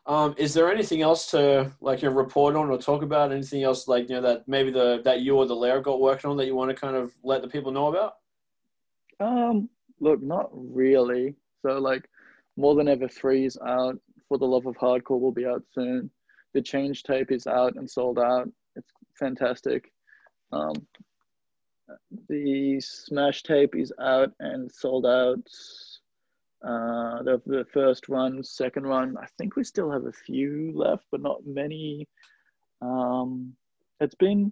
Um, 0.09 0.33
is 0.39 0.55
there 0.55 0.71
anything 0.71 1.03
else 1.03 1.29
to 1.31 1.71
like 1.81 2.01
you 2.01 2.09
know, 2.09 2.15
report 2.15 2.55
on 2.55 2.71
or 2.71 2.79
talk 2.79 3.03
about? 3.03 3.31
Anything 3.31 3.61
else 3.61 3.87
like 3.87 4.09
you 4.09 4.15
know 4.15 4.21
that 4.21 4.47
maybe 4.47 4.71
the 4.71 5.01
that 5.05 5.21
you 5.21 5.37
or 5.37 5.45
the 5.45 5.55
Lair 5.55 5.81
got 5.81 6.01
working 6.01 6.31
on 6.31 6.37
that 6.37 6.47
you 6.47 6.55
want 6.55 6.71
to 6.71 6.75
kind 6.75 6.95
of 6.95 7.13
let 7.23 7.43
the 7.43 7.47
people 7.47 7.71
know 7.71 7.89
about? 7.89 8.15
Um, 9.19 9.69
look, 9.99 10.19
not 10.19 10.49
really. 10.51 11.35
So 11.61 11.77
like, 11.77 12.09
more 12.57 12.73
than 12.73 12.87
ever 12.87 13.07
three 13.07 13.45
is 13.45 13.57
out. 13.63 13.99
For 14.27 14.39
the 14.39 14.45
love 14.45 14.65
of 14.65 14.75
hardcore 14.77 15.19
will 15.19 15.31
be 15.31 15.45
out 15.45 15.63
soon. 15.75 16.09
The 16.53 16.61
change 16.61 17.03
tape 17.03 17.31
is 17.31 17.45
out 17.45 17.75
and 17.75 17.89
sold 17.89 18.17
out. 18.17 18.49
It's 18.75 18.91
fantastic. 19.13 19.91
Um, 20.51 20.73
the 22.27 22.79
smash 22.81 23.43
tape 23.43 23.75
is 23.75 23.93
out 24.01 24.31
and 24.39 24.71
sold 24.71 25.05
out. 25.05 25.47
Uh, 26.63 27.23
the 27.23 27.41
the 27.45 27.65
first 27.73 28.09
run, 28.09 28.43
second 28.43 28.85
run. 28.85 29.15
I 29.17 29.27
think 29.37 29.55
we 29.55 29.63
still 29.63 29.89
have 29.91 30.05
a 30.05 30.11
few 30.11 30.71
left, 30.75 31.05
but 31.11 31.21
not 31.21 31.45
many. 31.45 32.07
Um, 32.81 33.53
it's 34.01 34.15
been 34.15 34.51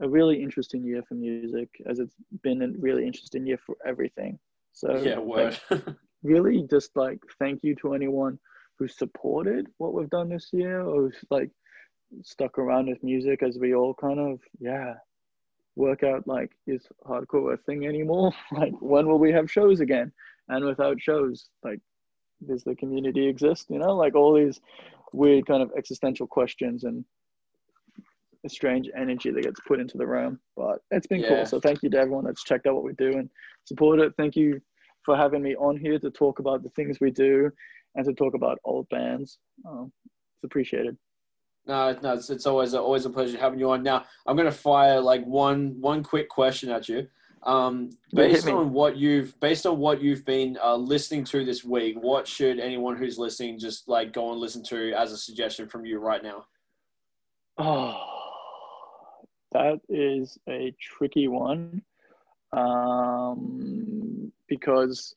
a 0.00 0.08
really 0.08 0.42
interesting 0.42 0.84
year 0.84 1.02
for 1.02 1.14
music, 1.14 1.68
as 1.86 1.98
it's 1.98 2.14
been 2.42 2.62
a 2.62 2.68
really 2.78 3.06
interesting 3.06 3.46
year 3.46 3.58
for 3.64 3.76
everything. 3.86 4.38
So 4.72 4.96
Yeah, 4.96 5.18
word. 5.18 5.58
really 6.22 6.66
just 6.68 6.90
like 6.96 7.18
thank 7.38 7.62
you 7.62 7.74
to 7.76 7.94
anyone 7.94 8.38
who 8.78 8.88
supported 8.88 9.66
what 9.78 9.92
we've 9.92 10.10
done 10.10 10.28
this 10.28 10.50
year 10.52 10.82
or 10.82 11.12
like 11.30 11.50
stuck 12.22 12.58
around 12.58 12.88
with 12.88 13.02
music 13.02 13.42
as 13.42 13.58
we 13.58 13.74
all 13.74 13.94
kind 13.94 14.18
of 14.18 14.40
yeah 14.60 14.94
work 15.76 16.02
out 16.02 16.26
like 16.26 16.50
is 16.66 16.86
hardcore 17.06 17.54
a 17.54 17.56
thing 17.56 17.86
anymore 17.86 18.32
like 18.52 18.72
when 18.80 19.06
will 19.06 19.18
we 19.18 19.32
have 19.32 19.50
shows 19.50 19.80
again 19.80 20.10
and 20.48 20.64
without 20.64 21.00
shows 21.00 21.48
like 21.62 21.80
does 22.48 22.62
the 22.64 22.74
community 22.74 23.26
exist 23.26 23.66
you 23.68 23.78
know 23.78 23.94
like 23.96 24.14
all 24.14 24.34
these 24.34 24.60
weird 25.12 25.46
kind 25.46 25.62
of 25.62 25.70
existential 25.76 26.26
questions 26.26 26.84
and 26.84 27.04
a 28.46 28.48
strange 28.48 28.88
energy 28.96 29.30
that 29.32 29.42
gets 29.42 29.60
put 29.66 29.80
into 29.80 29.98
the 29.98 30.06
room 30.06 30.38
but 30.56 30.78
it's 30.90 31.06
been 31.06 31.20
Yeah. 31.20 31.28
cool 31.28 31.46
so 31.46 31.58
thank 31.60 31.82
you 31.82 31.90
to 31.90 31.98
everyone 31.98 32.24
that's 32.24 32.44
checked 32.44 32.66
out 32.66 32.74
what 32.74 32.84
we 32.84 32.92
do 32.92 33.18
and 33.18 33.28
support 33.64 33.98
it 33.98 34.12
thank 34.16 34.36
you 34.36 34.60
for 35.04 35.16
having 35.16 35.42
me 35.42 35.56
on 35.56 35.76
here 35.76 35.98
to 35.98 36.10
talk 36.10 36.38
about 36.38 36.62
the 36.62 36.68
things 36.70 36.98
we 37.00 37.10
do 37.10 37.50
and 37.94 38.04
to 38.04 38.12
talk 38.12 38.34
about 38.34 38.58
old 38.64 38.86
bands. 38.90 39.38
Um, 39.66 39.90
it's 40.04 40.44
appreciated. 40.44 40.96
No, 41.66 41.96
no, 42.02 42.12
it's, 42.12 42.30
it's 42.30 42.46
always 42.46 42.74
a, 42.74 42.80
always 42.80 43.06
a 43.06 43.10
pleasure 43.10 43.38
having 43.38 43.58
you 43.58 43.70
on. 43.70 43.82
Now, 43.82 44.04
I'm 44.26 44.36
going 44.36 44.44
to 44.50 44.52
fire 44.52 45.00
like 45.00 45.24
one 45.24 45.76
one 45.80 46.02
quick 46.02 46.28
question 46.28 46.70
at 46.70 46.88
you. 46.88 47.06
Um, 47.44 47.90
based 48.12 48.48
on 48.48 48.72
what 48.72 48.96
you've 48.96 49.38
based 49.40 49.66
on 49.66 49.78
what 49.78 50.02
you've 50.02 50.24
been 50.24 50.58
uh, 50.62 50.76
listening 50.76 51.24
to 51.24 51.44
this 51.44 51.64
week, 51.64 51.96
what 52.00 52.26
should 52.26 52.58
anyone 52.58 52.96
who's 52.96 53.18
listening 53.18 53.58
just 53.58 53.88
like 53.88 54.12
go 54.12 54.32
and 54.32 54.40
listen 54.40 54.62
to 54.64 54.92
as 54.92 55.12
a 55.12 55.16
suggestion 55.16 55.68
from 55.68 55.84
you 55.84 55.98
right 55.98 56.22
now? 56.22 56.46
Oh, 57.58 58.00
that 59.52 59.80
is 59.88 60.38
a 60.48 60.74
tricky 60.80 61.28
one. 61.28 61.82
Um, 62.52 64.32
because 64.48 65.14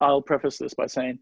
I'll 0.00 0.22
preface 0.22 0.58
this 0.58 0.74
by 0.74 0.86
saying 0.86 1.18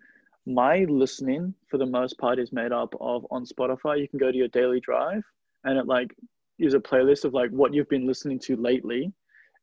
my 0.46 0.84
listening 0.88 1.54
for 1.68 1.78
the 1.78 1.86
most 1.86 2.18
part 2.18 2.38
is 2.38 2.52
made 2.52 2.72
up 2.72 2.94
of 3.00 3.26
on 3.30 3.44
Spotify. 3.44 4.00
You 4.00 4.08
can 4.08 4.18
go 4.18 4.30
to 4.30 4.36
your 4.36 4.48
daily 4.48 4.80
drive 4.80 5.22
and 5.64 5.78
it 5.78 5.86
like 5.86 6.14
is 6.58 6.74
a 6.74 6.78
playlist 6.78 7.24
of 7.24 7.34
like 7.34 7.50
what 7.50 7.74
you've 7.74 7.88
been 7.88 8.06
listening 8.06 8.38
to 8.38 8.56
lately, 8.56 9.12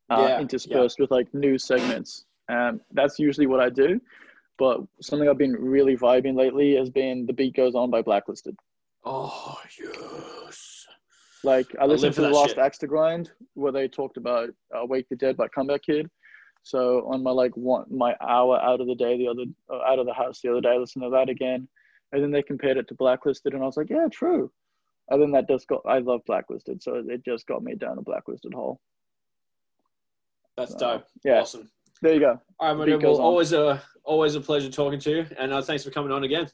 uh, 0.09 0.25
Yeah, 0.29 0.39
interspersed 0.39 0.99
with 0.99 1.11
like 1.11 1.33
news 1.33 1.63
segments. 1.63 2.25
Um, 2.49 2.81
that's 2.91 3.19
usually 3.19 3.47
what 3.47 3.59
I 3.59 3.69
do. 3.69 3.99
But 4.57 4.81
something 5.01 5.29
I've 5.29 5.37
been 5.37 5.53
really 5.53 5.95
vibing 5.95 6.35
lately 6.35 6.75
has 6.75 6.89
been 6.89 7.25
"The 7.25 7.33
Beat 7.33 7.55
Goes 7.55 7.75
On" 7.75 7.89
by 7.89 8.01
Blacklisted. 8.01 8.55
Oh 9.05 9.59
yes. 9.79 10.85
Like 11.43 11.67
I 11.79 11.85
listened 11.85 12.15
for 12.15 12.21
to 12.21 12.27
the 12.27 12.33
last 12.33 12.49
shit. 12.49 12.57
Axe 12.57 12.79
to 12.79 12.87
Grind 12.87 13.31
where 13.53 13.71
they 13.71 13.87
talked 13.87 14.17
about 14.17 14.49
uh, 14.75 14.85
"Wake 14.85 15.07
the 15.09 15.15
Dead" 15.15 15.37
by 15.37 15.47
Comeback 15.47 15.83
Kid. 15.83 16.09
So 16.63 17.07
on 17.07 17.23
my 17.23 17.31
like 17.31 17.55
one 17.55 17.85
my 17.89 18.15
hour 18.19 18.59
out 18.59 18.81
of 18.81 18.87
the 18.87 18.95
day, 18.95 19.17
the 19.17 19.27
other 19.27 19.43
uh, 19.71 19.89
out 19.89 19.99
of 19.99 20.05
the 20.05 20.13
house 20.13 20.41
the 20.41 20.51
other 20.51 20.61
day, 20.61 20.71
I 20.71 20.77
listened 20.77 21.03
to 21.03 21.09
that 21.11 21.29
again, 21.29 21.67
and 22.11 22.23
then 22.23 22.31
they 22.31 22.41
compared 22.41 22.77
it 22.77 22.87
to 22.89 22.95
Blacklisted, 22.95 23.53
and 23.53 23.63
I 23.63 23.65
was 23.65 23.77
like, 23.77 23.89
yeah, 23.89 24.07
true. 24.11 24.51
And 25.09 25.21
then 25.21 25.31
that 25.31 25.47
just 25.47 25.67
got 25.67 25.83
I 25.87 25.99
love 25.99 26.21
Blacklisted, 26.25 26.83
so 26.83 27.01
it 27.07 27.23
just 27.23 27.47
got 27.47 27.63
me 27.63 27.75
down 27.75 27.97
a 27.97 28.01
Blacklisted 28.01 28.53
hole. 28.53 28.81
That's 30.57 30.73
Uh, 30.75 30.77
dope. 30.77 31.05
yeah. 31.23 31.41
Awesome. 31.41 31.69
There 32.01 32.13
you 32.13 32.19
go. 32.19 32.39
All 32.59 32.69
right, 32.69 32.77
my 32.77 32.85
dude, 32.85 33.01
well, 33.01 33.19
always 33.21 33.53
a 33.53 33.81
always 34.03 34.35
a 34.35 34.41
pleasure 34.41 34.69
talking 34.69 34.99
to 34.99 35.09
you, 35.11 35.25
and 35.37 35.53
uh, 35.53 35.61
thanks 35.61 35.83
for 35.83 35.91
coming 35.91 36.11
on 36.11 36.23
again. 36.23 36.49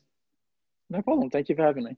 No 0.89 1.01
problem. 1.01 1.30
Thank 1.30 1.49
you 1.49 1.56
for 1.56 1.64
having 1.64 1.84
me. 1.86 1.97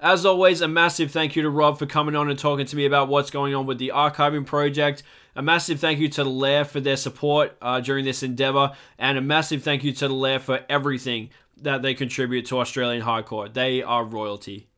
As 0.00 0.26
always, 0.26 0.60
a 0.60 0.68
massive 0.68 1.10
thank 1.10 1.34
you 1.34 1.42
to 1.42 1.50
Rob 1.50 1.78
for 1.78 1.86
coming 1.86 2.14
on 2.14 2.28
and 2.28 2.38
talking 2.38 2.66
to 2.66 2.76
me 2.76 2.84
about 2.84 3.08
what's 3.08 3.30
going 3.30 3.54
on 3.54 3.64
with 3.64 3.78
the 3.78 3.92
archiving 3.94 4.44
project. 4.44 5.02
A 5.34 5.42
massive 5.42 5.80
thank 5.80 5.98
you 5.98 6.08
to 6.10 6.24
the 6.24 6.30
Lair 6.30 6.64
for 6.64 6.80
their 6.80 6.96
support 6.96 7.56
uh, 7.62 7.80
during 7.80 8.04
this 8.04 8.22
endeavor, 8.22 8.72
and 8.98 9.16
a 9.16 9.20
massive 9.22 9.62
thank 9.62 9.82
you 9.82 9.92
to 9.92 10.08
the 10.08 10.14
Lair 10.14 10.38
for 10.38 10.60
everything 10.68 11.30
that 11.62 11.82
they 11.82 11.94
contribute 11.94 12.46
to 12.46 12.58
Australian 12.58 13.02
hardcore. 13.02 13.52
They 13.52 13.82
are 13.82 14.04
royalty. 14.04 14.68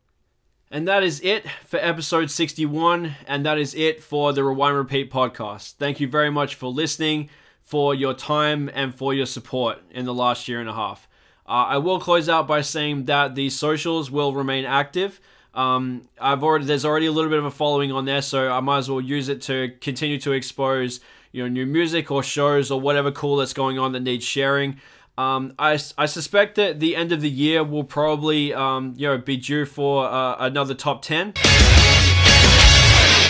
And 0.76 0.86
that 0.88 1.02
is 1.02 1.22
it 1.22 1.48
for 1.64 1.78
episode 1.78 2.30
61, 2.30 3.14
and 3.26 3.46
that 3.46 3.56
is 3.56 3.74
it 3.74 4.02
for 4.02 4.34
the 4.34 4.44
Rewind 4.44 4.76
Repeat 4.76 5.10
podcast. 5.10 5.72
Thank 5.76 6.00
you 6.00 6.06
very 6.06 6.28
much 6.28 6.54
for 6.54 6.66
listening, 6.66 7.30
for 7.62 7.94
your 7.94 8.12
time, 8.12 8.70
and 8.74 8.94
for 8.94 9.14
your 9.14 9.24
support 9.24 9.78
in 9.90 10.04
the 10.04 10.12
last 10.12 10.48
year 10.48 10.60
and 10.60 10.68
a 10.68 10.74
half. 10.74 11.08
Uh, 11.46 11.64
I 11.68 11.78
will 11.78 11.98
close 11.98 12.28
out 12.28 12.46
by 12.46 12.60
saying 12.60 13.06
that 13.06 13.34
the 13.34 13.48
socials 13.48 14.10
will 14.10 14.34
remain 14.34 14.66
active. 14.66 15.18
Um, 15.54 16.10
I've 16.20 16.44
already 16.44 16.66
there's 16.66 16.84
already 16.84 17.06
a 17.06 17.12
little 17.12 17.30
bit 17.30 17.38
of 17.38 17.46
a 17.46 17.50
following 17.50 17.90
on 17.90 18.04
there, 18.04 18.20
so 18.20 18.52
I 18.52 18.60
might 18.60 18.76
as 18.76 18.90
well 18.90 19.00
use 19.00 19.30
it 19.30 19.40
to 19.42 19.72
continue 19.80 20.18
to 20.18 20.32
expose 20.32 21.00
you 21.32 21.42
know 21.42 21.48
new 21.48 21.64
music 21.64 22.10
or 22.10 22.22
shows 22.22 22.70
or 22.70 22.78
whatever 22.78 23.10
cool 23.10 23.36
that's 23.36 23.54
going 23.54 23.78
on 23.78 23.92
that 23.92 24.00
needs 24.00 24.26
sharing. 24.26 24.78
Um, 25.18 25.54
I, 25.58 25.78
I 25.96 26.06
suspect 26.06 26.56
that 26.56 26.78
the 26.78 26.94
end 26.94 27.10
of 27.10 27.22
the 27.22 27.30
year 27.30 27.64
will 27.64 27.84
probably 27.84 28.52
um, 28.52 28.94
you 28.96 29.08
know 29.08 29.18
be 29.18 29.36
due 29.36 29.64
for 29.64 30.06
uh, 30.06 30.36
another 30.38 30.74
top 30.74 31.02
ten. 31.02 31.32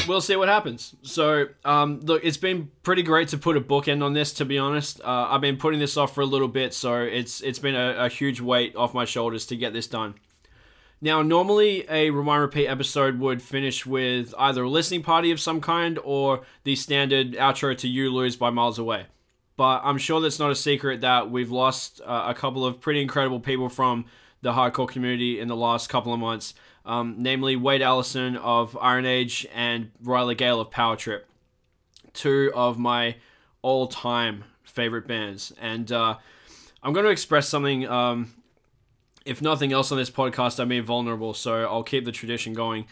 We'll 0.09 0.21
see 0.21 0.37
what 0.37 0.49
happens. 0.49 0.95
So, 1.03 1.47
um, 1.65 1.99
look, 2.01 2.25
it's 2.25 2.37
been 2.37 2.71
pretty 2.85 3.03
great 3.03 3.29
to 3.29 3.39
put 3.39 3.57
a 3.57 3.61
bookend 3.61 4.05
on 4.05 4.13
this. 4.13 4.33
To 4.35 4.45
be 4.45 4.57
honest, 4.57 5.01
uh, 5.01 5.29
I've 5.31 5.41
been 5.41 5.57
putting 5.57 5.81
this 5.81 5.97
off 5.97 6.15
for 6.15 6.21
a 6.21 6.27
little 6.27 6.49
bit, 6.49 6.75
so 6.75 7.03
it's 7.03 7.41
it's 7.41 7.59
been 7.59 7.75
a, 7.75 8.05
a 8.05 8.09
huge 8.09 8.41
weight 8.41 8.77
off 8.77 8.95
my 8.95 9.05
shoulders 9.05 9.47
to 9.47 9.57
get 9.57 9.73
this 9.73 9.87
done. 9.87 10.15
Now, 11.01 11.23
normally 11.23 11.85
a 11.91 12.11
Rewind 12.11 12.41
Repeat 12.41 12.69
episode 12.69 13.19
would 13.19 13.43
finish 13.43 13.85
with 13.85 14.33
either 14.39 14.63
a 14.63 14.69
listening 14.69 15.03
party 15.03 15.31
of 15.31 15.41
some 15.41 15.61
kind 15.61 15.99
or 16.03 16.43
the 16.65 16.75
standard 16.75 17.33
outro 17.33 17.77
to 17.77 17.89
You 17.89 18.11
Lose 18.11 18.35
by 18.37 18.51
Miles 18.51 18.79
Away. 18.79 19.07
But 19.57 19.81
I'm 19.85 19.99
sure 19.99 20.21
that's 20.21 20.39
not 20.39 20.51
a 20.51 20.57
secret 20.57 21.01
that 21.01 21.31
we've 21.31 21.51
lost 21.51 22.01
uh, 22.05 22.25
a 22.29 22.35
couple 22.35 22.65
of 22.67 22.81
pretty 22.81 23.01
incredible 23.01 23.41
people 23.41 23.69
from 23.69 24.05
the 24.43 24.53
hardcore 24.53 24.89
community 24.89 25.41
in 25.41 25.49
the 25.49 25.57
last 25.57 25.89
couple 25.89 26.13
of 26.13 26.21
months, 26.21 26.53
um, 26.85 27.17
namely 27.19 27.57
Wade 27.57 27.81
Allison 27.81 28.37
of 28.37 28.77
Iron 28.81 29.07
Age 29.07 29.47
and 29.55 29.91
Riley 30.03 30.35
Gale 30.35 30.61
of 30.61 30.71
Power 30.71 30.95
Trip, 30.95 31.27
two 32.13 32.53
of 32.55 32.79
my 32.79 33.17
all 33.63 33.87
time 33.87 34.45
favorite 34.63 35.09
bands. 35.09 35.53
And 35.59 35.91
uh, 35.91 36.17
I'm 36.83 36.93
going 36.93 37.07
to 37.07 37.11
express 37.11 37.49
something. 37.49 37.89
Um, 37.89 38.35
if 39.25 39.41
nothing 39.43 39.73
else 39.73 39.91
on 39.91 39.99
this 39.99 40.11
podcast, 40.11 40.61
I'm 40.61 40.69
being 40.69 40.85
vulnerable, 40.85 41.35
so 41.35 41.65
I'll 41.65 41.83
keep 41.83 42.05
the 42.05 42.13
tradition 42.13 42.53
going. 42.53 42.87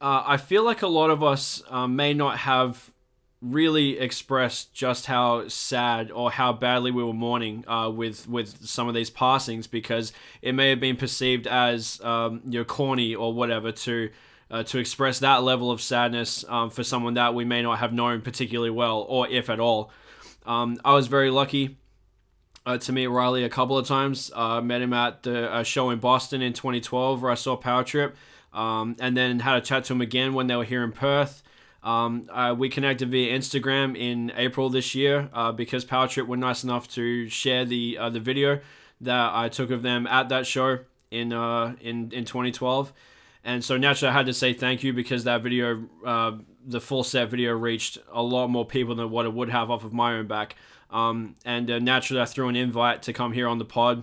uh, 0.00 0.22
I 0.26 0.36
feel 0.36 0.64
like 0.64 0.82
a 0.82 0.88
lot 0.88 1.10
of 1.10 1.22
us 1.22 1.62
uh, 1.68 1.86
may 1.86 2.14
not 2.14 2.38
have 2.38 2.92
really 3.40 3.98
expressed 3.98 4.74
just 4.74 5.06
how 5.06 5.46
sad 5.46 6.10
or 6.10 6.30
how 6.30 6.52
badly 6.52 6.90
we 6.90 7.04
were 7.04 7.12
mourning 7.12 7.64
uh, 7.68 7.88
with 7.88 8.28
with 8.28 8.66
some 8.66 8.88
of 8.88 8.94
these 8.94 9.10
passings 9.10 9.66
because 9.66 10.12
it 10.42 10.54
may 10.54 10.70
have 10.70 10.80
been 10.80 10.96
perceived 10.96 11.46
as 11.46 12.00
um, 12.02 12.40
you 12.44 12.58
know 12.58 12.64
corny 12.64 13.14
or 13.14 13.32
whatever 13.32 13.70
to 13.70 14.10
uh, 14.50 14.62
to 14.64 14.78
express 14.78 15.20
that 15.20 15.42
level 15.44 15.70
of 15.70 15.80
sadness 15.80 16.44
um, 16.48 16.70
for 16.70 16.82
someone 16.82 17.14
that 17.14 17.34
we 17.34 17.44
may 17.44 17.62
not 17.62 17.78
have 17.78 17.92
known 17.92 18.20
particularly 18.22 18.70
well 18.70 19.06
or 19.08 19.28
if 19.28 19.48
at 19.48 19.60
all. 19.60 19.92
Um, 20.44 20.80
I 20.84 20.94
was 20.94 21.06
very 21.06 21.30
lucky 21.30 21.76
uh, 22.66 22.78
to 22.78 22.92
meet 22.92 23.06
Riley 23.06 23.44
a 23.44 23.48
couple 23.48 23.78
of 23.78 23.86
times. 23.86 24.32
Uh, 24.34 24.60
met 24.60 24.82
him 24.82 24.92
at 24.92 25.22
the 25.22 25.62
show 25.62 25.90
in 25.90 26.00
Boston 26.00 26.42
in 26.42 26.54
2012 26.54 27.22
where 27.22 27.30
I 27.30 27.34
saw 27.34 27.54
Power 27.56 27.84
Trip, 27.84 28.16
um, 28.52 28.96
and 28.98 29.16
then 29.16 29.40
had 29.40 29.58
a 29.58 29.60
chat 29.60 29.84
to 29.84 29.92
him 29.92 30.00
again 30.00 30.34
when 30.34 30.48
they 30.48 30.56
were 30.56 30.64
here 30.64 30.82
in 30.82 30.90
Perth. 30.90 31.42
Um, 31.88 32.26
uh, 32.30 32.54
we 32.56 32.68
connected 32.68 33.10
via 33.10 33.34
Instagram 33.34 33.96
in 33.96 34.30
April 34.36 34.68
this 34.68 34.94
year 34.94 35.30
uh, 35.32 35.52
because 35.52 35.86
Power 35.86 36.06
Trip 36.06 36.26
were 36.26 36.36
nice 36.36 36.62
enough 36.62 36.86
to 36.88 37.30
share 37.30 37.64
the 37.64 37.96
uh, 37.96 38.10
the 38.10 38.20
video 38.20 38.60
that 39.00 39.30
I 39.34 39.48
took 39.48 39.70
of 39.70 39.80
them 39.80 40.06
at 40.06 40.28
that 40.28 40.46
show 40.46 40.80
in 41.10 41.32
uh, 41.32 41.76
in 41.80 42.12
in 42.12 42.26
2012. 42.26 42.92
And 43.42 43.64
so 43.64 43.78
naturally, 43.78 44.10
I 44.10 44.12
had 44.12 44.26
to 44.26 44.34
say 44.34 44.52
thank 44.52 44.82
you 44.82 44.92
because 44.92 45.24
that 45.24 45.42
video, 45.42 45.88
uh, 46.04 46.32
the 46.66 46.78
full 46.78 47.04
set 47.04 47.30
video, 47.30 47.52
reached 47.52 47.96
a 48.12 48.22
lot 48.22 48.48
more 48.48 48.66
people 48.66 48.94
than 48.94 49.08
what 49.08 49.24
it 49.24 49.32
would 49.32 49.48
have 49.48 49.70
off 49.70 49.82
of 49.82 49.94
my 49.94 50.12
own 50.12 50.26
back. 50.26 50.56
Um, 50.90 51.36
and 51.46 51.70
uh, 51.70 51.78
naturally, 51.78 52.20
I 52.20 52.26
threw 52.26 52.48
an 52.48 52.56
invite 52.56 53.04
to 53.04 53.14
come 53.14 53.32
here 53.32 53.48
on 53.48 53.56
the 53.56 53.64
pod, 53.64 54.02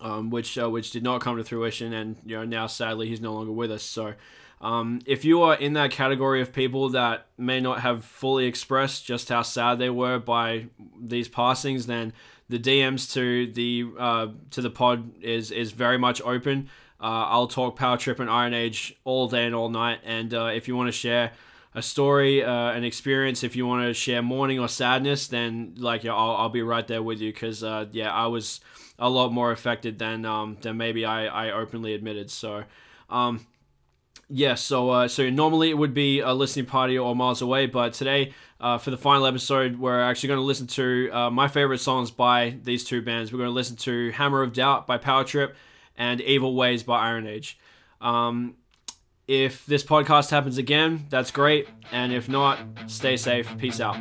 um, 0.00 0.30
which 0.30 0.54
which 0.54 0.92
did 0.92 1.02
not 1.02 1.22
come 1.22 1.36
to 1.38 1.42
fruition, 1.42 1.92
and 1.92 2.18
you 2.24 2.36
know 2.36 2.44
now 2.44 2.68
sadly 2.68 3.08
he's 3.08 3.20
no 3.20 3.34
longer 3.34 3.50
with 3.50 3.72
us. 3.72 3.82
So. 3.82 4.14
Um, 4.60 5.00
if 5.06 5.24
you 5.24 5.42
are 5.42 5.54
in 5.54 5.72
that 5.72 5.90
category 5.90 6.42
of 6.42 6.52
people 6.52 6.90
that 6.90 7.26
may 7.38 7.60
not 7.60 7.80
have 7.80 8.04
fully 8.04 8.44
expressed 8.44 9.06
just 9.06 9.30
how 9.30 9.42
sad 9.42 9.78
they 9.78 9.88
were 9.88 10.18
by 10.18 10.66
these 11.00 11.28
passings, 11.28 11.86
then 11.86 12.12
the 12.50 12.58
DMs 12.58 13.12
to 13.14 13.46
the 13.52 13.86
uh, 13.98 14.26
to 14.50 14.60
the 14.60 14.70
pod 14.70 15.22
is 15.22 15.50
is 15.50 15.72
very 15.72 15.96
much 15.96 16.20
open. 16.22 16.68
Uh, 17.00 17.24
I'll 17.28 17.46
talk 17.46 17.76
Power 17.76 17.96
Trip 17.96 18.20
and 18.20 18.28
Iron 18.28 18.52
Age 18.52 18.94
all 19.04 19.28
day 19.28 19.46
and 19.46 19.54
all 19.54 19.70
night. 19.70 20.00
And 20.04 20.34
uh, 20.34 20.46
if 20.46 20.68
you 20.68 20.76
want 20.76 20.88
to 20.88 20.92
share 20.92 21.32
a 21.74 21.80
story, 21.80 22.44
uh, 22.44 22.72
an 22.72 22.84
experience, 22.84 23.42
if 23.42 23.56
you 23.56 23.66
want 23.66 23.86
to 23.86 23.94
share 23.94 24.20
mourning 24.20 24.58
or 24.58 24.68
sadness, 24.68 25.28
then 25.28 25.74
like 25.78 26.04
yeah, 26.04 26.14
I'll, 26.14 26.36
I'll 26.36 26.48
be 26.50 26.62
right 26.62 26.86
there 26.86 27.02
with 27.02 27.20
you 27.20 27.32
because 27.32 27.64
uh, 27.64 27.86
yeah, 27.92 28.12
I 28.12 28.26
was 28.26 28.60
a 28.98 29.08
lot 29.08 29.32
more 29.32 29.52
affected 29.52 29.98
than 29.98 30.26
um, 30.26 30.58
than 30.60 30.76
maybe 30.76 31.06
I, 31.06 31.48
I 31.48 31.52
openly 31.52 31.94
admitted. 31.94 32.30
So. 32.30 32.64
Um, 33.08 33.44
yeah, 34.30 34.54
so 34.54 34.90
uh, 34.90 35.08
so 35.08 35.28
normally 35.28 35.70
it 35.70 35.78
would 35.78 35.92
be 35.92 36.20
a 36.20 36.32
listening 36.32 36.66
party 36.66 36.96
or 36.96 37.14
miles 37.16 37.42
away, 37.42 37.66
but 37.66 37.92
today 37.92 38.32
uh, 38.60 38.78
for 38.78 38.90
the 38.90 38.96
final 38.96 39.26
episode, 39.26 39.78
we're 39.78 40.00
actually 40.00 40.28
going 40.28 40.38
to 40.38 40.44
listen 40.44 40.66
to 40.68 41.10
uh, 41.12 41.30
my 41.30 41.48
favorite 41.48 41.78
songs 41.78 42.10
by 42.10 42.56
these 42.62 42.84
two 42.84 43.02
bands. 43.02 43.32
We're 43.32 43.38
going 43.38 43.48
to 43.48 43.54
listen 43.54 43.76
to 43.78 44.10
Hammer 44.12 44.42
of 44.42 44.52
Doubt 44.52 44.86
by 44.86 44.98
Power 44.98 45.24
Trip 45.24 45.56
and 45.96 46.20
Evil 46.20 46.54
Ways 46.54 46.82
by 46.84 47.00
Iron 47.00 47.26
Age. 47.26 47.58
Um, 48.00 48.54
if 49.26 49.66
this 49.66 49.82
podcast 49.82 50.30
happens 50.30 50.58
again, 50.58 51.06
that's 51.08 51.30
great, 51.30 51.68
and 51.90 52.12
if 52.12 52.28
not, 52.28 52.58
stay 52.86 53.16
safe. 53.16 53.56
Peace 53.58 53.80
out. 53.80 53.96